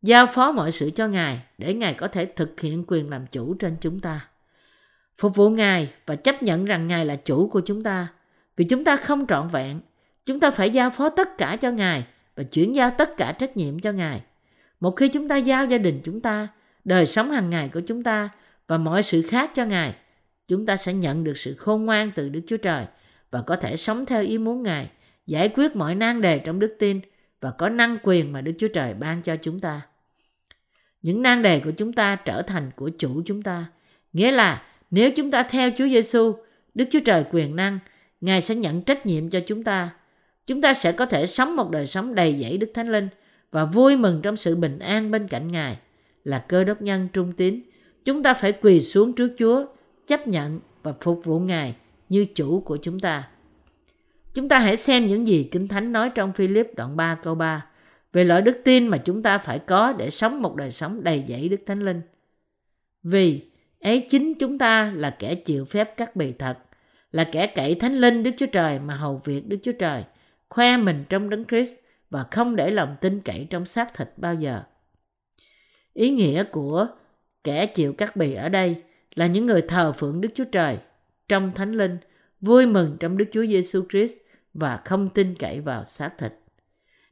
giao 0.06 0.26
phó 0.26 0.52
mọi 0.52 0.72
sự 0.72 0.90
cho 0.90 1.08
Ngài 1.08 1.40
để 1.58 1.74
Ngài 1.74 1.94
có 1.94 2.08
thể 2.08 2.26
thực 2.26 2.60
hiện 2.60 2.84
quyền 2.86 3.10
làm 3.10 3.26
chủ 3.26 3.54
trên 3.54 3.76
chúng 3.80 4.00
ta. 4.00 4.28
Phục 5.16 5.36
vụ 5.36 5.50
Ngài 5.50 5.92
và 6.06 6.16
chấp 6.16 6.42
nhận 6.42 6.64
rằng 6.64 6.86
Ngài 6.86 7.04
là 7.04 7.16
chủ 7.16 7.48
của 7.48 7.60
chúng 7.60 7.82
ta. 7.82 8.08
Vì 8.56 8.64
chúng 8.64 8.84
ta 8.84 8.96
không 8.96 9.26
trọn 9.26 9.48
vẹn, 9.48 9.80
chúng 10.26 10.40
ta 10.40 10.50
phải 10.50 10.70
giao 10.70 10.90
phó 10.90 11.08
tất 11.08 11.38
cả 11.38 11.56
cho 11.56 11.70
Ngài 11.70 12.06
và 12.36 12.42
chuyển 12.42 12.74
giao 12.74 12.90
tất 12.98 13.16
cả 13.16 13.32
trách 13.32 13.56
nhiệm 13.56 13.80
cho 13.80 13.92
Ngài. 13.92 14.22
Một 14.80 14.90
khi 14.90 15.08
chúng 15.08 15.28
ta 15.28 15.36
giao 15.36 15.66
gia 15.66 15.78
đình 15.78 16.00
chúng 16.04 16.20
ta, 16.20 16.48
đời 16.84 17.06
sống 17.06 17.30
hàng 17.30 17.50
ngày 17.50 17.68
của 17.68 17.80
chúng 17.80 18.02
ta 18.02 18.28
và 18.66 18.78
mọi 18.78 19.02
sự 19.02 19.22
khác 19.22 19.50
cho 19.54 19.64
Ngài, 19.64 19.94
chúng 20.48 20.66
ta 20.66 20.76
sẽ 20.76 20.92
nhận 20.92 21.24
được 21.24 21.36
sự 21.36 21.54
khôn 21.54 21.86
ngoan 21.86 22.10
từ 22.14 22.28
Đức 22.28 22.40
Chúa 22.46 22.56
Trời 22.56 22.86
và 23.30 23.42
có 23.42 23.56
thể 23.56 23.76
sống 23.76 24.06
theo 24.06 24.22
ý 24.22 24.38
muốn 24.38 24.62
Ngài, 24.62 24.90
giải 25.26 25.48
quyết 25.48 25.76
mọi 25.76 25.94
nan 25.94 26.20
đề 26.20 26.38
trong 26.38 26.58
đức 26.58 26.76
tin 26.78 27.00
và 27.40 27.50
có 27.50 27.68
năng 27.68 27.98
quyền 28.02 28.32
mà 28.32 28.40
Đức 28.40 28.52
Chúa 28.58 28.68
Trời 28.68 28.94
ban 28.94 29.22
cho 29.22 29.36
chúng 29.36 29.60
ta. 29.60 29.82
Những 31.06 31.22
nan 31.22 31.42
đề 31.42 31.60
của 31.60 31.70
chúng 31.70 31.92
ta 31.92 32.16
trở 32.16 32.42
thành 32.42 32.70
của 32.76 32.90
chủ 32.98 33.22
chúng 33.26 33.42
ta. 33.42 33.66
Nghĩa 34.12 34.30
là 34.30 34.62
nếu 34.90 35.10
chúng 35.10 35.30
ta 35.30 35.42
theo 35.42 35.70
Chúa 35.78 35.86
Giêsu, 35.86 36.32
Đức 36.74 36.84
Chúa 36.90 37.00
Trời 37.04 37.24
quyền 37.30 37.56
năng, 37.56 37.78
Ngài 38.20 38.42
sẽ 38.42 38.54
nhận 38.54 38.82
trách 38.82 39.06
nhiệm 39.06 39.30
cho 39.30 39.40
chúng 39.46 39.64
ta. 39.64 39.90
chúng 40.46 40.60
ta 40.60 40.74
sẽ 40.74 40.92
có 40.92 41.06
thể 41.06 41.26
sống 41.26 41.56
một 41.56 41.70
đời 41.70 41.86
sống 41.86 42.14
đầy 42.14 42.38
dẫy 42.42 42.58
Đức 42.58 42.70
Thánh 42.74 42.92
Linh 42.92 43.08
và 43.50 43.64
vui 43.64 43.96
mừng 43.96 44.20
trong 44.22 44.36
sự 44.36 44.56
bình 44.56 44.78
an 44.78 45.10
bên 45.10 45.28
cạnh 45.28 45.52
Ngài. 45.52 45.76
Là 46.24 46.38
cơ 46.38 46.64
đốc 46.64 46.82
nhân 46.82 47.08
trung 47.12 47.32
tín, 47.32 47.60
chúng 48.04 48.22
ta 48.22 48.34
phải 48.34 48.52
quỳ 48.52 48.80
xuống 48.80 49.12
trước 49.12 49.32
Chúa, 49.38 49.66
chấp 50.06 50.28
nhận 50.28 50.60
và 50.82 50.92
phục 51.00 51.24
vụ 51.24 51.38
Ngài 51.38 51.74
như 52.08 52.26
chủ 52.34 52.60
của 52.60 52.76
chúng 52.82 53.00
ta. 53.00 53.28
Chúng 54.34 54.48
ta 54.48 54.58
hãy 54.58 54.76
xem 54.76 55.06
những 55.06 55.26
gì 55.26 55.48
Kinh 55.52 55.68
Thánh 55.68 55.92
nói 55.92 56.10
trong 56.14 56.32
Philip 56.32 56.66
đoạn 56.76 56.96
3 56.96 57.14
câu 57.22 57.34
3 57.34 57.66
về 58.16 58.24
loại 58.24 58.42
đức 58.42 58.60
tin 58.64 58.88
mà 58.88 58.98
chúng 58.98 59.22
ta 59.22 59.38
phải 59.38 59.58
có 59.58 59.92
để 59.92 60.10
sống 60.10 60.42
một 60.42 60.56
đời 60.56 60.70
sống 60.70 61.04
đầy 61.04 61.24
dẫy 61.28 61.48
Đức 61.48 61.60
Thánh 61.66 61.80
Linh. 61.80 62.00
Vì 63.02 63.42
ấy 63.80 64.06
chính 64.10 64.34
chúng 64.34 64.58
ta 64.58 64.92
là 64.96 65.16
kẻ 65.18 65.34
chịu 65.34 65.64
phép 65.64 65.96
cắt 65.96 66.16
bì 66.16 66.32
thật, 66.32 66.58
là 67.12 67.24
kẻ 67.32 67.46
cậy 67.46 67.74
Thánh 67.74 67.94
Linh 67.94 68.22
Đức 68.22 68.30
Chúa 68.38 68.46
Trời 68.46 68.78
mà 68.78 68.94
hầu 68.94 69.20
việc 69.24 69.48
Đức 69.48 69.56
Chúa 69.62 69.72
Trời, 69.72 70.04
khoe 70.48 70.76
mình 70.76 71.04
trong 71.08 71.30
Đấng 71.30 71.44
Christ 71.44 71.72
và 72.10 72.24
không 72.30 72.56
để 72.56 72.70
lòng 72.70 72.96
tin 73.00 73.20
cậy 73.20 73.46
trong 73.50 73.66
xác 73.66 73.94
thịt 73.94 74.08
bao 74.16 74.34
giờ. 74.34 74.62
Ý 75.94 76.10
nghĩa 76.10 76.44
của 76.44 76.86
kẻ 77.44 77.66
chịu 77.66 77.92
cắt 77.92 78.16
bì 78.16 78.34
ở 78.34 78.48
đây 78.48 78.82
là 79.14 79.26
những 79.26 79.46
người 79.46 79.62
thờ 79.62 79.92
phượng 79.92 80.20
Đức 80.20 80.28
Chúa 80.34 80.44
Trời 80.52 80.78
trong 81.28 81.52
Thánh 81.54 81.72
Linh, 81.72 81.98
vui 82.40 82.66
mừng 82.66 82.96
trong 83.00 83.16
Đức 83.16 83.26
Chúa 83.32 83.46
Giêsu 83.46 83.84
Christ 83.90 84.16
và 84.54 84.80
không 84.84 85.08
tin 85.08 85.34
cậy 85.34 85.60
vào 85.60 85.84
xác 85.84 86.18
thịt. 86.18 86.32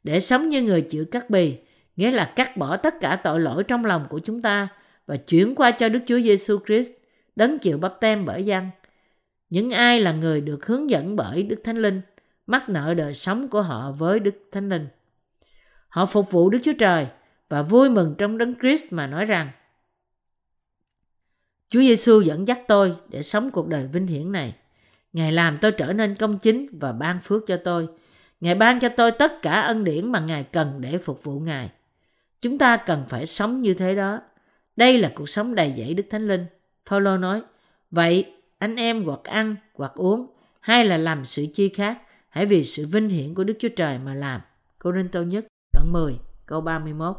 Để 0.04 0.20
sống 0.20 0.48
như 0.48 0.62
người 0.62 0.80
chịu 0.82 1.04
cắt 1.10 1.30
bì, 1.30 1.58
nghĩa 1.96 2.10
là 2.10 2.32
cắt 2.36 2.56
bỏ 2.56 2.76
tất 2.76 2.94
cả 3.00 3.16
tội 3.16 3.40
lỗi 3.40 3.64
trong 3.64 3.84
lòng 3.84 4.06
của 4.10 4.18
chúng 4.18 4.42
ta 4.42 4.68
và 5.06 5.16
chuyển 5.16 5.54
qua 5.54 5.70
cho 5.70 5.88
Đức 5.88 6.00
Chúa 6.06 6.20
Giêsu 6.20 6.58
Christ, 6.66 6.90
đấng 7.36 7.58
chịu 7.58 7.78
bắp 7.78 7.94
tem 8.00 8.24
bởi 8.24 8.44
dân. 8.44 8.70
Những 9.50 9.70
ai 9.70 10.00
là 10.00 10.12
người 10.12 10.40
được 10.40 10.66
hướng 10.66 10.90
dẫn 10.90 11.16
bởi 11.16 11.42
Đức 11.42 11.60
Thánh 11.64 11.76
Linh, 11.76 12.00
mắc 12.46 12.68
nợ 12.68 12.94
đời 12.94 13.14
sống 13.14 13.48
của 13.48 13.62
họ 13.62 13.92
với 13.92 14.20
Đức 14.20 14.34
Thánh 14.52 14.68
Linh. 14.68 14.88
Họ 15.88 16.06
phục 16.06 16.30
vụ 16.30 16.50
Đức 16.50 16.58
Chúa 16.62 16.72
Trời 16.78 17.06
và 17.48 17.62
vui 17.62 17.90
mừng 17.90 18.14
trong 18.18 18.38
đấng 18.38 18.54
Christ 18.60 18.92
mà 18.92 19.06
nói 19.06 19.26
rằng 19.26 19.50
Chúa 21.68 21.80
Giêsu 21.80 22.20
dẫn 22.20 22.48
dắt 22.48 22.60
tôi 22.68 22.96
để 23.08 23.22
sống 23.22 23.50
cuộc 23.50 23.68
đời 23.68 23.86
vinh 23.86 24.06
hiển 24.06 24.32
này. 24.32 24.54
Ngài 25.12 25.32
làm 25.32 25.58
tôi 25.60 25.72
trở 25.72 25.92
nên 25.92 26.14
công 26.14 26.38
chính 26.38 26.78
và 26.78 26.92
ban 26.92 27.20
phước 27.20 27.42
cho 27.46 27.56
tôi. 27.56 27.88
Ngài 28.40 28.54
ban 28.54 28.80
cho 28.80 28.88
tôi 28.88 29.10
tất 29.10 29.42
cả 29.42 29.60
ân 29.60 29.84
điển 29.84 30.12
mà 30.12 30.20
Ngài 30.20 30.44
cần 30.44 30.80
để 30.80 30.98
phục 30.98 31.24
vụ 31.24 31.40
Ngài. 31.40 31.70
Chúng 32.40 32.58
ta 32.58 32.76
cần 32.76 33.04
phải 33.08 33.26
sống 33.26 33.62
như 33.62 33.74
thế 33.74 33.94
đó. 33.94 34.20
Đây 34.76 34.98
là 34.98 35.12
cuộc 35.14 35.28
sống 35.28 35.54
đầy 35.54 35.74
dẫy 35.76 35.94
Đức 35.94 36.06
Thánh 36.10 36.26
Linh. 36.26 36.46
Phaolô 36.86 37.16
nói, 37.16 37.42
vậy 37.90 38.32
anh 38.58 38.76
em 38.76 39.04
hoặc 39.04 39.24
ăn 39.24 39.56
hoặc 39.74 39.92
uống 39.94 40.26
hay 40.60 40.84
là 40.84 40.96
làm 40.96 41.24
sự 41.24 41.46
chi 41.54 41.68
khác, 41.68 41.98
hãy 42.28 42.46
vì 42.46 42.64
sự 42.64 42.86
vinh 42.86 43.08
hiển 43.08 43.34
của 43.34 43.44
Đức 43.44 43.54
Chúa 43.58 43.68
Trời 43.76 43.98
mà 43.98 44.14
làm. 44.14 44.40
Cô 44.78 44.92
Rinh 44.92 45.08
Tô 45.08 45.22
Nhất, 45.22 45.46
đoạn 45.72 45.92
10, 45.92 46.14
câu 46.46 46.60
31. 46.60 47.16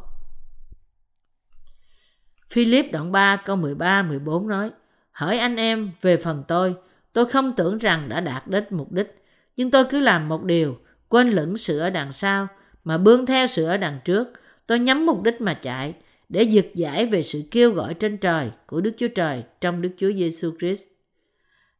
Philip 2.48 2.86
đoạn 2.92 3.12
3 3.12 3.36
câu 3.36 3.56
13 3.56 4.02
14 4.02 4.48
nói: 4.48 4.70
Hỡi 5.12 5.38
anh 5.38 5.56
em 5.56 5.90
về 6.00 6.16
phần 6.16 6.44
tôi, 6.48 6.74
tôi 7.12 7.26
không 7.26 7.52
tưởng 7.56 7.78
rằng 7.78 8.08
đã 8.08 8.20
đạt 8.20 8.46
đến 8.46 8.64
mục 8.70 8.92
đích, 8.92 9.24
nhưng 9.56 9.70
tôi 9.70 9.84
cứ 9.90 9.98
làm 9.98 10.28
một 10.28 10.44
điều, 10.44 10.78
quên 11.08 11.28
lửng 11.28 11.56
sự 11.56 11.78
ở 11.78 11.90
đằng 11.90 12.12
sau 12.12 12.48
mà 12.84 12.98
bươn 12.98 13.26
theo 13.26 13.46
sự 13.46 13.64
ở 13.64 13.76
đằng 13.76 13.98
trước. 14.04 14.28
Tôi 14.66 14.78
nhắm 14.78 15.06
mục 15.06 15.22
đích 15.22 15.40
mà 15.40 15.54
chạy 15.54 15.94
để 16.28 16.42
giật 16.42 16.66
giải 16.74 17.06
về 17.06 17.22
sự 17.22 17.42
kêu 17.50 17.70
gọi 17.70 17.94
trên 17.94 18.16
trời 18.16 18.50
của 18.66 18.80
Đức 18.80 18.92
Chúa 18.96 19.08
Trời 19.08 19.42
trong 19.60 19.82
Đức 19.82 19.90
Chúa 19.96 20.12
Giêsu 20.12 20.50
Christ. 20.58 20.82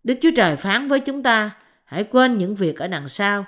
Đức 0.04 0.14
Chúa 0.22 0.30
Trời 0.36 0.56
phán 0.56 0.88
với 0.88 1.00
chúng 1.00 1.22
ta, 1.22 1.50
hãy 1.84 2.04
quên 2.04 2.38
những 2.38 2.54
việc 2.54 2.78
ở 2.78 2.88
đằng 2.88 3.08
sau 3.08 3.44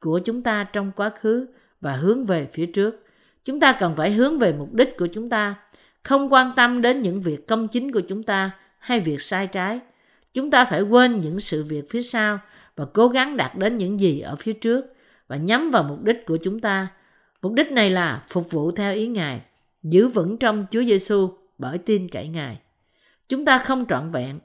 của 0.00 0.18
chúng 0.18 0.42
ta 0.42 0.64
trong 0.64 0.92
quá 0.96 1.10
khứ 1.20 1.46
và 1.80 1.92
hướng 1.92 2.24
về 2.24 2.48
phía 2.52 2.66
trước. 2.66 3.04
Chúng 3.44 3.60
ta 3.60 3.72
cần 3.72 3.96
phải 3.96 4.10
hướng 4.10 4.38
về 4.38 4.52
mục 4.52 4.74
đích 4.74 4.96
của 4.98 5.06
chúng 5.06 5.28
ta 5.28 5.54
không 6.02 6.32
quan 6.32 6.52
tâm 6.56 6.82
đến 6.82 7.02
những 7.02 7.20
việc 7.20 7.46
công 7.46 7.68
chính 7.68 7.92
của 7.92 8.00
chúng 8.00 8.22
ta 8.22 8.50
hay 8.78 9.00
việc 9.00 9.20
sai 9.20 9.46
trái. 9.46 9.80
Chúng 10.34 10.50
ta 10.50 10.64
phải 10.64 10.82
quên 10.82 11.20
những 11.20 11.40
sự 11.40 11.64
việc 11.64 11.90
phía 11.90 12.02
sau 12.02 12.38
và 12.76 12.84
cố 12.92 13.08
gắng 13.08 13.36
đạt 13.36 13.58
đến 13.58 13.76
những 13.76 14.00
gì 14.00 14.20
ở 14.20 14.36
phía 14.36 14.52
trước 14.52 14.95
và 15.28 15.36
nhắm 15.36 15.70
vào 15.70 15.82
mục 15.82 16.02
đích 16.02 16.26
của 16.26 16.36
chúng 16.36 16.60
ta. 16.60 16.88
Mục 17.42 17.52
đích 17.52 17.72
này 17.72 17.90
là 17.90 18.24
phục 18.28 18.50
vụ 18.50 18.70
theo 18.70 18.94
ý 18.94 19.06
Ngài, 19.06 19.40
giữ 19.82 20.08
vững 20.08 20.36
trong 20.36 20.66
Chúa 20.70 20.82
Giêsu 20.82 21.30
bởi 21.58 21.78
tin 21.78 22.08
cậy 22.08 22.28
Ngài. 22.28 22.58
Chúng 23.28 23.44
ta 23.44 23.58
không 23.58 23.86
trọn 23.88 24.10
vẹn, 24.10 24.38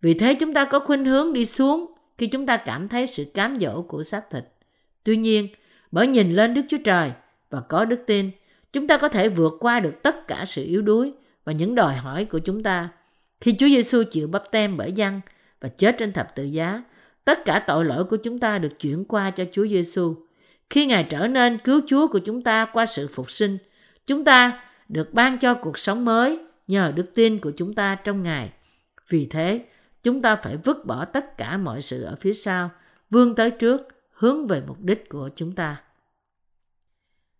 vì 0.00 0.14
thế 0.14 0.34
chúng 0.34 0.54
ta 0.54 0.64
có 0.64 0.78
khuynh 0.78 1.04
hướng 1.04 1.32
đi 1.32 1.44
xuống 1.44 1.92
khi 2.18 2.26
chúng 2.26 2.46
ta 2.46 2.56
cảm 2.56 2.88
thấy 2.88 3.06
sự 3.06 3.24
cám 3.34 3.56
dỗ 3.60 3.82
của 3.82 4.02
xác 4.02 4.30
thịt. 4.30 4.44
Tuy 5.04 5.16
nhiên, 5.16 5.48
bởi 5.90 6.06
nhìn 6.06 6.32
lên 6.32 6.54
Đức 6.54 6.62
Chúa 6.68 6.78
Trời 6.84 7.12
và 7.50 7.60
có 7.60 7.84
đức 7.84 8.00
tin, 8.06 8.30
chúng 8.72 8.86
ta 8.86 8.96
có 8.96 9.08
thể 9.08 9.28
vượt 9.28 9.56
qua 9.60 9.80
được 9.80 10.02
tất 10.02 10.26
cả 10.26 10.44
sự 10.44 10.64
yếu 10.64 10.82
đuối 10.82 11.12
và 11.44 11.52
những 11.52 11.74
đòi 11.74 11.94
hỏi 11.94 12.24
của 12.24 12.38
chúng 12.38 12.62
ta. 12.62 12.88
Khi 13.40 13.54
Chúa 13.58 13.66
Giêsu 13.66 14.02
chịu 14.10 14.28
bắp 14.28 14.50
tem 14.50 14.76
bởi 14.76 14.92
dân 14.92 15.20
và 15.60 15.68
chết 15.68 15.96
trên 15.98 16.12
thập 16.12 16.34
tự 16.34 16.44
giá, 16.44 16.82
tất 17.24 17.44
cả 17.44 17.64
tội 17.66 17.84
lỗi 17.84 18.04
của 18.04 18.16
chúng 18.16 18.38
ta 18.38 18.58
được 18.58 18.78
chuyển 18.80 19.04
qua 19.04 19.30
cho 19.30 19.44
Chúa 19.52 19.66
Giêsu. 19.66 20.14
Khi 20.70 20.86
Ngài 20.86 21.04
trở 21.04 21.28
nên 21.28 21.58
cứu 21.58 21.80
Chúa 21.86 22.08
của 22.08 22.18
chúng 22.18 22.42
ta 22.42 22.64
qua 22.72 22.86
sự 22.86 23.08
phục 23.08 23.30
sinh, 23.30 23.58
chúng 24.06 24.24
ta 24.24 24.64
được 24.88 25.14
ban 25.14 25.38
cho 25.38 25.54
cuộc 25.54 25.78
sống 25.78 26.04
mới 26.04 26.38
nhờ 26.66 26.92
đức 26.96 27.06
tin 27.14 27.38
của 27.38 27.52
chúng 27.56 27.74
ta 27.74 27.94
trong 27.94 28.22
Ngài. 28.22 28.52
Vì 29.08 29.26
thế, 29.26 29.64
chúng 30.02 30.22
ta 30.22 30.36
phải 30.36 30.56
vứt 30.56 30.86
bỏ 30.86 31.04
tất 31.04 31.38
cả 31.38 31.56
mọi 31.56 31.82
sự 31.82 32.02
ở 32.02 32.16
phía 32.20 32.32
sau, 32.32 32.70
vươn 33.10 33.34
tới 33.34 33.50
trước, 33.50 33.80
hướng 34.10 34.46
về 34.46 34.62
mục 34.66 34.80
đích 34.80 35.08
của 35.08 35.30
chúng 35.36 35.54
ta 35.54 35.82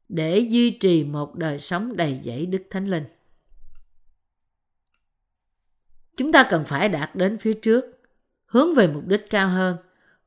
để 0.08 0.38
duy 0.38 0.70
trì 0.70 1.04
một 1.04 1.34
đời 1.34 1.58
sống 1.58 1.96
đầy 1.96 2.20
dẫy 2.24 2.46
Đức 2.46 2.62
Thánh 2.70 2.86
Linh. 2.86 3.04
Chúng 6.16 6.32
ta 6.32 6.46
cần 6.50 6.64
phải 6.64 6.88
đạt 6.88 7.14
đến 7.14 7.38
phía 7.38 7.54
trước, 7.54 7.84
hướng 8.46 8.74
về 8.74 8.88
mục 8.88 9.06
đích 9.06 9.30
cao 9.30 9.48
hơn. 9.48 9.76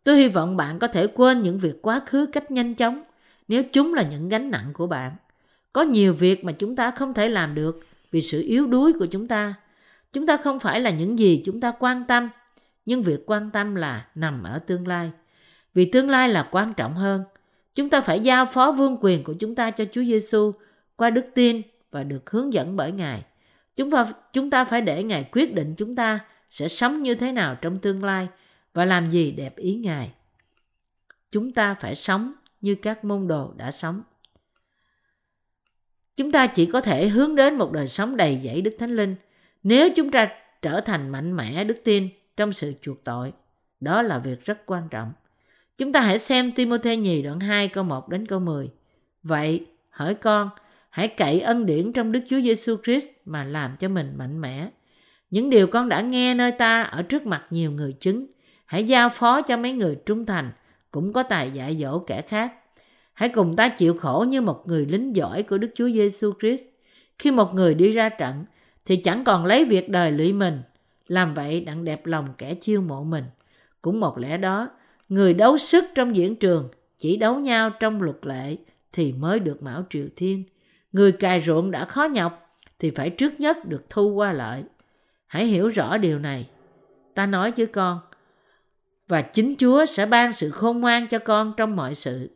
Tôi 0.04 0.18
hy 0.18 0.28
vọng 0.28 0.58
bạn 0.58 0.80
có 0.80 0.88
thể 0.88 1.08
quên 1.08 1.42
những 1.42 1.60
việc 1.60 1.82
quá 1.82 2.02
khứ 2.06 2.26
cách 2.26 2.52
nhanh 2.52 2.76
chóng 2.76 3.04
nếu 3.48 3.64
chúng 3.72 3.94
là 3.94 4.04
những 4.04 4.30
gánh 4.30 4.52
nặng 4.52 4.72
của 4.74 4.88
bạn. 4.88 5.12
Có 5.74 5.82
nhiều 5.82 6.14
việc 6.14 6.44
mà 6.44 6.52
chúng 6.52 6.76
ta 6.76 6.92
không 6.92 7.14
thể 7.14 7.30
làm 7.30 7.56
được 7.56 7.80
vì 8.12 8.22
sự 8.22 8.42
yếu 8.42 8.68
đuối 8.68 8.94
của 8.94 9.06
chúng 9.06 9.28
ta. 9.28 9.54
Chúng 10.14 10.28
ta 10.28 10.38
không 10.38 10.60
phải 10.60 10.82
là 10.82 10.90
những 10.90 11.20
gì 11.20 11.42
chúng 11.46 11.60
ta 11.62 11.74
quan 11.80 12.06
tâm, 12.08 12.30
nhưng 12.86 13.04
việc 13.04 13.24
quan 13.26 13.50
tâm 13.52 13.76
là 13.76 14.08
nằm 14.16 14.44
ở 14.44 14.60
tương 14.60 14.88
lai. 14.88 15.12
Vì 15.74 15.86
tương 15.86 16.10
lai 16.10 16.30
là 16.30 16.48
quan 16.52 16.74
trọng 16.74 16.96
hơn. 16.96 17.24
Chúng 17.76 17.90
ta 17.90 18.02
phải 18.02 18.20
giao 18.20 18.46
phó 18.46 18.72
vương 18.72 18.98
quyền 19.02 19.24
của 19.24 19.34
chúng 19.34 19.56
ta 19.56 19.72
cho 19.72 19.86
Chúa 19.92 20.04
Giêsu 20.04 20.52
qua 20.96 21.10
đức 21.10 21.26
tin 21.36 21.62
và 21.92 22.04
được 22.04 22.30
hướng 22.30 22.54
dẫn 22.54 22.76
bởi 22.76 22.92
Ngài. 22.92 23.24
Chúng 23.76 23.92
ta, 23.92 24.08
chúng 24.34 24.50
ta 24.50 24.66
phải 24.66 24.82
để 24.82 25.04
Ngài 25.04 25.24
quyết 25.32 25.54
định 25.54 25.76
chúng 25.78 25.96
ta 25.96 26.20
sẽ 26.50 26.68
sống 26.68 27.04
như 27.04 27.16
thế 27.16 27.32
nào 27.32 27.56
trong 27.56 27.80
tương 27.80 28.04
lai 28.04 28.28
và 28.74 28.86
làm 28.86 29.10
gì 29.10 29.32
đẹp 29.32 29.56
ý 29.56 29.76
Ngài. 29.76 30.12
Chúng 31.32 31.52
ta 31.52 31.74
phải 31.74 31.96
sống 31.96 32.34
như 32.62 32.76
các 32.76 33.06
môn 33.06 33.28
đồ 33.28 33.54
đã 33.58 33.72
sống. 33.72 34.02
Chúng 36.16 36.32
ta 36.32 36.48
chỉ 36.48 36.66
có 36.66 36.82
thể 36.82 37.08
hướng 37.08 37.36
đến 37.36 37.58
một 37.58 37.72
đời 37.72 37.88
sống 37.88 38.18
đầy 38.18 38.40
dẫy 38.44 38.62
Đức 38.62 38.76
Thánh 38.80 38.96
Linh 38.96 39.16
nếu 39.64 39.90
chúng 39.96 40.12
ta 40.12 40.30
trở 40.62 40.82
thành 40.82 41.10
mạnh 41.10 41.36
mẽ 41.36 41.64
đức 41.64 41.82
tin 41.84 42.10
trong 42.38 42.54
sự 42.54 42.74
chuộc 42.82 43.04
tội. 43.04 43.34
Đó 43.80 44.02
là 44.02 44.20
việc 44.20 44.46
rất 44.46 44.66
quan 44.66 44.88
trọng. 44.90 45.14
Chúng 45.78 45.92
ta 45.92 46.02
hãy 46.02 46.20
xem 46.20 46.52
Timothée 46.52 46.96
nhì 46.96 47.22
đoạn 47.22 47.40
2 47.40 47.68
câu 47.68 47.84
1 47.84 48.10
đến 48.10 48.26
câu 48.26 48.40
10. 48.40 48.70
Vậy, 49.24 49.66
hỏi 49.90 50.16
con, 50.16 50.50
hãy 50.90 51.08
cậy 51.08 51.40
ân 51.40 51.66
điển 51.66 51.94
trong 51.94 52.12
Đức 52.12 52.20
Chúa 52.30 52.42
Giêsu 52.42 52.78
Christ 52.84 53.08
mà 53.26 53.44
làm 53.44 53.76
cho 53.80 53.90
mình 53.90 54.14
mạnh 54.18 54.42
mẽ. 54.42 54.70
Những 55.30 55.50
điều 55.50 55.68
con 55.68 55.90
đã 55.90 56.02
nghe 56.02 56.34
nơi 56.34 56.52
ta 56.52 56.82
ở 56.82 57.02
trước 57.02 57.26
mặt 57.26 57.46
nhiều 57.50 57.72
người 57.72 57.96
chứng, 58.00 58.26
hãy 58.72 58.84
giao 58.84 59.10
phó 59.10 59.42
cho 59.42 59.58
mấy 59.58 59.72
người 59.72 59.98
trung 60.06 60.26
thành, 60.26 60.52
cũng 60.92 61.14
có 61.14 61.24
tài 61.24 61.52
dạy 61.52 61.78
dỗ 61.82 62.00
kẻ 62.00 62.22
khác. 62.22 62.54
Hãy 63.14 63.30
cùng 63.30 63.56
ta 63.56 63.70
chịu 63.70 63.98
khổ 63.98 64.26
như 64.30 64.42
một 64.42 64.64
người 64.68 64.86
lính 64.86 65.16
giỏi 65.16 65.44
của 65.44 65.58
Đức 65.58 65.70
Chúa 65.76 65.90
Giêsu 65.90 66.34
Christ. 66.40 66.64
Khi 67.20 67.32
một 67.32 67.54
người 67.54 67.74
đi 67.74 67.92
ra 67.92 68.10
trận, 68.10 68.46
thì 68.86 68.96
chẳng 68.96 69.24
còn 69.24 69.46
lấy 69.46 69.66
việc 69.66 69.90
đời 69.90 70.12
lụy 70.12 70.34
mình. 70.34 70.62
Làm 71.08 71.34
vậy 71.34 71.62
đặng 71.62 71.86
đẹp 71.86 72.06
lòng 72.06 72.34
kẻ 72.38 72.54
chiêu 72.54 72.82
mộ 72.82 73.04
mình. 73.04 73.24
Cũng 73.82 74.00
một 74.00 74.18
lẽ 74.18 74.38
đó, 74.38 74.70
Người 75.12 75.34
đấu 75.34 75.58
sức 75.58 75.86
trong 75.96 76.16
diễn 76.16 76.36
trường 76.36 76.70
chỉ 76.98 77.18
đấu 77.18 77.36
nhau 77.36 77.70
trong 77.70 78.02
luật 78.02 78.18
lệ 78.22 78.58
thì 78.94 79.14
mới 79.14 79.40
được 79.40 79.64
mão 79.64 79.84
triều 79.90 80.06
thiên. 80.16 80.44
Người 80.92 81.12
cài 81.12 81.42
ruộng 81.42 81.72
đã 81.72 81.86
khó 81.86 82.04
nhọc 82.04 82.58
thì 82.80 82.92
phải 82.92 83.10
trước 83.10 83.40
nhất 83.40 83.58
được 83.66 83.90
thu 83.90 84.10
qua 84.10 84.34
lợi. 84.34 84.64
Hãy 85.28 85.46
hiểu 85.46 85.68
rõ 85.68 85.98
điều 85.98 86.20
này. 86.20 86.50
Ta 87.14 87.26
nói 87.26 87.52
với 87.58 87.66
con, 87.66 88.00
và 89.12 89.22
chính 89.22 89.56
Chúa 89.60 89.86
sẽ 89.86 90.06
ban 90.06 90.34
sự 90.34 90.50
khôn 90.50 90.82
ngoan 90.82 91.08
cho 91.08 91.20
con 91.20 91.54
trong 91.58 91.76
mọi 91.76 91.96
sự. 91.96 92.30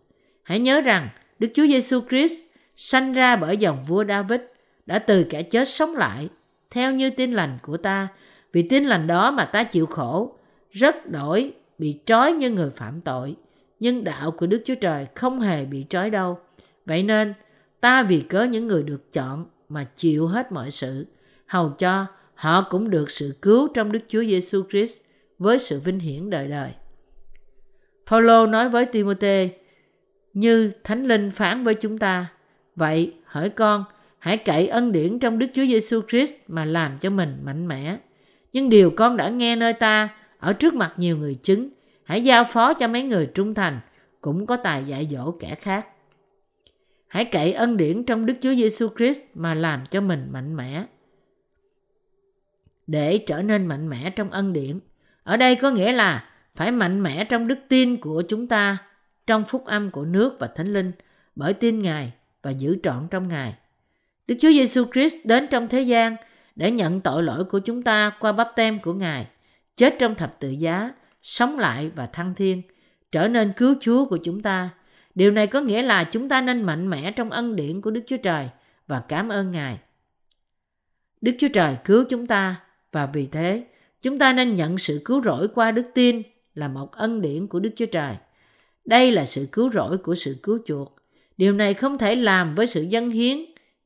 Hãy 0.43 0.59
nhớ 0.59 0.81
rằng 0.81 1.09
Đức 1.39 1.47
Chúa 1.53 1.67
Giêsu 1.67 2.01
Christ 2.09 2.33
sanh 2.75 3.13
ra 3.13 3.35
bởi 3.35 3.57
dòng 3.57 3.83
vua 3.87 4.05
David 4.05 4.41
đã 4.85 4.99
từ 4.99 5.23
kẻ 5.23 5.43
chết 5.43 5.67
sống 5.67 5.95
lại 5.95 6.29
theo 6.69 6.91
như 6.91 7.09
tin 7.09 7.33
lành 7.33 7.57
của 7.61 7.77
ta. 7.77 8.07
Vì 8.51 8.61
tin 8.61 8.83
lành 8.83 9.07
đó 9.07 9.31
mà 9.31 9.45
ta 9.45 9.63
chịu 9.63 9.85
khổ, 9.85 10.37
rất 10.71 11.09
đổi 11.09 11.53
bị 11.77 11.99
trói 12.05 12.33
như 12.33 12.49
người 12.49 12.69
phạm 12.75 13.01
tội. 13.01 13.35
nhưng 13.79 14.03
đạo 14.03 14.31
của 14.31 14.47
Đức 14.47 14.61
Chúa 14.65 14.75
Trời 14.75 15.07
không 15.15 15.39
hề 15.39 15.65
bị 15.65 15.85
trói 15.89 16.09
đâu. 16.09 16.39
Vậy 16.85 17.03
nên, 17.03 17.33
ta 17.79 18.03
vì 18.03 18.21
cớ 18.21 18.43
những 18.43 18.65
người 18.65 18.83
được 18.83 19.13
chọn 19.13 19.45
mà 19.69 19.83
chịu 19.83 20.27
hết 20.27 20.51
mọi 20.51 20.71
sự, 20.71 21.05
hầu 21.45 21.69
cho 21.69 22.05
họ 22.33 22.61
cũng 22.69 22.89
được 22.89 23.09
sự 23.09 23.35
cứu 23.41 23.67
trong 23.73 23.91
Đức 23.91 24.01
Chúa 24.07 24.23
Giêsu 24.23 24.63
Christ 24.69 25.04
với 25.39 25.59
sự 25.59 25.79
vinh 25.79 25.99
hiển 25.99 26.29
đời 26.29 26.47
đời. 26.47 26.71
Phaolô 28.05 28.47
nói 28.47 28.69
với 28.69 28.85
Timôthê 28.85 29.49
như 30.33 30.71
Thánh 30.83 31.03
Linh 31.03 31.31
phán 31.31 31.63
với 31.63 31.73
chúng 31.73 31.97
ta, 31.97 32.31
vậy 32.75 33.13
hỡi 33.25 33.49
con, 33.49 33.83
hãy 34.19 34.37
cậy 34.37 34.67
ân 34.67 34.91
điển 34.91 35.19
trong 35.19 35.39
Đức 35.39 35.47
Chúa 35.53 35.65
Giêsu 35.65 36.01
Christ 36.07 36.33
mà 36.47 36.65
làm 36.65 36.97
cho 36.97 37.09
mình 37.09 37.37
mạnh 37.43 37.67
mẽ. 37.67 37.97
Nhưng 38.53 38.69
điều 38.69 38.91
con 38.91 39.17
đã 39.17 39.29
nghe 39.29 39.55
nơi 39.55 39.73
ta 39.73 40.09
ở 40.37 40.53
trước 40.53 40.73
mặt 40.73 40.93
nhiều 40.97 41.17
người 41.17 41.35
chứng, 41.35 41.69
hãy 42.03 42.23
giao 42.23 42.43
phó 42.43 42.73
cho 42.73 42.87
mấy 42.87 43.03
người 43.03 43.29
trung 43.33 43.53
thành 43.53 43.79
cũng 44.21 44.45
có 44.45 44.57
tài 44.57 44.83
dạy 44.83 45.07
dỗ 45.11 45.31
kẻ 45.31 45.55
khác. 45.55 45.87
Hãy 47.07 47.25
cậy 47.25 47.53
ân 47.53 47.77
điển 47.77 48.03
trong 48.03 48.25
Đức 48.25 48.33
Chúa 48.41 48.55
Giêsu 48.55 48.89
Christ 48.97 49.21
mà 49.33 49.53
làm 49.53 49.85
cho 49.91 50.01
mình 50.01 50.27
mạnh 50.31 50.55
mẽ. 50.55 50.85
Để 52.87 53.17
trở 53.17 53.41
nên 53.41 53.65
mạnh 53.65 53.89
mẽ 53.89 54.09
trong 54.15 54.31
ân 54.31 54.53
điển, 54.53 54.79
ở 55.25 55.37
đây 55.37 55.55
có 55.55 55.71
nghĩa 55.71 55.91
là 55.91 56.23
phải 56.55 56.71
mạnh 56.71 57.03
mẽ 57.03 57.25
trong 57.25 57.47
đức 57.47 57.59
tin 57.67 57.97
của 57.97 58.23
chúng 58.29 58.47
ta, 58.47 58.77
trong 59.27 59.45
phúc 59.45 59.65
âm 59.65 59.91
của 59.91 60.05
nước 60.05 60.39
và 60.39 60.47
thánh 60.47 60.73
linh, 60.73 60.91
bởi 61.35 61.53
tin 61.53 61.79
Ngài 61.79 62.11
và 62.41 62.51
giữ 62.51 62.77
trọn 62.83 63.07
trong 63.11 63.27
Ngài. 63.27 63.55
Đức 64.27 64.35
Chúa 64.41 64.49
Giêsu 64.49 64.85
Christ 64.93 65.15
đến 65.23 65.47
trong 65.51 65.67
thế 65.67 65.81
gian 65.81 66.15
để 66.55 66.71
nhận 66.71 67.01
tội 67.01 67.23
lỗi 67.23 67.43
của 67.45 67.59
chúng 67.59 67.83
ta 67.83 68.11
qua 68.19 68.31
bắp 68.31 68.51
tem 68.55 68.79
của 68.79 68.93
Ngài, 68.93 69.27
chết 69.77 69.95
trong 69.99 70.15
thập 70.15 70.39
tự 70.39 70.49
giá, 70.49 70.91
sống 71.21 71.59
lại 71.59 71.91
và 71.95 72.05
thăng 72.05 72.35
thiên, 72.35 72.61
trở 73.11 73.27
nên 73.27 73.53
cứu 73.57 73.75
Chúa 73.81 74.05
của 74.05 74.17
chúng 74.23 74.41
ta. 74.41 74.69
Điều 75.15 75.31
này 75.31 75.47
có 75.47 75.61
nghĩa 75.61 75.81
là 75.81 76.03
chúng 76.03 76.29
ta 76.29 76.41
nên 76.41 76.61
mạnh 76.61 76.89
mẽ 76.89 77.11
trong 77.11 77.29
ân 77.29 77.55
điển 77.55 77.81
của 77.81 77.91
Đức 77.91 78.01
Chúa 78.07 78.17
Trời 78.17 78.49
và 78.87 79.03
cảm 79.07 79.29
ơn 79.29 79.51
Ngài. 79.51 79.79
Đức 81.21 81.35
Chúa 81.39 81.47
Trời 81.53 81.77
cứu 81.85 82.03
chúng 82.09 82.27
ta 82.27 82.55
và 82.91 83.05
vì 83.05 83.27
thế 83.27 83.63
chúng 84.05 84.19
ta 84.19 84.33
nên 84.33 84.55
nhận 84.55 84.77
sự 84.77 85.01
cứu 85.05 85.21
rỗi 85.21 85.47
qua 85.55 85.71
đức 85.71 85.85
tin 85.93 86.21
là 86.53 86.67
một 86.67 86.91
ân 86.91 87.21
điển 87.21 87.47
của 87.47 87.59
Đức 87.59 87.69
Chúa 87.75 87.85
Trời. 87.85 88.15
Đây 88.85 89.11
là 89.11 89.25
sự 89.25 89.47
cứu 89.51 89.69
rỗi 89.69 89.97
của 89.97 90.15
sự 90.15 90.35
cứu 90.43 90.59
chuộc. 90.65 90.95
Điều 91.37 91.53
này 91.53 91.73
không 91.73 91.97
thể 91.97 92.15
làm 92.15 92.55
với 92.55 92.67
sự 92.67 92.81
dân 92.81 93.09
hiến, 93.09 93.37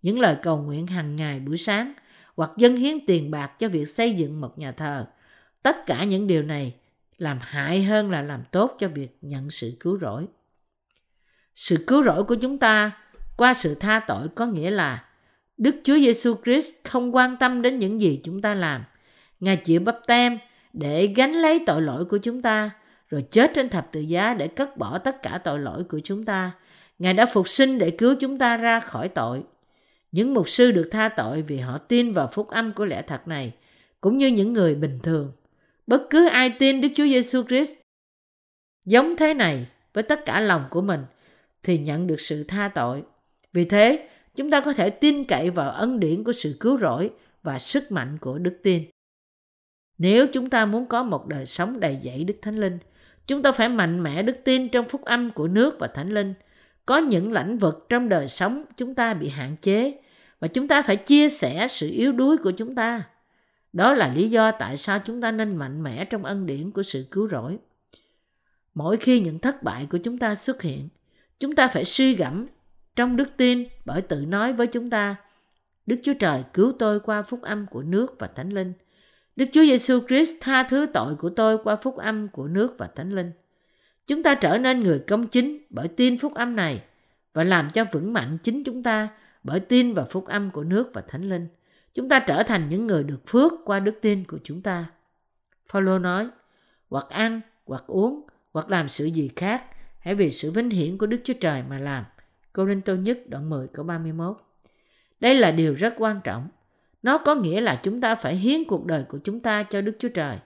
những 0.01 0.19
lời 0.19 0.35
cầu 0.41 0.57
nguyện 0.57 0.87
hàng 0.87 1.15
ngày 1.15 1.39
buổi 1.39 1.57
sáng 1.57 1.93
hoặc 2.35 2.51
dân 2.57 2.75
hiến 2.75 3.05
tiền 3.05 3.31
bạc 3.31 3.47
cho 3.59 3.69
việc 3.69 3.85
xây 3.85 4.13
dựng 4.13 4.41
một 4.41 4.59
nhà 4.59 4.71
thờ. 4.71 5.05
Tất 5.63 5.85
cả 5.85 6.03
những 6.03 6.27
điều 6.27 6.43
này 6.43 6.75
làm 7.17 7.39
hại 7.41 7.83
hơn 7.83 8.11
là 8.11 8.21
làm 8.21 8.43
tốt 8.51 8.77
cho 8.79 8.87
việc 8.87 9.17
nhận 9.21 9.49
sự 9.49 9.77
cứu 9.79 9.97
rỗi. 10.01 10.25
Sự 11.55 11.83
cứu 11.87 12.03
rỗi 12.03 12.23
của 12.23 12.35
chúng 12.35 12.57
ta 12.57 12.91
qua 13.37 13.53
sự 13.53 13.75
tha 13.75 13.99
tội 14.07 14.27
có 14.35 14.45
nghĩa 14.45 14.71
là 14.71 15.05
Đức 15.57 15.75
Chúa 15.83 15.95
Giêsu 15.95 16.35
Christ 16.43 16.71
không 16.83 17.15
quan 17.15 17.37
tâm 17.37 17.61
đến 17.61 17.79
những 17.79 18.01
gì 18.01 18.21
chúng 18.23 18.41
ta 18.41 18.53
làm. 18.53 18.83
Ngài 19.39 19.57
chịu 19.57 19.79
bắp 19.79 19.99
tem 20.07 20.39
để 20.73 21.07
gánh 21.07 21.33
lấy 21.33 21.63
tội 21.65 21.81
lỗi 21.81 22.05
của 22.05 22.17
chúng 22.17 22.41
ta, 22.41 22.71
rồi 23.09 23.25
chết 23.31 23.51
trên 23.55 23.69
thập 23.69 23.91
tự 23.91 23.99
giá 23.99 24.33
để 24.33 24.47
cất 24.47 24.77
bỏ 24.77 24.97
tất 24.97 25.21
cả 25.21 25.41
tội 25.43 25.59
lỗi 25.59 25.83
của 25.83 25.99
chúng 26.03 26.25
ta. 26.25 26.51
Ngài 26.99 27.13
đã 27.13 27.25
phục 27.25 27.49
sinh 27.49 27.77
để 27.77 27.91
cứu 27.91 28.15
chúng 28.19 28.37
ta 28.37 28.57
ra 28.57 28.79
khỏi 28.79 29.09
tội. 29.09 29.43
Những 30.11 30.33
mục 30.33 30.49
sư 30.49 30.71
được 30.71 30.89
tha 30.91 31.09
tội 31.09 31.41
vì 31.41 31.57
họ 31.57 31.77
tin 31.77 32.11
vào 32.11 32.29
phúc 32.33 32.47
âm 32.47 32.73
của 32.73 32.85
lẽ 32.85 33.01
thật 33.01 33.27
này, 33.27 33.53
cũng 34.01 34.17
như 34.17 34.27
những 34.27 34.53
người 34.53 34.75
bình 34.75 34.99
thường. 35.03 35.31
Bất 35.87 36.09
cứ 36.09 36.27
ai 36.27 36.49
tin 36.49 36.81
Đức 36.81 36.89
Chúa 36.95 37.03
Giêsu 37.03 37.43
Christ 37.43 37.71
giống 38.85 39.15
thế 39.15 39.33
này 39.33 39.67
với 39.93 40.03
tất 40.03 40.25
cả 40.25 40.39
lòng 40.39 40.65
của 40.69 40.81
mình 40.81 41.01
thì 41.63 41.77
nhận 41.77 42.07
được 42.07 42.19
sự 42.19 42.43
tha 42.43 42.71
tội. 42.75 43.03
Vì 43.53 43.65
thế, 43.65 44.09
chúng 44.35 44.51
ta 44.51 44.61
có 44.61 44.73
thể 44.73 44.89
tin 44.89 45.23
cậy 45.23 45.49
vào 45.49 45.71
ân 45.71 45.99
điển 45.99 46.23
của 46.23 46.33
sự 46.33 46.57
cứu 46.59 46.77
rỗi 46.77 47.09
và 47.43 47.59
sức 47.59 47.91
mạnh 47.91 48.17
của 48.21 48.37
đức 48.37 48.59
tin. 48.63 48.83
Nếu 49.99 50.27
chúng 50.27 50.49
ta 50.49 50.65
muốn 50.65 50.85
có 50.85 51.03
một 51.03 51.27
đời 51.27 51.45
sống 51.45 51.79
đầy 51.79 51.97
dẫy 52.03 52.23
Đức 52.23 52.33
Thánh 52.41 52.57
Linh, 52.57 52.77
chúng 53.27 53.41
ta 53.41 53.51
phải 53.51 53.69
mạnh 53.69 54.03
mẽ 54.03 54.23
đức 54.23 54.37
tin 54.43 54.69
trong 54.69 54.87
phúc 54.87 55.05
âm 55.05 55.31
của 55.31 55.47
nước 55.47 55.79
và 55.79 55.87
Thánh 55.87 56.13
Linh. 56.13 56.33
Có 56.85 56.97
những 56.97 57.31
lãnh 57.31 57.57
vực 57.57 57.85
trong 57.89 58.09
đời 58.09 58.27
sống 58.27 58.65
chúng 58.77 58.95
ta 58.95 59.13
bị 59.13 59.29
hạn 59.29 59.55
chế 59.61 59.99
và 60.39 60.47
chúng 60.47 60.67
ta 60.67 60.81
phải 60.81 60.95
chia 60.95 61.29
sẻ 61.29 61.67
sự 61.69 61.89
yếu 61.89 62.11
đuối 62.11 62.37
của 62.37 62.51
chúng 62.51 62.75
ta. 62.75 63.03
Đó 63.73 63.93
là 63.93 64.13
lý 64.15 64.29
do 64.29 64.51
tại 64.51 64.77
sao 64.77 64.99
chúng 65.05 65.21
ta 65.21 65.31
nên 65.31 65.55
mạnh 65.55 65.83
mẽ 65.83 66.05
trong 66.05 66.25
ân 66.25 66.45
điển 66.45 66.71
của 66.71 66.83
sự 66.83 67.05
cứu 67.11 67.27
rỗi. 67.27 67.57
Mỗi 68.73 68.97
khi 68.97 69.19
những 69.19 69.39
thất 69.39 69.63
bại 69.63 69.87
của 69.89 69.97
chúng 69.97 70.17
ta 70.17 70.35
xuất 70.35 70.61
hiện, 70.61 70.89
chúng 71.39 71.55
ta 71.55 71.67
phải 71.67 71.85
suy 71.85 72.15
gẫm 72.15 72.45
trong 72.95 73.15
đức 73.15 73.37
tin 73.37 73.67
bởi 73.85 74.01
tự 74.01 74.25
nói 74.25 74.53
với 74.53 74.67
chúng 74.67 74.89
ta 74.89 75.15
Đức 75.85 75.99
Chúa 76.03 76.13
Trời 76.13 76.43
cứu 76.53 76.73
tôi 76.79 76.99
qua 76.99 77.21
phúc 77.21 77.41
âm 77.41 77.65
của 77.65 77.81
nước 77.81 78.19
và 78.19 78.27
Thánh 78.27 78.49
Linh– 78.49 78.73
Đức 79.39 79.45
Chúa 79.51 79.65
Giêsu 79.65 79.99
Christ 80.07 80.33
tha 80.41 80.63
thứ 80.63 80.85
tội 80.93 81.15
của 81.15 81.29
tôi 81.29 81.57
qua 81.63 81.75
phúc 81.75 81.97
âm 81.97 82.27
của 82.27 82.47
nước 82.47 82.75
và 82.77 82.89
Thánh 82.95 83.15
Linh. 83.15 83.31
Chúng 84.07 84.23
ta 84.23 84.35
trở 84.35 84.57
nên 84.57 84.83
người 84.83 84.99
công 84.99 85.27
chính 85.27 85.57
bởi 85.69 85.87
tin 85.87 86.17
phúc 86.17 86.33
âm 86.33 86.55
này 86.55 86.83
và 87.33 87.43
làm 87.43 87.69
cho 87.73 87.85
vững 87.91 88.13
mạnh 88.13 88.37
chính 88.43 88.63
chúng 88.63 88.83
ta 88.83 89.09
bởi 89.43 89.59
tin 89.59 89.93
vào 89.93 90.05
phúc 90.05 90.25
âm 90.27 90.51
của 90.51 90.63
nước 90.63 90.91
và 90.93 91.01
Thánh 91.07 91.29
Linh. 91.29 91.47
Chúng 91.93 92.09
ta 92.09 92.19
trở 92.19 92.43
thành 92.43 92.69
những 92.69 92.87
người 92.87 93.03
được 93.03 93.27
phước 93.27 93.51
qua 93.65 93.79
đức 93.79 93.95
tin 94.01 94.23
của 94.23 94.39
chúng 94.43 94.61
ta. 94.61 94.85
Phaolô 95.67 95.99
nói, 95.99 96.27
hoặc 96.89 97.05
ăn, 97.09 97.41
hoặc 97.65 97.83
uống, 97.87 98.27
hoặc 98.53 98.69
làm 98.69 98.87
sự 98.87 99.05
gì 99.05 99.29
khác, 99.35 99.63
hãy 99.99 100.15
vì 100.15 100.31
sự 100.31 100.51
vinh 100.51 100.69
hiển 100.69 100.97
của 100.97 101.05
Đức 101.05 101.21
Chúa 101.23 101.33
Trời 101.41 101.63
mà 101.69 101.79
làm. 101.79 102.05
Cô 102.53 102.65
Rinh 102.65 102.81
Tô 102.81 102.95
Nhất 102.95 103.19
đoạn 103.27 103.49
10 103.49 103.67
câu 103.67 103.85
31 103.85 104.37
Đây 105.19 105.35
là 105.35 105.51
điều 105.51 105.73
rất 105.73 105.93
quan 105.97 106.21
trọng. 106.23 106.47
Nó 107.03 107.17
có 107.17 107.35
nghĩa 107.35 107.61
là 107.61 107.79
chúng 107.83 108.01
ta 108.01 108.15
phải 108.15 108.35
hiến 108.35 108.63
cuộc 108.67 108.85
đời 108.85 109.03
của 109.03 109.19
chúng 109.23 109.39
ta 109.39 109.63
cho 109.63 109.81
Đức 109.81 109.95
Chúa 109.99 110.09
Trời. 110.09 110.37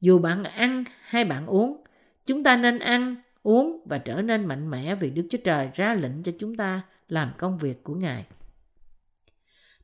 Dù 0.00 0.18
bạn 0.18 0.44
ăn 0.44 0.84
hay 1.00 1.24
bạn 1.24 1.46
uống, 1.46 1.84
chúng 2.26 2.42
ta 2.42 2.56
nên 2.56 2.78
ăn, 2.78 3.16
uống 3.42 3.80
và 3.84 3.98
trở 3.98 4.22
nên 4.22 4.46
mạnh 4.46 4.70
mẽ 4.70 4.94
vì 4.94 5.10
Đức 5.10 5.26
Chúa 5.30 5.38
Trời 5.44 5.68
ra 5.74 5.94
lệnh 5.94 6.22
cho 6.22 6.32
chúng 6.38 6.56
ta 6.56 6.82
làm 7.08 7.32
công 7.38 7.58
việc 7.58 7.84
của 7.84 7.94
Ngài. 7.94 8.24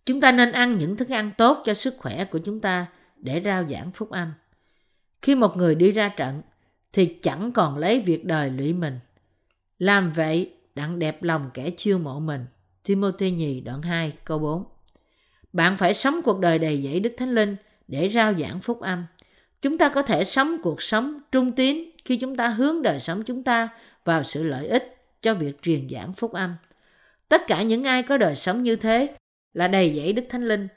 Chúng 0.06 0.20
ta 0.20 0.32
nên 0.32 0.52
ăn 0.52 0.78
những 0.78 0.96
thức 0.96 1.08
ăn 1.08 1.30
tốt 1.38 1.62
cho 1.64 1.74
sức 1.74 1.94
khỏe 1.98 2.24
của 2.24 2.38
chúng 2.38 2.60
ta 2.60 2.86
để 3.16 3.42
rao 3.44 3.66
giảng 3.66 3.92
phúc 3.92 4.10
âm. 4.10 4.32
Khi 5.22 5.34
một 5.34 5.56
người 5.56 5.74
đi 5.74 5.92
ra 5.92 6.08
trận 6.08 6.42
thì 6.92 7.18
chẳng 7.22 7.52
còn 7.52 7.78
lấy 7.78 8.00
việc 8.00 8.24
đời 8.24 8.50
lụy 8.50 8.72
mình. 8.72 8.98
Làm 9.78 10.12
vậy 10.12 10.54
đặng 10.74 10.98
đẹp 10.98 11.22
lòng 11.22 11.50
kẻ 11.54 11.70
chiêu 11.70 11.98
mộ 11.98 12.20
mình. 12.20 12.46
Timothy 12.84 13.30
nhì 13.30 13.60
đoạn 13.60 13.82
2 13.82 14.12
câu 14.24 14.38
4 14.38 14.64
bạn 15.54 15.76
phải 15.76 15.94
sống 15.94 16.20
cuộc 16.24 16.40
đời 16.40 16.58
đầy 16.58 16.82
dẫy 16.82 17.00
Đức 17.00 17.10
Thánh 17.16 17.34
Linh 17.34 17.56
để 17.88 18.08
rao 18.08 18.34
giảng 18.34 18.60
phúc 18.60 18.80
âm. 18.80 19.06
Chúng 19.62 19.78
ta 19.78 19.88
có 19.88 20.02
thể 20.02 20.24
sống 20.24 20.56
cuộc 20.62 20.82
sống 20.82 21.20
trung 21.32 21.52
tín 21.52 21.90
khi 22.04 22.16
chúng 22.16 22.36
ta 22.36 22.48
hướng 22.48 22.82
đời 22.82 22.98
sống 22.98 23.22
chúng 23.22 23.42
ta 23.42 23.68
vào 24.04 24.24
sự 24.24 24.42
lợi 24.42 24.68
ích 24.68 24.96
cho 25.22 25.34
việc 25.34 25.62
truyền 25.62 25.88
giảng 25.88 26.12
phúc 26.12 26.32
âm. 26.32 26.54
Tất 27.28 27.42
cả 27.46 27.62
những 27.62 27.84
ai 27.84 28.02
có 28.02 28.16
đời 28.16 28.36
sống 28.36 28.62
như 28.62 28.76
thế 28.76 29.14
là 29.52 29.68
đầy 29.68 29.94
dẫy 29.96 30.12
Đức 30.12 30.24
Thánh 30.28 30.48
Linh. 30.48 30.68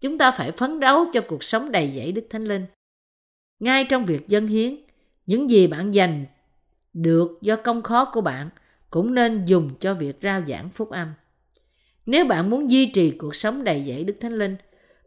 Chúng 0.00 0.18
ta 0.18 0.30
phải 0.30 0.50
phấn 0.50 0.80
đấu 0.80 1.04
cho 1.12 1.20
cuộc 1.20 1.44
sống 1.44 1.72
đầy 1.72 1.92
dẫy 1.96 2.12
Đức 2.12 2.26
Thánh 2.30 2.44
Linh. 2.44 2.66
Ngay 3.60 3.84
trong 3.84 4.06
việc 4.06 4.28
dân 4.28 4.46
hiến, 4.46 4.76
những 5.26 5.50
gì 5.50 5.66
bạn 5.66 5.94
dành 5.94 6.24
được 6.92 7.38
do 7.40 7.56
công 7.56 7.82
khó 7.82 8.10
của 8.12 8.20
bạn 8.20 8.50
cũng 8.90 9.14
nên 9.14 9.44
dùng 9.44 9.70
cho 9.80 9.94
việc 9.94 10.16
rao 10.22 10.42
giảng 10.48 10.70
phúc 10.70 10.90
âm. 10.90 11.12
Nếu 12.06 12.24
bạn 12.24 12.50
muốn 12.50 12.70
duy 12.70 12.86
trì 12.86 13.10
cuộc 13.10 13.34
sống 13.34 13.64
đầy 13.64 13.84
dẫy 13.88 14.04
Đức 14.04 14.16
Thánh 14.20 14.32
Linh, 14.32 14.56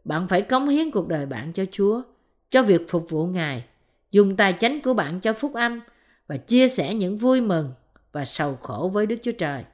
bạn 0.04 0.28
phải 0.28 0.42
cống 0.42 0.68
hiến 0.68 0.90
cuộc 0.90 1.08
đời 1.08 1.26
bạn 1.26 1.52
cho 1.52 1.64
Chúa, 1.72 2.02
cho 2.50 2.62
việc 2.62 2.82
phục 2.88 3.10
vụ 3.10 3.26
Ngài, 3.26 3.64
dùng 4.10 4.36
tài 4.36 4.56
chánh 4.60 4.80
của 4.80 4.94
bạn 4.94 5.20
cho 5.20 5.32
phúc 5.32 5.54
âm 5.54 5.80
và 6.28 6.36
chia 6.36 6.68
sẻ 6.68 6.94
những 6.94 7.16
vui 7.16 7.40
mừng 7.40 7.72
và 8.12 8.24
sầu 8.24 8.56
khổ 8.56 8.90
với 8.94 9.06
Đức 9.06 9.16
Chúa 9.22 9.32
Trời. 9.32 9.64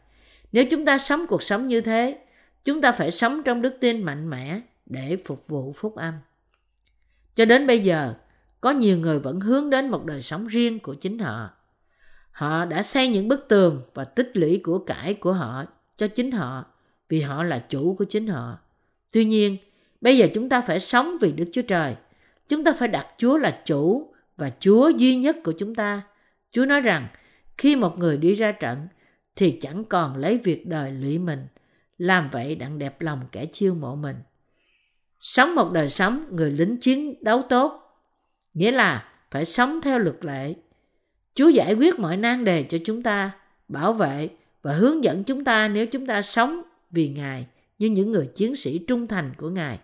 Nếu 0.52 0.64
chúng 0.70 0.84
ta 0.84 0.98
sống 0.98 1.26
cuộc 1.28 1.42
sống 1.42 1.66
như 1.66 1.80
thế, 1.80 2.18
chúng 2.64 2.80
ta 2.80 2.92
phải 2.92 3.10
sống 3.10 3.42
trong 3.42 3.62
đức 3.62 3.76
tin 3.80 4.02
mạnh 4.02 4.30
mẽ 4.30 4.60
để 4.86 5.16
phục 5.24 5.48
vụ 5.48 5.72
phúc 5.72 5.96
âm. 5.96 6.14
Cho 7.34 7.44
đến 7.44 7.66
bây 7.66 7.80
giờ, 7.84 8.14
có 8.60 8.70
nhiều 8.70 8.98
người 8.98 9.18
vẫn 9.18 9.40
hướng 9.40 9.70
đến 9.70 9.88
một 9.88 10.04
đời 10.04 10.22
sống 10.22 10.46
riêng 10.46 10.80
của 10.80 10.94
chính 10.94 11.18
họ. 11.18 11.50
Họ 12.30 12.64
đã 12.64 12.82
xây 12.82 13.08
những 13.08 13.28
bức 13.28 13.48
tường 13.48 13.82
và 13.94 14.04
tích 14.04 14.30
lũy 14.34 14.60
của 14.64 14.78
cải 14.78 15.14
của 15.14 15.32
họ 15.32 15.64
cho 15.98 16.08
chính 16.08 16.30
họ 16.30 16.64
vì 17.08 17.20
họ 17.20 17.42
là 17.44 17.58
chủ 17.58 17.94
của 17.98 18.04
chính 18.04 18.26
họ. 18.26 18.58
Tuy 19.12 19.24
nhiên, 19.24 19.56
bây 20.00 20.18
giờ 20.18 20.28
chúng 20.34 20.48
ta 20.48 20.60
phải 20.60 20.80
sống 20.80 21.16
vì 21.20 21.32
Đức 21.32 21.44
Chúa 21.52 21.62
Trời. 21.62 21.94
Chúng 22.48 22.64
ta 22.64 22.72
phải 22.72 22.88
đặt 22.88 23.06
Chúa 23.16 23.36
là 23.36 23.60
chủ 23.64 24.14
và 24.36 24.50
Chúa 24.60 24.88
duy 24.88 25.16
nhất 25.16 25.36
của 25.44 25.52
chúng 25.58 25.74
ta. 25.74 26.02
Chúa 26.50 26.64
nói 26.64 26.80
rằng, 26.80 27.08
khi 27.58 27.76
một 27.76 27.98
người 27.98 28.16
đi 28.16 28.34
ra 28.34 28.52
trận, 28.52 28.78
thì 29.36 29.58
chẳng 29.60 29.84
còn 29.84 30.16
lấy 30.16 30.38
việc 30.38 30.66
đời 30.66 30.92
lụy 30.92 31.18
mình, 31.18 31.46
làm 31.98 32.28
vậy 32.32 32.54
đặng 32.54 32.78
đẹp 32.78 33.00
lòng 33.00 33.20
kẻ 33.32 33.46
chiêu 33.46 33.74
mộ 33.74 33.96
mình. 33.96 34.16
Sống 35.20 35.54
một 35.54 35.72
đời 35.72 35.88
sống 35.88 36.24
người 36.30 36.50
lính 36.50 36.76
chiến 36.76 37.24
đấu 37.24 37.42
tốt, 37.48 37.82
nghĩa 38.54 38.70
là 38.70 39.08
phải 39.30 39.44
sống 39.44 39.80
theo 39.80 39.98
luật 39.98 40.24
lệ. 40.24 40.54
Chúa 41.34 41.48
giải 41.48 41.74
quyết 41.74 41.98
mọi 41.98 42.16
nan 42.16 42.44
đề 42.44 42.62
cho 42.62 42.78
chúng 42.84 43.02
ta, 43.02 43.30
bảo 43.68 43.92
vệ 43.92 44.28
và 44.62 44.72
hướng 44.72 45.04
dẫn 45.04 45.24
chúng 45.24 45.44
ta 45.44 45.68
nếu 45.68 45.86
chúng 45.86 46.06
ta 46.06 46.22
sống 46.22 46.62
vì 46.90 47.08
Ngài 47.08 47.46
như 47.78 47.88
những 47.88 48.12
người 48.12 48.26
chiến 48.34 48.56
sĩ 48.56 48.78
trung 48.78 49.06
thành 49.06 49.32
của 49.36 49.50
Ngài. 49.50 49.78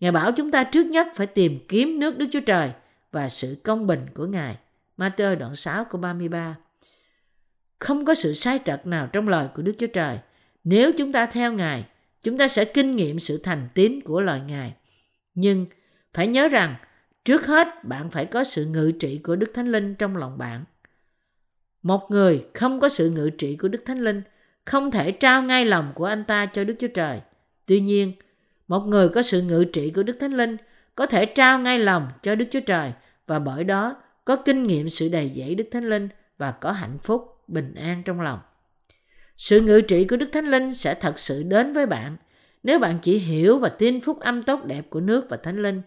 Ngài 0.00 0.12
bảo 0.12 0.32
chúng 0.32 0.50
ta 0.50 0.64
trước 0.64 0.86
nhất 0.86 1.06
phải 1.14 1.26
tìm 1.26 1.58
kiếm 1.68 2.00
nước 2.00 2.18
Đức 2.18 2.26
Chúa 2.32 2.40
Trời 2.40 2.70
và 3.12 3.28
sự 3.28 3.56
công 3.62 3.86
bình 3.86 4.00
của 4.14 4.26
Ngài. 4.26 4.56
Matthew 4.98 5.38
đoạn 5.38 5.56
6 5.56 5.84
câu 5.84 6.00
33 6.00 6.56
Không 7.78 8.04
có 8.04 8.14
sự 8.14 8.34
sai 8.34 8.58
trật 8.64 8.86
nào 8.86 9.08
trong 9.12 9.28
lời 9.28 9.48
của 9.54 9.62
Đức 9.62 9.74
Chúa 9.78 9.86
Trời. 9.86 10.18
Nếu 10.64 10.92
chúng 10.98 11.12
ta 11.12 11.26
theo 11.26 11.52
Ngài, 11.52 11.84
chúng 12.22 12.38
ta 12.38 12.48
sẽ 12.48 12.64
kinh 12.64 12.96
nghiệm 12.96 13.18
sự 13.18 13.40
thành 13.42 13.68
tín 13.74 14.00
của 14.00 14.20
lời 14.20 14.40
Ngài. 14.46 14.74
Nhưng 15.34 15.66
phải 16.14 16.26
nhớ 16.26 16.48
rằng, 16.48 16.76
trước 17.24 17.46
hết 17.46 17.84
bạn 17.84 18.10
phải 18.10 18.26
có 18.26 18.44
sự 18.44 18.66
ngự 18.66 18.92
trị 19.00 19.18
của 19.18 19.36
Đức 19.36 19.50
Thánh 19.54 19.68
Linh 19.68 19.94
trong 19.94 20.16
lòng 20.16 20.38
bạn. 20.38 20.64
Một 21.82 22.06
người 22.10 22.44
không 22.54 22.80
có 22.80 22.88
sự 22.88 23.10
ngự 23.10 23.30
trị 23.30 23.56
của 23.56 23.68
Đức 23.68 23.82
Thánh 23.86 23.98
Linh 23.98 24.22
không 24.64 24.90
thể 24.90 25.12
trao 25.12 25.42
ngay 25.42 25.64
lòng 25.64 25.92
của 25.94 26.04
anh 26.04 26.24
ta 26.24 26.46
cho 26.46 26.64
Đức 26.64 26.74
Chúa 26.80 26.88
Trời. 26.88 27.20
Tuy 27.66 27.80
nhiên, 27.80 28.12
một 28.68 28.80
người 28.80 29.08
có 29.08 29.22
sự 29.22 29.42
ngự 29.42 29.64
trị 29.64 29.90
của 29.90 30.02
Đức 30.02 30.16
Thánh 30.20 30.32
Linh 30.32 30.56
có 30.94 31.06
thể 31.06 31.26
trao 31.26 31.58
ngay 31.58 31.78
lòng 31.78 32.08
cho 32.22 32.34
Đức 32.34 32.44
Chúa 32.50 32.60
Trời 32.60 32.92
và 33.26 33.38
bởi 33.38 33.64
đó 33.64 33.96
có 34.24 34.36
kinh 34.36 34.66
nghiệm 34.66 34.88
sự 34.88 35.08
đầy 35.08 35.32
dẫy 35.36 35.54
Đức 35.54 35.64
Thánh 35.72 35.84
Linh 35.84 36.08
và 36.38 36.50
có 36.50 36.72
hạnh 36.72 36.98
phúc, 37.02 37.42
bình 37.48 37.74
an 37.74 38.02
trong 38.04 38.20
lòng. 38.20 38.38
Sự 39.36 39.60
ngự 39.60 39.80
trị 39.80 40.04
của 40.04 40.16
Đức 40.16 40.28
Thánh 40.32 40.46
Linh 40.46 40.74
sẽ 40.74 40.94
thật 40.94 41.18
sự 41.18 41.42
đến 41.42 41.72
với 41.72 41.86
bạn 41.86 42.16
nếu 42.62 42.78
bạn 42.78 42.98
chỉ 43.02 43.18
hiểu 43.18 43.58
và 43.58 43.68
tin 43.68 44.00
phúc 44.00 44.20
âm 44.20 44.42
tốt 44.42 44.64
đẹp 44.64 44.90
của 44.90 45.00
nước 45.00 45.26
và 45.28 45.36
Thánh 45.36 45.62
Linh. 45.62 45.82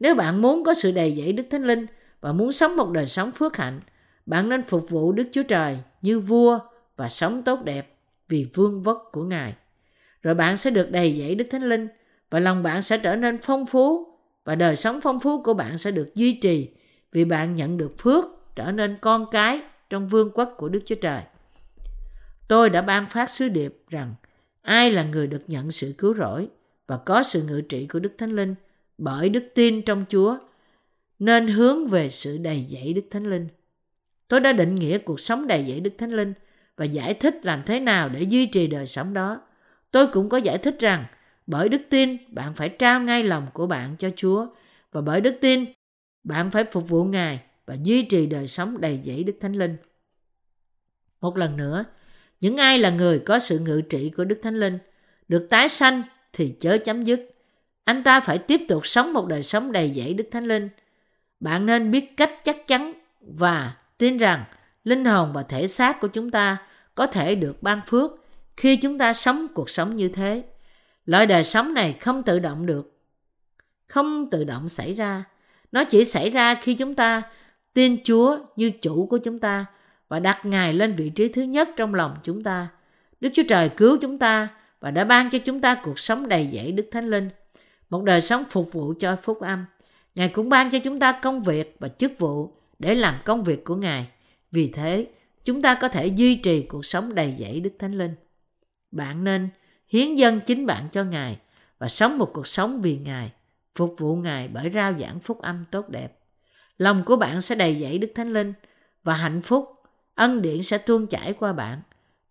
Nếu 0.00 0.14
bạn 0.14 0.42
muốn 0.42 0.64
có 0.64 0.74
sự 0.74 0.92
đầy 0.92 1.12
dẫy 1.12 1.32
Đức 1.32 1.44
Thánh 1.50 1.64
Linh 1.64 1.86
và 2.20 2.32
muốn 2.32 2.52
sống 2.52 2.76
một 2.76 2.90
đời 2.90 3.06
sống 3.06 3.32
phước 3.32 3.56
hạnh, 3.56 3.80
bạn 4.26 4.48
nên 4.48 4.62
phục 4.62 4.90
vụ 4.90 5.12
Đức 5.12 5.24
Chúa 5.32 5.42
Trời 5.42 5.78
như 6.02 6.20
vua 6.20 6.58
và 6.96 7.08
sống 7.08 7.42
tốt 7.42 7.62
đẹp 7.64 7.93
vì 8.28 8.46
vương 8.54 8.82
vất 8.82 8.98
của 9.12 9.24
Ngài. 9.24 9.54
Rồi 10.22 10.34
bạn 10.34 10.56
sẽ 10.56 10.70
được 10.70 10.90
đầy 10.90 11.18
dẫy 11.18 11.34
Đức 11.34 11.44
Thánh 11.50 11.62
Linh 11.62 11.88
và 12.30 12.40
lòng 12.40 12.62
bạn 12.62 12.82
sẽ 12.82 12.98
trở 12.98 13.16
nên 13.16 13.38
phong 13.42 13.66
phú 13.66 14.06
và 14.44 14.54
đời 14.54 14.76
sống 14.76 15.00
phong 15.00 15.20
phú 15.20 15.42
của 15.42 15.54
bạn 15.54 15.78
sẽ 15.78 15.90
được 15.90 16.14
duy 16.14 16.38
trì 16.42 16.68
vì 17.12 17.24
bạn 17.24 17.54
nhận 17.54 17.76
được 17.76 17.98
phước 17.98 18.24
trở 18.56 18.72
nên 18.72 18.96
con 19.00 19.26
cái 19.30 19.60
trong 19.90 20.08
vương 20.08 20.30
quốc 20.34 20.54
của 20.56 20.68
Đức 20.68 20.80
Chúa 20.86 20.94
Trời. 20.94 21.22
Tôi 22.48 22.70
đã 22.70 22.82
ban 22.82 23.08
phát 23.08 23.30
sứ 23.30 23.48
điệp 23.48 23.76
rằng 23.88 24.14
ai 24.62 24.90
là 24.90 25.04
người 25.04 25.26
được 25.26 25.42
nhận 25.46 25.70
sự 25.70 25.94
cứu 25.98 26.14
rỗi 26.14 26.48
và 26.86 26.96
có 26.96 27.22
sự 27.22 27.42
ngự 27.42 27.60
trị 27.60 27.86
của 27.86 27.98
Đức 27.98 28.12
Thánh 28.18 28.30
Linh 28.30 28.54
bởi 28.98 29.28
đức 29.28 29.44
tin 29.54 29.82
trong 29.82 30.04
Chúa 30.08 30.38
nên 31.18 31.48
hướng 31.48 31.86
về 31.86 32.10
sự 32.10 32.38
đầy 32.38 32.66
dẫy 32.70 32.92
Đức 32.92 33.04
Thánh 33.10 33.30
Linh. 33.30 33.48
Tôi 34.28 34.40
đã 34.40 34.52
định 34.52 34.74
nghĩa 34.74 34.98
cuộc 34.98 35.20
sống 35.20 35.46
đầy 35.46 35.64
dẫy 35.68 35.80
Đức 35.80 35.92
Thánh 35.98 36.12
Linh 36.12 36.34
và 36.76 36.84
giải 36.84 37.14
thích 37.14 37.40
làm 37.42 37.62
thế 37.66 37.80
nào 37.80 38.08
để 38.08 38.22
duy 38.22 38.46
trì 38.46 38.66
đời 38.66 38.86
sống 38.86 39.14
đó. 39.14 39.40
Tôi 39.90 40.06
cũng 40.06 40.28
có 40.28 40.36
giải 40.36 40.58
thích 40.58 40.76
rằng 40.80 41.04
bởi 41.46 41.68
đức 41.68 41.82
tin 41.90 42.16
bạn 42.28 42.54
phải 42.54 42.68
trao 42.68 43.00
ngay 43.00 43.22
lòng 43.22 43.46
của 43.52 43.66
bạn 43.66 43.96
cho 43.98 44.10
Chúa 44.16 44.46
và 44.92 45.00
bởi 45.00 45.20
đức 45.20 45.34
tin 45.40 45.64
bạn 46.24 46.50
phải 46.50 46.64
phục 46.64 46.88
vụ 46.88 47.04
Ngài 47.04 47.40
và 47.66 47.76
duy 47.82 48.02
trì 48.02 48.26
đời 48.26 48.46
sống 48.46 48.80
đầy 48.80 49.00
dẫy 49.04 49.24
Đức 49.24 49.36
Thánh 49.40 49.52
Linh. 49.52 49.76
Một 51.20 51.36
lần 51.36 51.56
nữa, 51.56 51.84
những 52.40 52.56
ai 52.56 52.78
là 52.78 52.90
người 52.90 53.18
có 53.18 53.38
sự 53.38 53.58
ngự 53.58 53.82
trị 53.90 54.10
của 54.16 54.24
Đức 54.24 54.40
Thánh 54.42 54.54
Linh 54.54 54.78
được 55.28 55.46
tái 55.50 55.68
sanh 55.68 56.02
thì 56.32 56.54
chớ 56.60 56.78
chấm 56.84 57.04
dứt. 57.04 57.20
Anh 57.84 58.02
ta 58.02 58.20
phải 58.20 58.38
tiếp 58.38 58.60
tục 58.68 58.86
sống 58.86 59.12
một 59.12 59.26
đời 59.26 59.42
sống 59.42 59.72
đầy 59.72 59.92
dẫy 59.96 60.14
Đức 60.14 60.28
Thánh 60.30 60.44
Linh. 60.44 60.68
Bạn 61.40 61.66
nên 61.66 61.90
biết 61.90 62.16
cách 62.16 62.44
chắc 62.44 62.66
chắn 62.66 62.92
và 63.20 63.76
tin 63.98 64.16
rằng 64.16 64.44
linh 64.84 65.04
hồn 65.04 65.32
và 65.32 65.42
thể 65.42 65.66
xác 65.66 66.00
của 66.00 66.08
chúng 66.08 66.30
ta 66.30 66.56
có 66.94 67.06
thể 67.06 67.34
được 67.34 67.62
ban 67.62 67.80
phước 67.86 68.10
khi 68.56 68.76
chúng 68.76 68.98
ta 68.98 69.12
sống 69.12 69.46
cuộc 69.54 69.70
sống 69.70 69.96
như 69.96 70.08
thế. 70.08 70.44
Loại 71.06 71.26
đời 71.26 71.44
sống 71.44 71.74
này 71.74 71.92
không 71.92 72.22
tự 72.22 72.38
động 72.38 72.66
được, 72.66 72.98
không 73.86 74.30
tự 74.30 74.44
động 74.44 74.68
xảy 74.68 74.94
ra. 74.94 75.24
Nó 75.72 75.84
chỉ 75.84 76.04
xảy 76.04 76.30
ra 76.30 76.54
khi 76.54 76.74
chúng 76.74 76.94
ta 76.94 77.22
tin 77.74 78.04
Chúa 78.04 78.38
như 78.56 78.70
chủ 78.70 79.06
của 79.10 79.18
chúng 79.18 79.38
ta 79.38 79.66
và 80.08 80.18
đặt 80.18 80.46
Ngài 80.46 80.72
lên 80.72 80.94
vị 80.96 81.10
trí 81.10 81.28
thứ 81.28 81.42
nhất 81.42 81.68
trong 81.76 81.94
lòng 81.94 82.16
chúng 82.22 82.42
ta. 82.42 82.68
Đức 83.20 83.30
Chúa 83.34 83.42
Trời 83.48 83.68
cứu 83.68 83.96
chúng 84.00 84.18
ta 84.18 84.48
và 84.80 84.90
đã 84.90 85.04
ban 85.04 85.30
cho 85.30 85.38
chúng 85.38 85.60
ta 85.60 85.74
cuộc 85.74 85.98
sống 85.98 86.28
đầy 86.28 86.50
dẫy 86.52 86.72
Đức 86.72 86.88
Thánh 86.92 87.06
Linh, 87.06 87.30
một 87.90 88.02
đời 88.04 88.20
sống 88.20 88.44
phục 88.50 88.72
vụ 88.72 88.94
cho 89.00 89.16
phúc 89.22 89.40
âm. 89.40 89.64
Ngài 90.14 90.28
cũng 90.28 90.48
ban 90.48 90.70
cho 90.70 90.78
chúng 90.78 91.00
ta 91.00 91.18
công 91.22 91.42
việc 91.42 91.76
và 91.80 91.88
chức 91.88 92.12
vụ 92.18 92.52
để 92.78 92.94
làm 92.94 93.14
công 93.24 93.44
việc 93.44 93.64
của 93.64 93.76
Ngài. 93.76 94.06
Vì 94.54 94.68
thế, 94.68 95.06
chúng 95.44 95.62
ta 95.62 95.78
có 95.80 95.88
thể 95.88 96.06
duy 96.06 96.34
trì 96.34 96.62
cuộc 96.62 96.84
sống 96.84 97.14
đầy 97.14 97.34
dẫy 97.38 97.60
Đức 97.60 97.72
Thánh 97.78 97.92
Linh. 97.92 98.14
Bạn 98.90 99.24
nên 99.24 99.48
hiến 99.88 100.14
dân 100.14 100.40
chính 100.40 100.66
bạn 100.66 100.88
cho 100.92 101.04
Ngài 101.04 101.38
và 101.78 101.88
sống 101.88 102.18
một 102.18 102.30
cuộc 102.32 102.46
sống 102.46 102.82
vì 102.82 102.98
Ngài, 102.98 103.32
phục 103.74 103.94
vụ 103.98 104.16
Ngài 104.16 104.48
bởi 104.48 104.70
rao 104.74 104.94
giảng 105.00 105.20
phúc 105.20 105.40
âm 105.42 105.64
tốt 105.70 105.88
đẹp. 105.88 106.18
Lòng 106.78 107.02
của 107.06 107.16
bạn 107.16 107.40
sẽ 107.40 107.54
đầy 107.54 107.80
dẫy 107.80 107.98
Đức 107.98 108.12
Thánh 108.14 108.32
Linh 108.32 108.52
và 109.02 109.14
hạnh 109.14 109.42
phúc, 109.42 109.82
ân 110.14 110.42
điển 110.42 110.62
sẽ 110.62 110.78
tuôn 110.78 111.06
chảy 111.06 111.32
qua 111.32 111.52
bạn. 111.52 111.80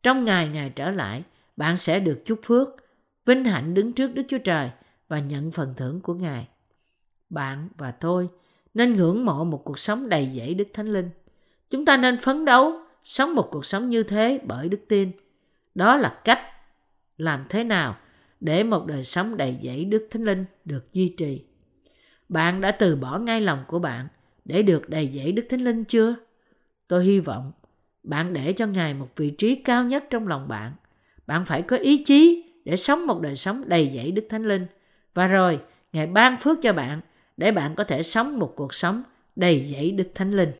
Trong 0.03 0.23
ngày 0.23 0.47
Ngài 0.47 0.69
trở 0.69 0.91
lại, 0.91 1.23
bạn 1.57 1.77
sẽ 1.77 1.99
được 1.99 2.21
chúc 2.25 2.39
phước, 2.43 2.67
vinh 3.25 3.45
hạnh 3.45 3.73
đứng 3.73 3.93
trước 3.93 4.07
Đức 4.13 4.23
Chúa 4.29 4.37
Trời 4.37 4.69
và 5.07 5.19
nhận 5.19 5.51
phần 5.51 5.73
thưởng 5.77 6.01
của 6.01 6.13
Ngài. 6.13 6.47
Bạn 7.29 7.69
và 7.77 7.91
tôi 7.91 8.27
nên 8.73 8.95
ngưỡng 8.95 9.25
mộ 9.25 9.43
một 9.43 9.61
cuộc 9.65 9.79
sống 9.79 10.09
đầy 10.09 10.29
dẫy 10.37 10.53
Đức 10.53 10.67
Thánh 10.73 10.93
Linh. 10.93 11.09
Chúng 11.73 11.85
ta 11.85 11.97
nên 11.97 12.17
phấn 12.17 12.45
đấu 12.45 12.79
sống 13.03 13.35
một 13.35 13.47
cuộc 13.51 13.65
sống 13.65 13.89
như 13.89 14.03
thế 14.03 14.39
bởi 14.43 14.69
đức 14.69 14.79
tin. 14.87 15.11
Đó 15.75 15.95
là 15.95 16.19
cách 16.23 16.39
làm 17.17 17.45
thế 17.49 17.63
nào 17.63 17.97
để 18.39 18.63
một 18.63 18.85
đời 18.85 19.03
sống 19.03 19.37
đầy 19.37 19.57
dẫy 19.63 19.85
Đức 19.85 20.07
Thánh 20.11 20.23
Linh 20.23 20.45
được 20.65 20.93
duy 20.93 21.13
trì. 21.17 21.41
Bạn 22.29 22.61
đã 22.61 22.71
từ 22.71 22.95
bỏ 22.95 23.19
ngay 23.19 23.41
lòng 23.41 23.63
của 23.67 23.79
bạn 23.79 24.07
để 24.45 24.63
được 24.63 24.89
đầy 24.89 25.11
dẫy 25.15 25.31
Đức 25.31 25.45
Thánh 25.49 25.59
Linh 25.59 25.83
chưa? 25.83 26.15
Tôi 26.87 27.05
hy 27.05 27.19
vọng 27.19 27.51
bạn 28.03 28.33
để 28.33 28.53
cho 28.53 28.67
Ngài 28.67 28.93
một 28.93 29.09
vị 29.15 29.29
trí 29.29 29.55
cao 29.55 29.83
nhất 29.83 30.03
trong 30.09 30.27
lòng 30.27 30.47
bạn. 30.47 30.71
Bạn 31.27 31.45
phải 31.45 31.61
có 31.61 31.77
ý 31.77 32.03
chí 32.03 32.51
để 32.65 32.77
sống 32.77 33.07
một 33.07 33.21
đời 33.21 33.35
sống 33.35 33.63
đầy 33.67 33.91
dẫy 33.95 34.11
Đức 34.11 34.27
Thánh 34.29 34.43
Linh. 34.43 34.65
Và 35.13 35.27
rồi, 35.27 35.59
Ngài 35.93 36.07
ban 36.07 36.37
phước 36.39 36.57
cho 36.61 36.73
bạn 36.73 37.01
để 37.37 37.51
bạn 37.51 37.75
có 37.75 37.83
thể 37.83 38.03
sống 38.03 38.39
một 38.39 38.53
cuộc 38.55 38.73
sống 38.73 39.03
đầy 39.35 39.71
dẫy 39.73 39.91
Đức 39.91 40.11
Thánh 40.15 40.31
Linh. 40.31 40.51